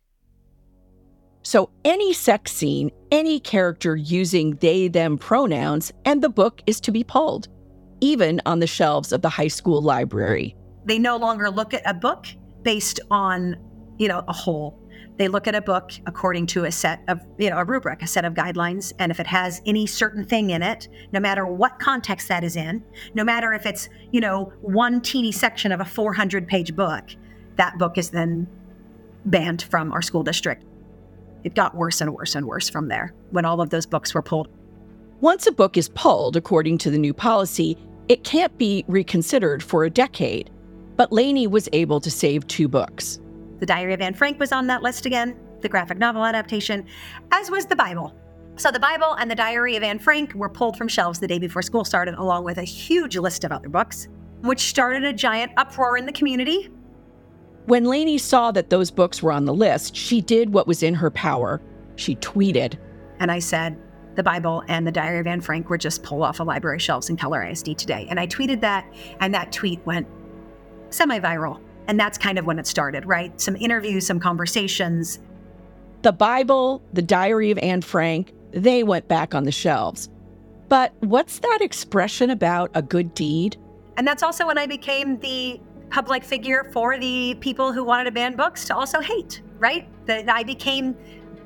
So, 1.43 1.71
any 1.83 2.13
sex 2.13 2.53
scene, 2.53 2.89
any 3.11 3.41
character 3.41 3.97
using 3.97 4.51
they 4.61 4.87
them 4.87 5.17
pronouns, 5.17 5.91
and 6.05 6.21
the 6.21 6.29
book 6.29 6.61
is 6.65 6.79
to 6.79 6.91
be 6.93 7.03
pulled 7.03 7.49
even 7.99 8.41
on 8.45 8.59
the 8.59 8.67
shelves 8.67 9.11
of 9.11 9.21
the 9.21 9.29
high 9.29 9.49
school 9.49 9.81
library. 9.81 10.55
They 10.85 10.99
no 10.99 11.17
longer 11.17 11.49
look 11.49 11.73
at 11.73 11.81
a 11.85 11.93
book 11.93 12.27
based 12.61 13.01
on, 13.11 13.57
you 13.97 14.07
know, 14.07 14.23
a 14.29 14.33
whole. 14.33 14.84
They 15.17 15.29
look 15.29 15.47
at 15.47 15.55
a 15.55 15.61
book 15.61 15.91
according 16.05 16.47
to 16.47 16.65
a 16.65 16.71
set 16.71 17.01
of, 17.07 17.21
you 17.37 17.49
know, 17.49 17.57
a 17.57 17.63
rubric, 17.63 18.01
a 18.01 18.07
set 18.07 18.25
of 18.25 18.33
guidelines. 18.33 18.91
And 18.99 19.11
if 19.11 19.19
it 19.19 19.27
has 19.27 19.61
any 19.65 19.87
certain 19.87 20.25
thing 20.25 20.49
in 20.49 20.61
it, 20.61 20.89
no 21.13 21.19
matter 21.19 21.45
what 21.45 21.79
context 21.79 22.27
that 22.27 22.43
is 22.43 22.55
in, 22.55 22.83
no 23.13 23.23
matter 23.23 23.53
if 23.53 23.65
it's, 23.65 23.87
you 24.11 24.19
know, 24.19 24.51
one 24.61 24.99
teeny 24.99 25.31
section 25.31 25.71
of 25.71 25.79
a 25.79 25.85
400 25.85 26.47
page 26.47 26.75
book, 26.75 27.05
that 27.55 27.77
book 27.77 27.97
is 27.97 28.09
then 28.09 28.47
banned 29.25 29.63
from 29.63 29.93
our 29.93 30.01
school 30.01 30.23
district. 30.23 30.65
It 31.45 31.55
got 31.55 31.75
worse 31.75 32.01
and 32.01 32.13
worse 32.13 32.35
and 32.35 32.45
worse 32.45 32.69
from 32.69 32.89
there 32.89 33.13
when 33.31 33.45
all 33.45 33.61
of 33.61 33.69
those 33.69 33.85
books 33.85 34.13
were 34.13 34.21
pulled. 34.21 34.49
Once 35.21 35.47
a 35.47 35.51
book 35.51 35.77
is 35.77 35.89
pulled, 35.89 36.35
according 36.35 36.77
to 36.79 36.91
the 36.91 36.97
new 36.97 37.13
policy, 37.13 37.77
it 38.09 38.23
can't 38.23 38.55
be 38.57 38.83
reconsidered 38.87 39.63
for 39.63 39.85
a 39.85 39.89
decade. 39.89 40.49
But 40.97 41.11
Lainey 41.11 41.47
was 41.47 41.69
able 41.71 42.01
to 42.01 42.11
save 42.11 42.45
two 42.47 42.67
books. 42.67 43.19
The 43.59 43.65
Diary 43.65 43.93
of 43.93 44.01
Anne 44.01 44.13
Frank 44.13 44.39
was 44.39 44.51
on 44.51 44.67
that 44.67 44.83
list 44.83 45.05
again, 45.05 45.37
the 45.61 45.69
graphic 45.69 45.97
novel 45.97 46.25
adaptation, 46.25 46.85
as 47.31 47.49
was 47.49 47.65
the 47.65 47.75
Bible. 47.75 48.15
So 48.57 48.71
the 48.71 48.79
Bible 48.79 49.13
and 49.13 49.29
the 49.29 49.35
Diary 49.35 49.75
of 49.75 49.83
Anne 49.83 49.99
Frank 49.99 50.33
were 50.33 50.49
pulled 50.49 50.77
from 50.77 50.87
shelves 50.87 51.19
the 51.19 51.27
day 51.27 51.39
before 51.39 51.61
school 51.61 51.83
started, 51.83 52.15
along 52.15 52.43
with 52.43 52.57
a 52.57 52.63
huge 52.63 53.17
list 53.17 53.43
of 53.43 53.51
other 53.51 53.69
books, 53.69 54.07
which 54.41 54.61
started 54.61 55.03
a 55.03 55.13
giant 55.13 55.51
uproar 55.57 55.97
in 55.97 56.05
the 56.05 56.11
community. 56.11 56.69
When 57.65 57.85
Lainey 57.85 58.17
saw 58.17 58.51
that 58.51 58.69
those 58.69 58.91
books 58.91 59.23
were 59.23 59.31
on 59.31 59.45
the 59.45 59.53
list, 59.53 59.95
she 59.95 60.21
did 60.21 60.53
what 60.53 60.67
was 60.67 60.83
in 60.83 60.93
her 60.93 61.09
power. 61.11 61.61
She 61.95 62.15
tweeted. 62.17 62.77
And 63.19 63.31
I 63.31 63.39
said, 63.39 63.77
the 64.15 64.23
Bible 64.23 64.63
and 64.67 64.87
the 64.87 64.91
Diary 64.91 65.19
of 65.19 65.27
Anne 65.27 65.41
Frank 65.41 65.69
were 65.69 65.77
just 65.77 66.03
pulled 66.03 66.21
off 66.21 66.39
of 66.39 66.47
library 66.47 66.79
shelves 66.79 67.09
in 67.09 67.17
Keller 67.17 67.43
ISD 67.43 67.77
today. 67.77 68.07
And 68.09 68.19
I 68.19 68.27
tweeted 68.27 68.61
that, 68.61 68.85
and 69.19 69.33
that 69.33 69.51
tweet 69.51 69.85
went 69.85 70.07
semi 70.89 71.19
viral. 71.19 71.59
And 71.87 71.99
that's 71.99 72.17
kind 72.17 72.39
of 72.39 72.45
when 72.45 72.59
it 72.59 72.67
started, 72.67 73.05
right? 73.05 73.39
Some 73.39 73.55
interviews, 73.55 74.05
some 74.05 74.19
conversations. 74.19 75.19
The 76.01 76.11
Bible, 76.11 76.83
the 76.93 77.01
Diary 77.01 77.51
of 77.51 77.57
Anne 77.59 77.81
Frank, 77.81 78.33
they 78.51 78.83
went 78.83 79.07
back 79.07 79.35
on 79.35 79.43
the 79.43 79.51
shelves. 79.51 80.09
But 80.67 80.93
what's 81.01 81.39
that 81.39 81.59
expression 81.61 82.29
about 82.29 82.71
a 82.73 82.81
good 82.81 83.13
deed? 83.13 83.57
And 83.97 84.07
that's 84.07 84.23
also 84.23 84.47
when 84.47 84.57
I 84.57 84.65
became 84.65 85.19
the 85.19 85.59
public 85.89 86.23
figure 86.23 86.69
for 86.73 86.97
the 86.97 87.35
people 87.39 87.71
who 87.71 87.83
wanted 87.83 88.05
to 88.05 88.11
ban 88.11 88.35
books 88.35 88.65
to 88.65 88.75
also 88.75 88.99
hate, 88.99 89.41
right? 89.59 89.87
That 90.07 90.29
I 90.29 90.43
became 90.43 90.95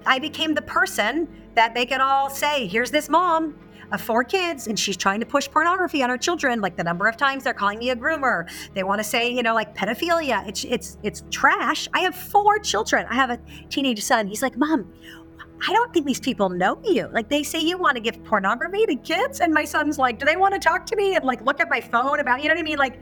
I 0.05 0.17
became 0.17 0.53
the 0.53 0.61
person 0.61 1.27
that 1.55 1.75
they 1.75 1.85
could 1.85 1.99
all 1.99 2.29
say, 2.29 2.67
here's 2.67 2.89
this 2.89 3.09
mom 3.09 3.55
of 3.91 4.01
four 4.01 4.23
kids 4.23 4.67
and 4.67 4.77
she's 4.79 4.97
trying 4.97 5.19
to 5.19 5.25
push 5.25 5.49
pornography 5.49 6.03
on 6.03 6.09
her 6.09 6.17
children 6.17 6.61
like 6.61 6.75
the 6.75 6.83
number 6.83 7.07
of 7.07 7.17
times 7.17 7.43
they're 7.43 7.53
calling 7.53 7.79
me 7.79 7.89
a 7.89 7.95
groomer 7.95 8.49
they 8.73 8.83
want 8.83 8.99
to 8.99 9.03
say 9.03 9.31
you 9.31 9.43
know 9.43 9.53
like 9.53 9.75
pedophilia 9.75 10.47
it's 10.47 10.63
it's 10.65 10.97
it's 11.03 11.23
trash 11.31 11.87
i 11.93 11.99
have 11.99 12.15
four 12.15 12.59
children 12.59 13.05
i 13.09 13.15
have 13.15 13.29
a 13.29 13.39
teenage 13.69 14.03
son 14.03 14.27
he's 14.27 14.41
like 14.41 14.57
mom 14.57 14.91
I 15.67 15.73
don't 15.73 15.93
think 15.93 16.05
these 16.05 16.21
people 16.21 16.49
know 16.49 16.79
you. 16.85 17.09
Like 17.11 17.27
they 17.27 17.43
say 17.43 17.59
you 17.59 17.77
want 17.77 17.95
to 17.95 18.01
give 18.01 18.23
pornography 18.23 18.85
to 18.85 18.95
kids, 18.95 19.41
and 19.41 19.53
my 19.53 19.65
son's 19.65 19.97
like, 19.97 20.17
do 20.17 20.25
they 20.25 20.37
want 20.37 20.53
to 20.53 20.59
talk 20.59 20.85
to 20.85 20.95
me 20.95 21.15
and 21.15 21.25
like 21.25 21.41
look 21.41 21.59
at 21.59 21.69
my 21.69 21.81
phone 21.81 22.19
about, 22.21 22.41
you 22.41 22.47
know 22.47 22.53
what 22.53 22.61
I 22.61 22.63
mean? 22.63 22.77
Like, 22.77 22.99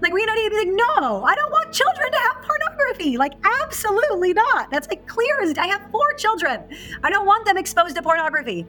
like 0.00 0.12
we 0.12 0.24
to 0.24 0.32
be 0.50 0.56
like, 0.56 0.68
no, 0.68 1.24
I 1.24 1.34
don't 1.34 1.50
want 1.50 1.72
children 1.72 2.10
to 2.10 2.18
have 2.18 2.42
pornography. 2.42 3.16
Like, 3.16 3.34
absolutely 3.62 4.32
not. 4.32 4.70
That's 4.70 4.88
like 4.88 5.06
clear 5.06 5.40
as 5.42 5.56
I 5.58 5.66
have 5.66 5.82
four 5.90 6.12
children. 6.14 6.64
I 7.02 7.10
don't 7.10 7.26
want 7.26 7.44
them 7.46 7.56
exposed 7.56 7.96
to 7.96 8.02
pornography. 8.02 8.66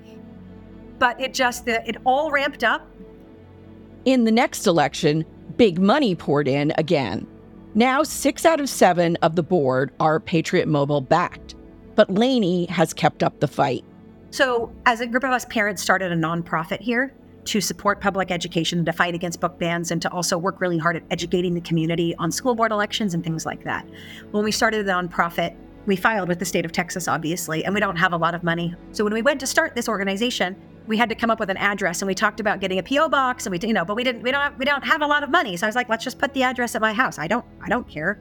But 1.01 1.19
it 1.19 1.33
just 1.33 1.67
uh, 1.67 1.79
it 1.83 1.97
all 2.05 2.29
ramped 2.29 2.63
up. 2.63 2.87
In 4.05 4.23
the 4.23 4.31
next 4.31 4.67
election, 4.67 5.25
big 5.57 5.79
money 5.79 6.13
poured 6.13 6.47
in 6.47 6.71
again. 6.77 7.25
Now, 7.73 8.03
six 8.03 8.45
out 8.45 8.59
of 8.59 8.69
seven 8.69 9.15
of 9.23 9.35
the 9.35 9.41
board 9.41 9.91
are 9.99 10.19
Patriot 10.19 10.67
Mobile 10.67 11.01
backed, 11.01 11.55
but 11.95 12.13
Lainey 12.13 12.67
has 12.67 12.93
kept 12.93 13.23
up 13.23 13.39
the 13.39 13.47
fight. 13.47 13.83
So, 14.29 14.71
as 14.85 15.01
a 15.01 15.07
group 15.07 15.23
of 15.23 15.31
us 15.31 15.43
parents 15.45 15.81
started 15.81 16.11
a 16.11 16.15
nonprofit 16.15 16.81
here 16.81 17.15
to 17.45 17.61
support 17.61 17.99
public 17.99 18.29
education, 18.29 18.85
to 18.85 18.93
fight 18.93 19.15
against 19.15 19.39
book 19.39 19.57
bans, 19.57 19.89
and 19.89 20.03
to 20.03 20.11
also 20.11 20.37
work 20.37 20.61
really 20.61 20.77
hard 20.77 20.97
at 20.97 21.03
educating 21.09 21.55
the 21.55 21.61
community 21.61 22.13
on 22.19 22.31
school 22.31 22.53
board 22.53 22.71
elections 22.71 23.15
and 23.15 23.23
things 23.23 23.43
like 23.43 23.63
that. 23.63 23.87
When 24.29 24.43
we 24.43 24.51
started 24.51 24.85
the 24.85 24.91
nonprofit, 24.91 25.55
we 25.87 25.95
filed 25.95 26.29
with 26.29 26.37
the 26.37 26.45
state 26.45 26.63
of 26.63 26.71
Texas, 26.71 27.07
obviously, 27.07 27.65
and 27.65 27.73
we 27.73 27.79
don't 27.79 27.95
have 27.95 28.13
a 28.13 28.17
lot 28.17 28.35
of 28.35 28.43
money. 28.43 28.75
So 28.91 29.03
when 29.03 29.13
we 29.13 29.23
went 29.23 29.39
to 29.39 29.47
start 29.47 29.73
this 29.73 29.89
organization, 29.89 30.55
we 30.91 30.97
had 30.97 31.07
to 31.07 31.15
come 31.15 31.31
up 31.31 31.39
with 31.39 31.49
an 31.49 31.55
address, 31.55 32.01
and 32.01 32.07
we 32.07 32.13
talked 32.13 32.41
about 32.41 32.59
getting 32.59 32.77
a 32.77 32.83
PO 32.83 33.07
box, 33.07 33.45
and 33.45 33.51
we, 33.51 33.65
you 33.65 33.73
know, 33.73 33.85
but 33.85 33.95
we 33.95 34.03
didn't, 34.03 34.23
we 34.23 34.29
don't, 34.29 34.41
have, 34.41 34.57
we 34.59 34.65
don't 34.65 34.83
have 34.83 35.01
a 35.01 35.07
lot 35.07 35.23
of 35.23 35.29
money. 35.29 35.55
So 35.55 35.65
I 35.65 35.69
was 35.69 35.75
like, 35.75 35.87
let's 35.87 36.03
just 36.03 36.19
put 36.19 36.33
the 36.33 36.43
address 36.43 36.75
at 36.75 36.81
my 36.81 36.91
house. 36.91 37.17
I 37.17 37.27
don't, 37.27 37.45
I 37.63 37.69
don't 37.69 37.87
care. 37.87 38.19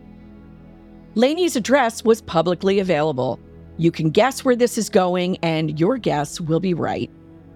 Lainey's 1.16 1.56
address 1.56 2.04
was 2.04 2.22
publicly 2.22 2.78
available. 2.78 3.40
You 3.76 3.90
can 3.90 4.10
guess 4.10 4.44
where 4.44 4.54
this 4.54 4.78
is 4.78 4.88
going, 4.88 5.36
and 5.38 5.80
your 5.80 5.98
guess 5.98 6.40
will 6.40 6.60
be 6.60 6.72
right. 6.72 7.10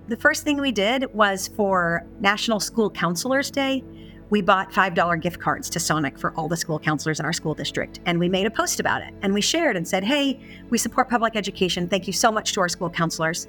The 0.08 0.16
first 0.16 0.42
thing 0.42 0.60
we 0.60 0.72
did 0.72 1.14
was 1.14 1.46
for 1.46 2.04
National 2.18 2.58
School 2.58 2.90
Counselors 2.90 3.52
Day, 3.52 3.84
we 4.30 4.40
bought 4.40 4.72
$5 4.72 5.22
gift 5.22 5.38
cards 5.38 5.70
to 5.70 5.78
Sonic 5.78 6.18
for 6.18 6.34
all 6.34 6.48
the 6.48 6.56
school 6.56 6.80
counselors 6.80 7.20
in 7.20 7.26
our 7.26 7.32
school 7.32 7.54
district. 7.54 8.00
And 8.04 8.18
we 8.18 8.28
made 8.28 8.46
a 8.46 8.50
post 8.50 8.80
about 8.80 9.02
it. 9.02 9.14
And 9.22 9.32
we 9.32 9.40
shared 9.40 9.76
and 9.76 9.86
said, 9.86 10.02
hey, 10.02 10.40
we 10.70 10.78
support 10.78 11.08
public 11.08 11.36
education. 11.36 11.88
Thank 11.88 12.08
you 12.08 12.12
so 12.12 12.32
much 12.32 12.52
to 12.54 12.60
our 12.60 12.68
school 12.68 12.90
counselors. 12.90 13.46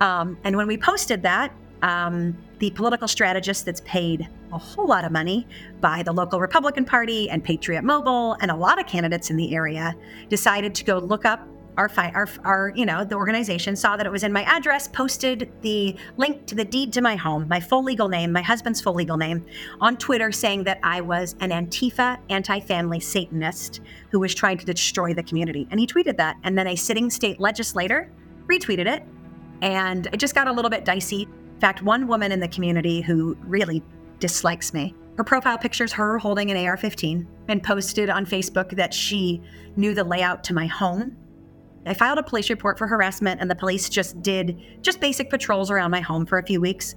Um, 0.00 0.38
and 0.44 0.56
when 0.56 0.66
we 0.66 0.76
posted 0.76 1.22
that, 1.22 1.52
um, 1.82 2.36
the 2.58 2.70
political 2.72 3.08
strategist 3.08 3.64
that's 3.64 3.80
paid 3.82 4.28
a 4.52 4.58
whole 4.58 4.86
lot 4.86 5.04
of 5.04 5.12
money 5.12 5.46
by 5.80 6.02
the 6.02 6.12
local 6.12 6.40
Republican 6.40 6.84
Party 6.84 7.30
and 7.30 7.42
Patriot 7.42 7.82
Mobile 7.82 8.36
and 8.40 8.50
a 8.50 8.56
lot 8.56 8.78
of 8.78 8.86
candidates 8.86 9.30
in 9.30 9.36
the 9.36 9.54
area 9.54 9.94
decided 10.28 10.74
to 10.74 10.84
go 10.84 10.98
look 10.98 11.24
up 11.24 11.46
our, 11.76 11.88
fi- 11.88 12.10
our, 12.10 12.28
our, 12.44 12.72
you 12.74 12.84
know, 12.84 13.04
the 13.04 13.14
organization 13.14 13.74
saw 13.74 13.96
that 13.96 14.04
it 14.04 14.12
was 14.12 14.22
in 14.22 14.32
my 14.32 14.42
address, 14.42 14.88
posted 14.88 15.50
the 15.62 15.96
link 16.18 16.44
to 16.46 16.54
the 16.54 16.64
deed 16.64 16.92
to 16.92 17.00
my 17.00 17.16
home, 17.16 17.46
my 17.48 17.60
full 17.60 17.82
legal 17.82 18.08
name, 18.08 18.32
my 18.32 18.42
husband's 18.42 18.80
full 18.82 18.92
legal 18.92 19.16
name, 19.16 19.46
on 19.80 19.96
Twitter 19.96 20.30
saying 20.30 20.64
that 20.64 20.78
I 20.82 21.00
was 21.00 21.36
an 21.40 21.50
Antifa 21.50 22.18
anti 22.28 22.60
family 22.60 23.00
Satanist 23.00 23.80
who 24.10 24.20
was 24.20 24.34
trying 24.34 24.58
to 24.58 24.66
destroy 24.66 25.14
the 25.14 25.22
community. 25.22 25.66
And 25.70 25.80
he 25.80 25.86
tweeted 25.86 26.18
that. 26.18 26.36
And 26.42 26.58
then 26.58 26.66
a 26.66 26.76
sitting 26.76 27.08
state 27.08 27.40
legislator 27.40 28.10
retweeted 28.46 28.86
it 28.86 29.04
And 29.62 30.06
it 30.12 30.18
just 30.18 30.34
got 30.34 30.48
a 30.48 30.52
little 30.52 30.70
bit 30.70 30.84
dicey. 30.84 31.22
In 31.22 31.60
fact, 31.60 31.82
one 31.82 32.06
woman 32.06 32.32
in 32.32 32.40
the 32.40 32.48
community 32.48 33.00
who 33.00 33.36
really 33.40 33.82
dislikes 34.18 34.72
me, 34.72 34.94
her 35.16 35.24
profile 35.24 35.58
picture's 35.58 35.92
her 35.92 36.18
holding 36.18 36.50
an 36.50 36.56
AR 36.66 36.76
15 36.76 37.26
and 37.48 37.62
posted 37.62 38.08
on 38.08 38.24
Facebook 38.24 38.74
that 38.76 38.94
she 38.94 39.42
knew 39.76 39.94
the 39.94 40.04
layout 40.04 40.42
to 40.44 40.54
my 40.54 40.66
home. 40.66 41.16
I 41.86 41.94
filed 41.94 42.18
a 42.18 42.22
police 42.22 42.50
report 42.50 42.78
for 42.78 42.86
harassment, 42.86 43.40
and 43.40 43.50
the 43.50 43.54
police 43.54 43.88
just 43.88 44.20
did 44.22 44.60
just 44.82 45.00
basic 45.00 45.30
patrols 45.30 45.70
around 45.70 45.90
my 45.90 46.00
home 46.00 46.26
for 46.26 46.38
a 46.38 46.46
few 46.46 46.60
weeks. 46.60 46.94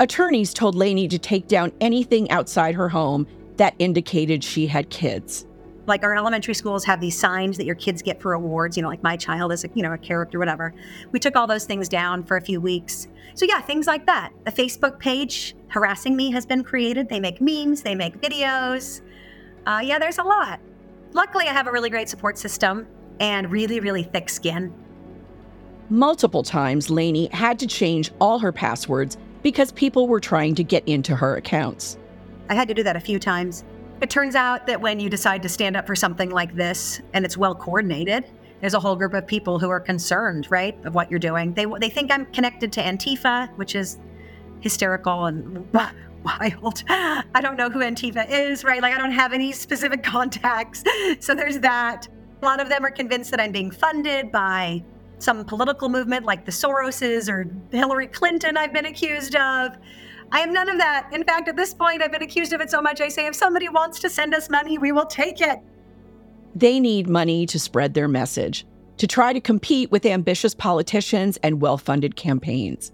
Attorneys 0.00 0.52
told 0.52 0.74
Lainey 0.74 1.06
to 1.08 1.18
take 1.18 1.46
down 1.46 1.72
anything 1.80 2.30
outside 2.30 2.74
her 2.74 2.88
home 2.88 3.26
that 3.56 3.74
indicated 3.78 4.42
she 4.42 4.66
had 4.66 4.90
kids. 4.90 5.46
Like 5.86 6.04
our 6.04 6.14
elementary 6.14 6.54
schools 6.54 6.84
have 6.84 7.00
these 7.00 7.18
signs 7.18 7.56
that 7.56 7.64
your 7.64 7.74
kids 7.74 8.02
get 8.02 8.20
for 8.20 8.34
awards, 8.34 8.76
you 8.76 8.82
know, 8.82 8.88
like 8.88 9.02
my 9.02 9.16
child 9.16 9.52
is 9.52 9.64
a, 9.64 9.68
you 9.74 9.82
know, 9.82 9.92
a 9.92 9.98
character, 9.98 10.38
whatever. 10.38 10.72
We 11.10 11.18
took 11.18 11.34
all 11.34 11.46
those 11.46 11.64
things 11.64 11.88
down 11.88 12.22
for 12.22 12.36
a 12.36 12.40
few 12.40 12.60
weeks. 12.60 13.08
So 13.34 13.46
yeah, 13.46 13.60
things 13.60 13.86
like 13.86 14.06
that. 14.06 14.30
A 14.46 14.52
Facebook 14.52 14.98
page 14.98 15.56
harassing 15.68 16.14
me 16.14 16.30
has 16.30 16.46
been 16.46 16.62
created. 16.62 17.08
They 17.08 17.18
make 17.18 17.40
memes, 17.40 17.82
they 17.82 17.94
make 17.94 18.20
videos. 18.20 19.00
Uh, 19.66 19.80
yeah, 19.82 19.98
there's 19.98 20.18
a 20.18 20.22
lot. 20.22 20.60
Luckily, 21.12 21.46
I 21.46 21.52
have 21.52 21.66
a 21.66 21.72
really 21.72 21.90
great 21.90 22.08
support 22.08 22.38
system 22.38 22.86
and 23.20 23.50
really, 23.50 23.80
really 23.80 24.02
thick 24.02 24.28
skin. 24.28 24.72
Multiple 25.90 26.42
times, 26.42 26.90
Lainey 26.90 27.28
had 27.32 27.58
to 27.58 27.66
change 27.66 28.12
all 28.20 28.38
her 28.38 28.52
passwords 28.52 29.18
because 29.42 29.72
people 29.72 30.08
were 30.08 30.20
trying 30.20 30.54
to 30.54 30.64
get 30.64 30.86
into 30.88 31.14
her 31.16 31.36
accounts. 31.36 31.98
I 32.48 32.54
had 32.54 32.68
to 32.68 32.74
do 32.74 32.82
that 32.82 32.96
a 32.96 33.00
few 33.00 33.18
times. 33.18 33.64
It 34.02 34.10
turns 34.10 34.34
out 34.34 34.66
that 34.66 34.80
when 34.80 34.98
you 34.98 35.08
decide 35.08 35.44
to 35.44 35.48
stand 35.48 35.76
up 35.76 35.86
for 35.86 35.94
something 35.94 36.28
like 36.28 36.56
this 36.56 37.00
and 37.12 37.24
it's 37.24 37.36
well 37.36 37.54
coordinated, 37.54 38.24
there's 38.60 38.74
a 38.74 38.80
whole 38.80 38.96
group 38.96 39.14
of 39.14 39.28
people 39.28 39.60
who 39.60 39.70
are 39.70 39.78
concerned, 39.78 40.48
right, 40.50 40.76
of 40.84 40.92
what 40.92 41.08
you're 41.08 41.20
doing. 41.20 41.54
They 41.54 41.66
they 41.80 41.88
think 41.88 42.10
I'm 42.10 42.26
connected 42.26 42.72
to 42.72 42.82
Antifa, 42.82 43.48
which 43.56 43.76
is 43.76 43.98
hysterical 44.58 45.26
and 45.26 45.72
wild. 46.24 46.82
I 46.88 47.40
don't 47.40 47.56
know 47.56 47.70
who 47.70 47.78
Antifa 47.78 48.28
is, 48.28 48.64
right? 48.64 48.82
Like 48.82 48.92
I 48.92 48.98
don't 48.98 49.12
have 49.12 49.32
any 49.32 49.52
specific 49.52 50.02
contacts. 50.16 50.82
So 51.20 51.32
there's 51.36 51.60
that. 51.60 52.08
A 52.42 52.44
lot 52.44 52.60
of 52.60 52.68
them 52.68 52.84
are 52.84 52.90
convinced 52.90 53.30
that 53.30 53.38
I'm 53.38 53.52
being 53.52 53.70
funded 53.70 54.32
by 54.32 54.82
some 55.20 55.44
political 55.44 55.88
movement 55.88 56.26
like 56.26 56.44
the 56.44 56.50
Soroses 56.50 57.28
or 57.28 57.46
Hillary 57.70 58.08
Clinton 58.08 58.56
I've 58.56 58.72
been 58.72 58.86
accused 58.86 59.36
of. 59.36 59.76
I 60.32 60.40
am 60.40 60.52
none 60.52 60.70
of 60.70 60.78
that. 60.78 61.10
In 61.12 61.24
fact, 61.24 61.48
at 61.48 61.56
this 61.56 61.74
point, 61.74 62.02
I've 62.02 62.10
been 62.10 62.22
accused 62.22 62.54
of 62.54 62.62
it 62.62 62.70
so 62.70 62.80
much, 62.80 63.02
I 63.02 63.08
say 63.08 63.26
if 63.26 63.34
somebody 63.34 63.68
wants 63.68 64.00
to 64.00 64.08
send 64.08 64.34
us 64.34 64.48
money, 64.48 64.78
we 64.78 64.90
will 64.90 65.04
take 65.04 65.42
it. 65.42 65.58
They 66.54 66.80
need 66.80 67.06
money 67.06 67.44
to 67.46 67.58
spread 67.58 67.92
their 67.92 68.08
message, 68.08 68.66
to 68.96 69.06
try 69.06 69.34
to 69.34 69.42
compete 69.42 69.90
with 69.90 70.06
ambitious 70.06 70.54
politicians 70.54 71.36
and 71.42 71.60
well 71.60 71.76
funded 71.76 72.16
campaigns. 72.16 72.92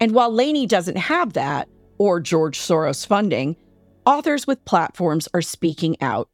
And 0.00 0.12
while 0.12 0.30
Lainey 0.30 0.66
doesn't 0.66 0.96
have 0.96 1.34
that, 1.34 1.68
or 1.98 2.18
George 2.18 2.58
Soros 2.58 3.06
funding, 3.06 3.56
authors 4.04 4.46
with 4.46 4.64
platforms 4.64 5.28
are 5.34 5.42
speaking 5.42 5.96
out, 6.00 6.28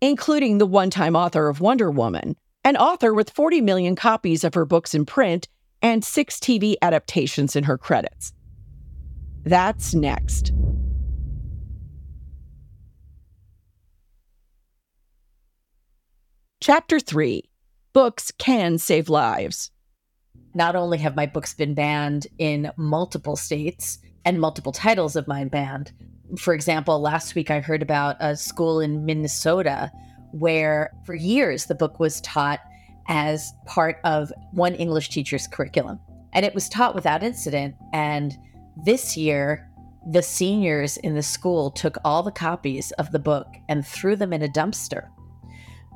including 0.00 0.58
the 0.58 0.66
one 0.66 0.90
time 0.90 1.16
author 1.16 1.48
of 1.48 1.60
Wonder 1.60 1.90
Woman, 1.90 2.36
an 2.62 2.76
author 2.76 3.12
with 3.12 3.30
40 3.30 3.60
million 3.60 3.96
copies 3.96 4.44
of 4.44 4.54
her 4.54 4.64
books 4.64 4.94
in 4.94 5.04
print 5.04 5.48
and 5.82 6.04
six 6.04 6.38
TV 6.38 6.76
adaptations 6.80 7.56
in 7.56 7.64
her 7.64 7.76
credits. 7.76 8.33
That's 9.44 9.94
next. 9.94 10.52
Chapter 16.60 16.98
3 16.98 17.44
Books 17.92 18.32
Can 18.38 18.78
Save 18.78 19.10
Lives. 19.10 19.70
Not 20.54 20.76
only 20.76 20.96
have 20.98 21.14
my 21.14 21.26
books 21.26 21.52
been 21.52 21.74
banned 21.74 22.26
in 22.38 22.70
multiple 22.76 23.36
states 23.36 23.98
and 24.24 24.40
multiple 24.40 24.72
titles 24.72 25.14
of 25.14 25.28
mine 25.28 25.48
banned, 25.48 25.92
for 26.38 26.54
example, 26.54 26.98
last 27.00 27.34
week 27.34 27.50
I 27.50 27.60
heard 27.60 27.82
about 27.82 28.16
a 28.20 28.36
school 28.36 28.80
in 28.80 29.04
Minnesota 29.04 29.92
where 30.32 30.90
for 31.04 31.14
years 31.14 31.66
the 31.66 31.74
book 31.74 32.00
was 32.00 32.20
taught 32.22 32.60
as 33.08 33.52
part 33.66 33.98
of 34.04 34.32
one 34.52 34.74
English 34.74 35.10
teacher's 35.10 35.46
curriculum. 35.46 36.00
And 36.32 36.46
it 36.46 36.54
was 36.54 36.68
taught 36.68 36.94
without 36.94 37.22
incident. 37.22 37.74
And 37.92 38.36
this 38.76 39.16
year, 39.16 39.70
the 40.06 40.22
seniors 40.22 40.96
in 40.98 41.14
the 41.14 41.22
school 41.22 41.70
took 41.70 41.96
all 42.04 42.22
the 42.22 42.30
copies 42.30 42.90
of 42.92 43.10
the 43.12 43.18
book 43.18 43.46
and 43.68 43.86
threw 43.86 44.16
them 44.16 44.32
in 44.32 44.42
a 44.42 44.48
dumpster 44.48 45.08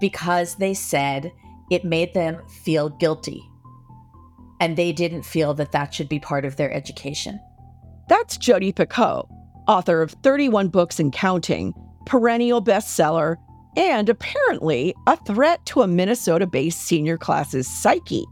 because 0.00 0.54
they 0.54 0.74
said 0.74 1.32
it 1.70 1.84
made 1.84 2.14
them 2.14 2.40
feel 2.48 2.88
guilty. 2.88 3.42
And 4.60 4.76
they 4.76 4.92
didn't 4.92 5.22
feel 5.22 5.54
that 5.54 5.72
that 5.72 5.92
should 5.92 6.08
be 6.08 6.18
part 6.18 6.44
of 6.44 6.56
their 6.56 6.72
education. 6.72 7.40
That's 8.08 8.36
Jodi 8.36 8.72
Picoult, 8.72 9.28
author 9.66 10.02
of 10.02 10.12
31 10.22 10.68
books 10.68 10.98
and 10.98 11.12
counting, 11.12 11.74
perennial 12.06 12.62
bestseller, 12.62 13.36
and 13.76 14.08
apparently 14.08 14.94
a 15.06 15.16
threat 15.16 15.64
to 15.66 15.82
a 15.82 15.86
Minnesota 15.86 16.46
based 16.46 16.80
senior 16.80 17.18
class's 17.18 17.68
psyche. 17.68 18.24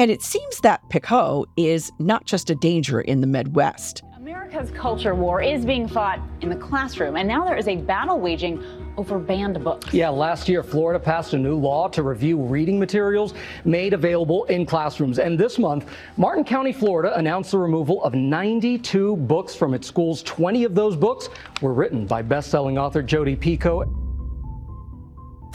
And 0.00 0.12
it 0.12 0.22
seems 0.22 0.60
that 0.60 0.88
Picoult 0.90 1.46
is 1.56 1.90
not 1.98 2.24
just 2.24 2.50
a 2.50 2.54
danger 2.54 3.00
in 3.00 3.20
the 3.20 3.26
Midwest. 3.26 4.04
America's 4.16 4.70
culture 4.70 5.12
war 5.12 5.42
is 5.42 5.66
being 5.66 5.88
fought 5.88 6.20
in 6.40 6.50
the 6.50 6.56
classroom, 6.56 7.16
and 7.16 7.26
now 7.26 7.44
there 7.44 7.56
is 7.56 7.66
a 7.66 7.74
battle 7.74 8.20
waging 8.20 8.62
over 8.96 9.18
banned 9.18 9.62
books. 9.64 9.92
Yeah, 9.92 10.10
last 10.10 10.48
year, 10.48 10.62
Florida 10.62 11.00
passed 11.00 11.32
a 11.32 11.38
new 11.38 11.56
law 11.56 11.88
to 11.88 12.04
review 12.04 12.40
reading 12.40 12.78
materials 12.78 13.34
made 13.64 13.92
available 13.92 14.44
in 14.44 14.64
classrooms. 14.64 15.18
And 15.18 15.36
this 15.36 15.58
month, 15.58 15.90
Martin 16.16 16.44
County, 16.44 16.72
Florida 16.72 17.18
announced 17.18 17.50
the 17.50 17.58
removal 17.58 18.00
of 18.04 18.14
92 18.14 19.16
books 19.16 19.56
from 19.56 19.74
its 19.74 19.88
schools. 19.88 20.22
20 20.22 20.62
of 20.62 20.76
those 20.76 20.94
books 20.94 21.28
were 21.60 21.72
written 21.72 22.06
by 22.06 22.22
best-selling 22.22 22.78
author 22.78 23.02
Jodi 23.02 23.34
Picoult. 23.34 24.07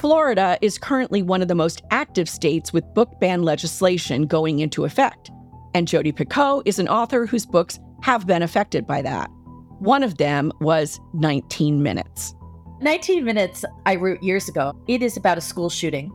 Florida 0.04 0.58
is 0.62 0.78
currently 0.78 1.24
one 1.24 1.42
of 1.42 1.48
the 1.48 1.56
most 1.56 1.82
active 1.90 2.28
states 2.28 2.74
with 2.74 2.94
book 2.94 3.22
ban 3.22 3.44
legislation 3.44 4.28
going 4.28 4.60
into 4.60 4.84
effect. 4.84 5.32
And 5.74 5.88
Jodi 5.88 6.12
Picoult 6.12 6.64
is 6.66 6.78
an 6.78 6.90
author 6.90 7.26
whose 7.26 7.46
books 7.46 7.80
have 8.02 8.28
been 8.28 8.42
affected 8.42 8.86
by 8.86 9.02
that. 9.04 9.30
One 9.80 10.04
of 10.04 10.18
them 10.18 10.52
was 10.60 11.00
19 11.14 11.82
Minutes. 11.82 12.36
19 12.82 13.24
Minutes, 13.24 13.64
I 13.86 13.96
wrote 13.96 14.22
years 14.22 14.50
ago. 14.50 14.78
It 14.90 15.02
is 15.02 15.16
about 15.16 15.38
a 15.38 15.42
school 15.42 15.70
shooting. 15.70 16.12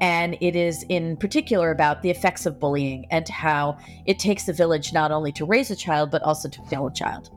And 0.00 0.36
it 0.40 0.56
is 0.56 0.84
in 0.88 1.16
particular 1.16 1.70
about 1.70 2.02
the 2.02 2.10
effects 2.10 2.44
of 2.44 2.58
bullying 2.58 3.06
and 3.12 3.28
how 3.28 3.78
it 4.06 4.18
takes 4.18 4.48
a 4.48 4.52
village 4.52 4.92
not 4.92 5.12
only 5.12 5.30
to 5.30 5.44
raise 5.44 5.70
a 5.70 5.76
child, 5.76 6.10
but 6.10 6.22
also 6.22 6.48
to 6.48 6.62
fail 6.62 6.88
a 6.88 6.92
child. 6.92 7.30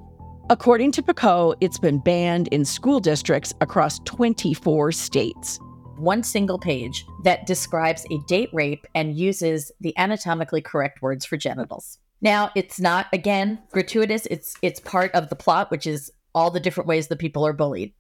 According 0.50 0.94
to 0.94 1.04
Picoult, 1.04 1.58
it's 1.62 1.78
been 1.78 2.00
banned 2.00 2.48
in 2.48 2.66
school 2.66 3.00
districts 3.00 3.54
across 3.62 4.00
24 4.00 4.94
states 4.94 5.60
one 6.02 6.24
single 6.24 6.60
page 6.60 7.06
that 7.24 7.46
describes 7.46 8.06
a 8.12 8.18
date 8.28 8.50
rape 8.52 8.86
and 8.96 9.18
uses 9.18 9.72
the 9.80 9.98
anatomically 9.98 10.62
correct 10.62 11.02
words 11.02 11.26
for 11.26 11.38
genitals. 11.38 11.98
Now, 12.22 12.52
it's 12.56 12.80
not 12.80 13.08
again 13.14 13.60
gratuitous. 13.72 14.26
It's 14.28 14.56
it's 14.62 14.80
part 14.80 15.12
of 15.14 15.30
the 15.30 15.36
plot, 15.36 15.72
which 15.72 15.88
is 15.88 16.12
all 16.34 16.52
the 16.52 16.60
different 16.60 16.88
ways 16.88 17.08
that 17.08 17.20
people 17.20 17.46
are 17.46 17.54
bullied. 17.54 17.94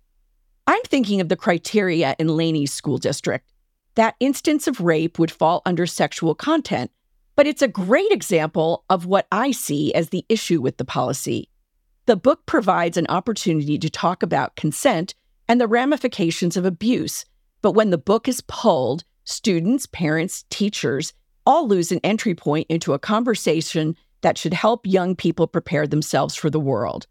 I'm 0.68 0.82
thinking 0.84 1.22
of 1.22 1.30
the 1.30 1.36
criteria 1.36 2.16
in 2.20 2.28
Lainey's 2.28 2.74
school 2.74 2.98
district. 2.98 3.52
That 3.96 4.16
instance 4.20 4.68
of 4.68 4.80
rape 4.80 5.20
would 5.20 5.32
fall 5.32 5.62
under 5.66 5.86
sexual 5.86 6.36
content, 6.36 6.92
but 7.36 7.48
it's 7.48 7.62
a 7.62 7.68
great 7.68 8.12
example 8.12 8.86
of 8.90 9.06
what 9.06 9.28
I 9.32 9.52
see 9.52 9.94
as 9.94 10.10
the 10.10 10.26
issue 10.30 10.62
with 10.62 10.78
the 10.78 10.86
policy. 10.86 11.50
The 12.06 12.16
book 12.16 12.46
provides 12.46 12.98
an 12.98 13.08
opportunity 13.10 13.78
to 13.80 13.90
talk 13.90 14.24
about 14.24 14.56
consent 14.56 15.14
and 15.48 15.60
the 15.60 15.68
ramifications 15.68 16.56
of 16.56 16.66
abuse 16.66 17.26
but 17.62 17.71
when 17.71 17.89
the 17.89 17.97
book 17.97 18.28
is 18.28 18.41
pulled, 18.41 19.04
students, 19.24 19.86
parents, 19.86 20.45
teachers 20.50 21.13
all 21.45 21.67
lose 21.67 21.91
an 21.91 22.00
entry 22.03 22.36
point 22.36 22.68
into 22.70 22.93
a 22.93 22.99
conversation 22.99 23.95
that 24.22 24.38
should 24.38 24.53
help 24.53 24.86
young 24.86 25.16
people 25.16 25.47
prepare 25.47 25.88
themselves 25.88 26.36
for 26.36 26.49
the 26.49 26.59
world. 26.59 27.07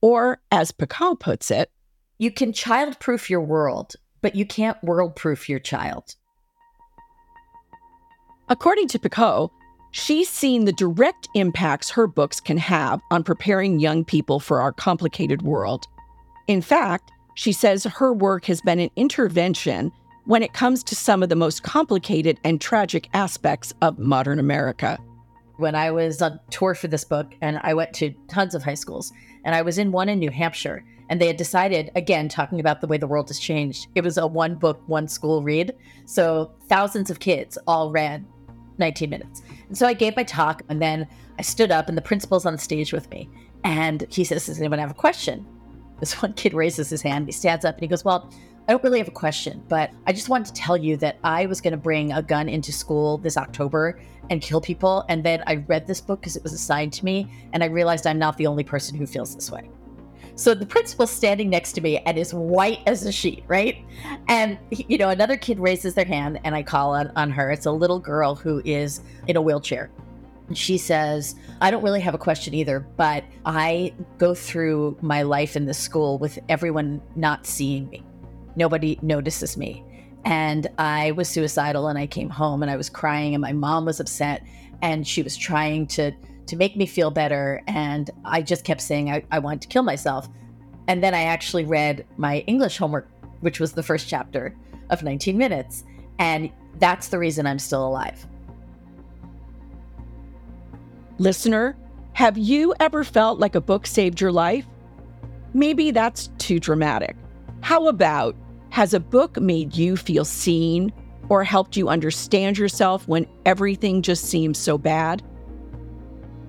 Or, 0.00 0.40
as 0.50 0.72
Picoult 0.72 1.20
puts 1.20 1.50
it, 1.50 1.70
you 2.18 2.30
can 2.30 2.52
childproof 2.52 3.28
your 3.28 3.40
world, 3.40 3.94
but 4.22 4.34
you 4.34 4.46
can't 4.46 4.82
world-proof 4.82 5.48
your 5.48 5.58
child. 5.58 6.14
According 8.48 8.88
to 8.88 8.98
Picoult, 8.98 9.50
she's 9.90 10.28
seen 10.28 10.64
the 10.64 10.72
direct 10.72 11.28
impacts 11.34 11.90
her 11.90 12.06
books 12.06 12.40
can 12.40 12.58
have 12.58 13.00
on 13.10 13.24
preparing 13.24 13.80
young 13.80 14.04
people 14.04 14.40
for 14.40 14.60
our 14.60 14.72
complicated 14.72 15.42
world. 15.42 15.86
In 16.46 16.60
fact, 16.60 17.10
she 17.34 17.52
says 17.52 17.84
her 17.84 18.12
work 18.12 18.46
has 18.46 18.60
been 18.60 18.78
an 18.78 18.90
intervention 18.96 19.92
when 20.24 20.42
it 20.42 20.54
comes 20.54 20.82
to 20.84 20.96
some 20.96 21.22
of 21.22 21.28
the 21.28 21.36
most 21.36 21.62
complicated 21.62 22.40
and 22.44 22.60
tragic 22.60 23.08
aspects 23.12 23.74
of 23.82 23.98
modern 23.98 24.38
America. 24.38 24.98
When 25.56 25.74
I 25.74 25.90
was 25.90 26.22
on 26.22 26.40
tour 26.50 26.74
for 26.74 26.88
this 26.88 27.04
book, 27.04 27.34
and 27.40 27.60
I 27.62 27.74
went 27.74 27.92
to 27.94 28.12
tons 28.28 28.54
of 28.54 28.62
high 28.62 28.74
schools, 28.74 29.12
and 29.44 29.54
I 29.54 29.62
was 29.62 29.78
in 29.78 29.92
one 29.92 30.08
in 30.08 30.18
New 30.18 30.30
Hampshire, 30.30 30.84
and 31.10 31.20
they 31.20 31.26
had 31.26 31.36
decided, 31.36 31.90
again, 31.94 32.28
talking 32.28 32.60
about 32.60 32.80
the 32.80 32.86
way 32.86 32.96
the 32.96 33.06
world 33.06 33.28
has 33.28 33.38
changed, 33.38 33.88
it 33.94 34.02
was 34.02 34.16
a 34.16 34.26
one 34.26 34.54
book, 34.54 34.80
one 34.86 35.06
school 35.06 35.42
read. 35.42 35.74
So 36.06 36.50
thousands 36.68 37.10
of 37.10 37.20
kids 37.20 37.58
all 37.66 37.90
read 37.90 38.24
19 38.78 39.10
minutes. 39.10 39.42
And 39.68 39.76
so 39.76 39.86
I 39.86 39.92
gave 39.92 40.16
my 40.16 40.24
talk 40.24 40.62
and 40.68 40.80
then 40.80 41.06
I 41.38 41.42
stood 41.42 41.70
up 41.70 41.88
and 41.88 41.96
the 41.96 42.02
principal's 42.02 42.46
on 42.46 42.54
the 42.54 42.58
stage 42.58 42.92
with 42.92 43.08
me. 43.10 43.28
And 43.64 44.06
he 44.10 44.24
says, 44.24 44.46
Does 44.46 44.58
anyone 44.58 44.78
have 44.78 44.90
a 44.90 44.94
question? 44.94 45.46
This 46.04 46.20
one 46.20 46.34
kid 46.34 46.52
raises 46.52 46.90
his 46.90 47.00
hand. 47.00 47.24
He 47.24 47.32
stands 47.32 47.64
up 47.64 47.76
and 47.76 47.80
he 47.80 47.88
goes, 47.88 48.04
Well, 48.04 48.30
I 48.68 48.72
don't 48.72 48.84
really 48.84 48.98
have 48.98 49.08
a 49.08 49.12
question, 49.12 49.64
but 49.70 49.90
I 50.06 50.12
just 50.12 50.28
wanted 50.28 50.48
to 50.48 50.52
tell 50.52 50.76
you 50.76 50.98
that 50.98 51.18
I 51.24 51.46
was 51.46 51.62
going 51.62 51.70
to 51.70 51.78
bring 51.78 52.12
a 52.12 52.22
gun 52.22 52.46
into 52.46 52.72
school 52.72 53.16
this 53.16 53.38
October 53.38 53.98
and 54.28 54.42
kill 54.42 54.60
people. 54.60 55.06
And 55.08 55.24
then 55.24 55.42
I 55.46 55.64
read 55.66 55.86
this 55.86 56.02
book 56.02 56.20
because 56.20 56.36
it 56.36 56.42
was 56.42 56.52
assigned 56.52 56.92
to 56.94 57.06
me. 57.06 57.32
And 57.54 57.64
I 57.64 57.68
realized 57.68 58.06
I'm 58.06 58.18
not 58.18 58.36
the 58.36 58.46
only 58.46 58.64
person 58.64 58.98
who 58.98 59.06
feels 59.06 59.34
this 59.34 59.50
way. 59.50 59.70
So 60.34 60.52
the 60.52 60.66
principal's 60.66 61.10
standing 61.10 61.48
next 61.48 61.72
to 61.72 61.80
me 61.80 61.96
and 62.00 62.18
is 62.18 62.34
white 62.34 62.80
as 62.86 63.06
a 63.06 63.12
sheet, 63.12 63.44
right? 63.48 63.82
And, 64.28 64.58
you 64.70 64.98
know, 64.98 65.08
another 65.08 65.38
kid 65.38 65.58
raises 65.58 65.94
their 65.94 66.04
hand 66.04 66.38
and 66.44 66.54
I 66.54 66.62
call 66.62 66.94
on, 66.94 67.12
on 67.16 67.30
her. 67.30 67.50
It's 67.50 67.64
a 67.64 67.72
little 67.72 67.98
girl 67.98 68.34
who 68.34 68.60
is 68.66 69.00
in 69.26 69.36
a 69.36 69.40
wheelchair. 69.40 69.90
She 70.52 70.76
says, 70.76 71.36
I 71.60 71.70
don't 71.70 71.82
really 71.82 72.00
have 72.00 72.14
a 72.14 72.18
question 72.18 72.52
either, 72.52 72.80
but 72.96 73.24
I 73.46 73.94
go 74.18 74.34
through 74.34 74.98
my 75.00 75.22
life 75.22 75.56
in 75.56 75.64
this 75.64 75.78
school 75.78 76.18
with 76.18 76.38
everyone 76.48 77.00
not 77.16 77.46
seeing 77.46 77.88
me. 77.88 78.04
Nobody 78.54 78.98
notices 79.00 79.56
me. 79.56 79.82
And 80.24 80.66
I 80.78 81.12
was 81.12 81.28
suicidal 81.28 81.88
and 81.88 81.98
I 81.98 82.06
came 82.06 82.28
home 82.28 82.62
and 82.62 82.70
I 82.70 82.76
was 82.76 82.90
crying 82.90 83.34
and 83.34 83.40
my 83.40 83.52
mom 83.52 83.86
was 83.86 84.00
upset 84.00 84.42
and 84.82 85.06
she 85.06 85.22
was 85.22 85.36
trying 85.36 85.86
to 85.88 86.12
to 86.46 86.56
make 86.56 86.76
me 86.76 86.84
feel 86.84 87.10
better. 87.10 87.62
And 87.66 88.10
I 88.24 88.42
just 88.42 88.64
kept 88.64 88.82
saying 88.82 89.10
I, 89.10 89.24
I 89.30 89.38
wanted 89.38 89.62
to 89.62 89.68
kill 89.68 89.82
myself. 89.82 90.28
And 90.88 91.02
then 91.02 91.14
I 91.14 91.22
actually 91.22 91.64
read 91.64 92.04
my 92.18 92.40
English 92.40 92.76
homework, 92.76 93.08
which 93.40 93.60
was 93.60 93.72
the 93.72 93.82
first 93.82 94.08
chapter 94.08 94.54
of 94.90 95.02
19 95.02 95.38
minutes. 95.38 95.84
And 96.18 96.50
that's 96.78 97.08
the 97.08 97.18
reason 97.18 97.46
I'm 97.46 97.58
still 97.58 97.86
alive. 97.86 98.26
Listener, 101.18 101.76
have 102.14 102.36
you 102.36 102.74
ever 102.80 103.04
felt 103.04 103.38
like 103.38 103.54
a 103.54 103.60
book 103.60 103.86
saved 103.86 104.20
your 104.20 104.32
life? 104.32 104.66
Maybe 105.52 105.92
that's 105.92 106.28
too 106.38 106.58
dramatic. 106.58 107.16
How 107.60 107.86
about 107.86 108.34
has 108.70 108.94
a 108.94 109.00
book 109.00 109.40
made 109.40 109.76
you 109.76 109.96
feel 109.96 110.24
seen 110.24 110.92
or 111.28 111.44
helped 111.44 111.76
you 111.76 111.88
understand 111.88 112.58
yourself 112.58 113.06
when 113.06 113.28
everything 113.46 114.02
just 114.02 114.24
seems 114.24 114.58
so 114.58 114.76
bad? 114.76 115.22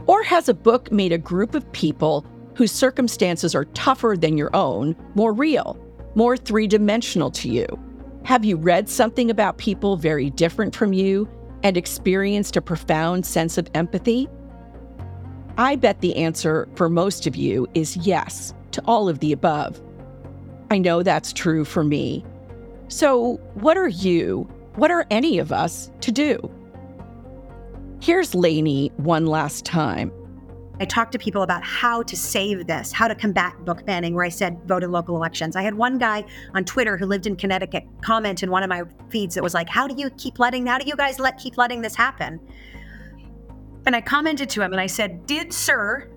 Or 0.08 0.24
has 0.24 0.50
a 0.50 0.54
book 0.56 0.92
made 0.92 1.12
a 1.12 1.20
group 1.20 1.54
of 1.54 1.72
people 1.72 2.26
whose 2.56 2.72
circumstances 2.72 3.54
are 3.54 3.66
tougher 3.66 4.16
than 4.18 4.36
your 4.36 4.56
own 4.56 4.96
more 5.14 5.32
real, 5.32 5.78
more 6.16 6.36
three 6.36 6.66
dimensional 6.66 7.30
to 7.32 7.50
you? 7.50 7.68
Have 8.24 8.44
you 8.44 8.58
read 8.58 8.90
something 8.90 9.30
about 9.30 9.60
people 9.60 9.96
very 9.96 10.32
different 10.32 10.76
from 10.76 10.92
you 10.92 11.30
and 11.62 11.78
experienced 11.78 12.58
a 12.58 12.62
profound 12.62 13.28
sense 13.28 13.60
of 13.60 13.70
empathy? 13.76 14.28
I 15.58 15.78
bet 15.78 16.02
the 16.02 16.16
answer 16.18 16.68
for 16.76 16.90
most 16.90 17.28
of 17.28 17.36
you 17.36 17.68
is 17.74 17.96
yes 17.98 18.54
to 18.72 18.84
all 18.86 19.08
of 19.08 19.20
the 19.20 19.32
above. 19.32 19.82
I 20.70 20.78
know 20.78 21.02
that's 21.02 21.32
true 21.32 21.64
for 21.64 21.84
me. 21.84 22.26
So, 22.90 23.36
what 23.54 23.78
are 23.78 23.88
you, 23.88 24.50
what 24.76 24.92
are 24.92 25.08
any 25.10 25.40
of 25.40 25.52
us 25.54 25.92
to 26.02 26.12
do? 26.12 26.52
Here's 28.02 28.36
Lainey 28.36 28.92
one 28.98 29.28
last 29.28 29.64
time. 29.66 30.12
I 30.82 30.86
talked 30.86 31.14
to 31.14 31.18
people 31.18 31.42
about 31.42 31.64
how 31.64 32.04
to 32.04 32.18
save 32.18 32.68
this, 32.68 32.92
how 32.92 33.08
to 33.08 33.16
combat 33.16 33.54
book 33.64 33.86
banning, 33.86 34.14
where 34.14 34.26
I 34.26 34.30
said 34.30 34.60
vote 34.66 34.84
in 34.84 34.92
local 34.92 35.16
elections. 35.16 35.56
I 35.56 35.62
had 35.62 35.76
one 35.76 35.98
guy 35.98 36.26
on 36.54 36.66
Twitter 36.66 36.98
who 36.98 37.06
lived 37.06 37.28
in 37.28 37.38
Connecticut 37.38 37.86
comment 38.02 38.44
in 38.44 38.52
one 38.52 38.62
of 38.62 38.70
my 38.70 38.84
feeds 39.10 39.36
that 39.36 39.44
was 39.44 39.54
like, 39.54 39.70
How 39.70 39.88
do 39.88 39.96
you 39.98 40.10
keep 40.12 40.38
letting, 40.38 40.66
how 40.66 40.78
do 40.78 40.86
you 40.86 40.98
guys 40.98 41.18
let 41.18 41.38
keep 41.38 41.58
letting 41.58 41.82
this 41.82 41.96
happen? 41.96 42.42
And 43.86 43.96
I 43.96 44.02
commented 44.02 44.50
to 44.50 44.62
him 44.62 44.72
and 44.72 44.82
I 44.82 44.88
said, 44.88 45.26
Did, 45.26 45.54
sir, 45.54 46.10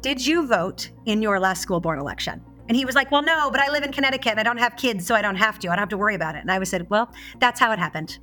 did 0.00 0.24
you 0.24 0.46
vote 0.46 0.90
in 1.06 1.20
your 1.20 1.38
last 1.38 1.60
school 1.62 1.80
board 1.80 1.98
election? 1.98 2.42
And 2.68 2.76
he 2.76 2.84
was 2.84 2.94
like, 2.94 3.10
Well, 3.10 3.22
no, 3.22 3.50
but 3.50 3.60
I 3.60 3.70
live 3.70 3.82
in 3.82 3.92
Connecticut 3.92 4.32
and 4.32 4.40
I 4.40 4.42
don't 4.42 4.58
have 4.58 4.76
kids, 4.76 5.06
so 5.06 5.14
I 5.14 5.22
don't 5.22 5.36
have 5.36 5.58
to. 5.58 5.68
I 5.68 5.72
don't 5.72 5.80
have 5.80 5.88
to 5.90 5.98
worry 5.98 6.14
about 6.14 6.36
it. 6.36 6.40
And 6.40 6.50
I 6.50 6.58
was 6.58 6.70
said, 6.70 6.88
Well, 6.88 7.12
that's 7.38 7.60
how 7.60 7.72
it 7.72 7.78
happened. 7.78 8.18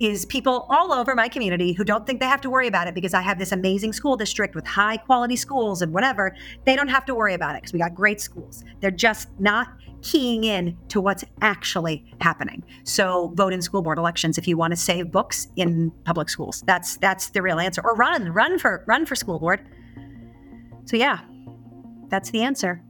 Is 0.00 0.24
people 0.26 0.66
all 0.68 0.92
over 0.92 1.14
my 1.14 1.28
community 1.28 1.72
who 1.72 1.84
don't 1.84 2.06
think 2.06 2.20
they 2.20 2.26
have 2.26 2.40
to 2.42 2.50
worry 2.50 2.66
about 2.66 2.88
it 2.88 2.94
because 2.94 3.14
I 3.14 3.20
have 3.20 3.38
this 3.38 3.52
amazing 3.52 3.92
school 3.92 4.16
district 4.16 4.54
with 4.54 4.66
high 4.66 4.96
quality 4.96 5.36
schools 5.36 5.82
and 5.82 5.92
whatever, 5.92 6.34
they 6.64 6.76
don't 6.76 6.88
have 6.88 7.04
to 7.06 7.14
worry 7.14 7.34
about 7.34 7.54
it 7.54 7.62
because 7.62 7.72
we 7.72 7.78
got 7.78 7.94
great 7.94 8.20
schools. 8.20 8.64
They're 8.80 8.90
just 8.90 9.28
not 9.38 9.68
keying 10.02 10.44
in 10.44 10.76
to 10.88 11.00
what's 11.00 11.24
actually 11.42 12.04
happening. 12.20 12.64
So 12.84 13.32
vote 13.34 13.52
in 13.52 13.62
school 13.62 13.82
board 13.82 13.98
elections 13.98 14.38
if 14.38 14.46
you 14.46 14.56
want 14.56 14.72
to 14.72 14.76
save 14.76 15.10
books 15.10 15.48
in 15.56 15.90
public 16.04 16.28
schools. 16.28 16.62
That's 16.66 16.96
that's 16.98 17.30
the 17.30 17.42
real 17.42 17.58
answer. 17.58 17.82
Or 17.84 17.94
run, 17.94 18.32
run 18.32 18.58
for 18.58 18.84
run 18.86 19.06
for 19.06 19.14
school 19.14 19.38
board. 19.38 19.66
So 20.84 20.96
yeah, 20.96 21.20
that's 22.08 22.30
the 22.30 22.42
answer. 22.42 22.82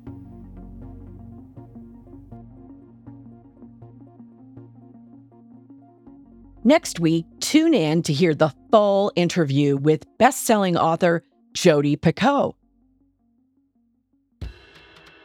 Next 6.64 6.98
week, 6.98 7.24
tune 7.40 7.72
in 7.72 8.02
to 8.02 8.12
hear 8.12 8.34
the 8.34 8.52
full 8.70 9.12
interview 9.14 9.76
with 9.76 10.04
best-selling 10.18 10.76
author 10.76 11.22
Jodi 11.54 11.96
Picoult. 11.96 12.54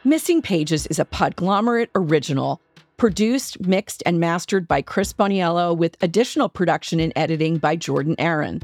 Missing 0.04 0.42
Pages 0.42 0.86
is 0.86 0.98
a 0.98 1.04
Podglomerate 1.04 1.88
original, 1.94 2.60
produced, 2.98 3.60
mixed, 3.60 4.02
and 4.06 4.20
mastered 4.20 4.68
by 4.68 4.80
Chris 4.80 5.12
Boniello 5.12 5.76
with 5.76 5.96
additional 6.02 6.48
production 6.48 7.00
and 7.00 7.12
editing 7.16 7.58
by 7.58 7.74
Jordan 7.74 8.14
Aaron. 8.18 8.62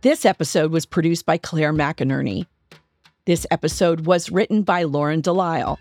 This 0.00 0.24
episode 0.24 0.72
was 0.72 0.86
produced 0.86 1.24
by 1.24 1.38
Claire 1.38 1.72
McInerney. 1.72 2.46
This 3.26 3.46
episode 3.50 4.06
was 4.06 4.30
written 4.30 4.62
by 4.62 4.82
Lauren 4.82 5.20
Delisle. 5.20 5.78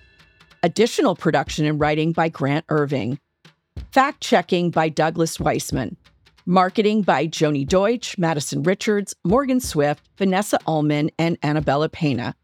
Additional 0.62 1.16
production 1.16 1.66
and 1.66 1.80
writing 1.80 2.12
by 2.12 2.30
Grant 2.30 2.66
Irving. 2.70 3.20
Fact 3.92 4.22
checking 4.22 4.70
by 4.70 4.90
Douglas 4.90 5.40
Weissman. 5.40 5.98
Marketing 6.50 7.02
by 7.02 7.28
Joni 7.28 7.68
Deutsch, 7.68 8.18
Madison 8.18 8.64
Richards, 8.64 9.14
Morgan 9.26 9.60
Swift, 9.60 10.08
Vanessa 10.18 10.58
Ullman, 10.66 11.12
and 11.20 11.38
Annabella 11.44 11.90
Pena. 11.90 12.36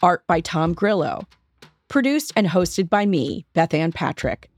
Art 0.00 0.24
by 0.28 0.40
Tom 0.40 0.74
Grillo. 0.74 1.26
Produced 1.88 2.32
and 2.36 2.46
hosted 2.46 2.88
by 2.88 3.04
me, 3.04 3.46
Bethanne 3.56 3.92
Patrick. 3.92 4.48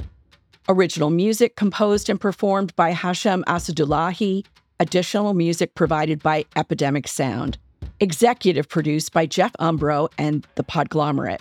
Original 0.68 1.08
music 1.08 1.56
composed 1.56 2.10
and 2.10 2.20
performed 2.20 2.76
by 2.76 2.90
Hashem 2.90 3.42
Asadullahi. 3.44 4.44
Additional 4.80 5.32
music 5.32 5.74
provided 5.74 6.22
by 6.22 6.44
Epidemic 6.54 7.08
Sound. 7.08 7.56
Executive 8.00 8.68
produced 8.68 9.14
by 9.14 9.24
Jeff 9.24 9.54
Umbro 9.54 10.10
and 10.18 10.46
The 10.56 10.64
Podglomerate. 10.64 11.40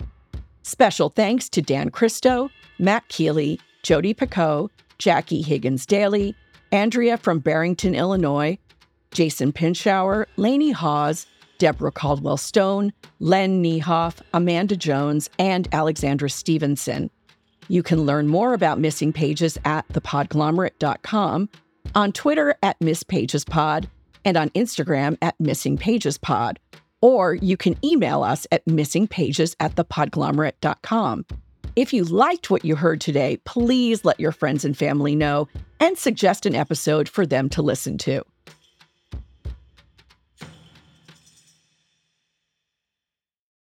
Special 0.62 1.10
thanks 1.10 1.50
to 1.50 1.60
Dan 1.60 1.90
Christo, 1.90 2.48
Matt 2.78 3.06
Keeley, 3.08 3.60
Jodi 3.82 4.14
Picoult, 4.14 4.70
Jackie 4.96 5.42
Higgins 5.42 5.84
Daly, 5.84 6.34
Andrea 6.72 7.16
from 7.16 7.40
Barrington, 7.40 7.94
Illinois, 7.94 8.58
Jason 9.12 9.52
Pinschauer, 9.52 10.26
Lainey 10.36 10.70
Hawes, 10.70 11.26
Deborah 11.58 11.92
Caldwell 11.92 12.36
Stone, 12.36 12.92
Len 13.18 13.62
Niehoff, 13.62 14.20
Amanda 14.32 14.76
Jones, 14.76 15.28
and 15.38 15.68
Alexandra 15.72 16.30
Stevenson. 16.30 17.10
You 17.68 17.82
can 17.82 18.06
learn 18.06 18.28
more 18.28 18.54
about 18.54 18.80
missing 18.80 19.12
pages 19.12 19.58
at 19.64 19.86
thepodglomerate.com, 19.88 21.48
on 21.94 22.12
Twitter 22.12 22.54
at 22.62 22.78
MissPagesPod, 22.80 23.86
and 24.24 24.36
on 24.36 24.50
Instagram 24.50 25.16
at 25.22 25.38
MissingPagesPod. 25.38 26.56
Or 27.00 27.34
you 27.34 27.56
can 27.56 27.76
email 27.84 28.22
us 28.22 28.46
at 28.52 28.64
missingpages 28.66 29.56
at 29.60 29.74
thepodglomerate.com. 29.74 31.26
If 31.76 31.92
you 31.92 32.04
liked 32.04 32.50
what 32.50 32.64
you 32.64 32.76
heard 32.76 33.00
today, 33.00 33.38
please 33.44 34.04
let 34.04 34.20
your 34.20 34.32
friends 34.32 34.64
and 34.64 34.76
family 34.76 35.14
know 35.14 35.48
and 35.80 35.98
suggest 35.98 36.46
an 36.46 36.54
episode 36.54 37.08
for 37.08 37.26
them 37.26 37.48
to 37.48 37.62
listen 37.62 37.98
to. 37.98 38.22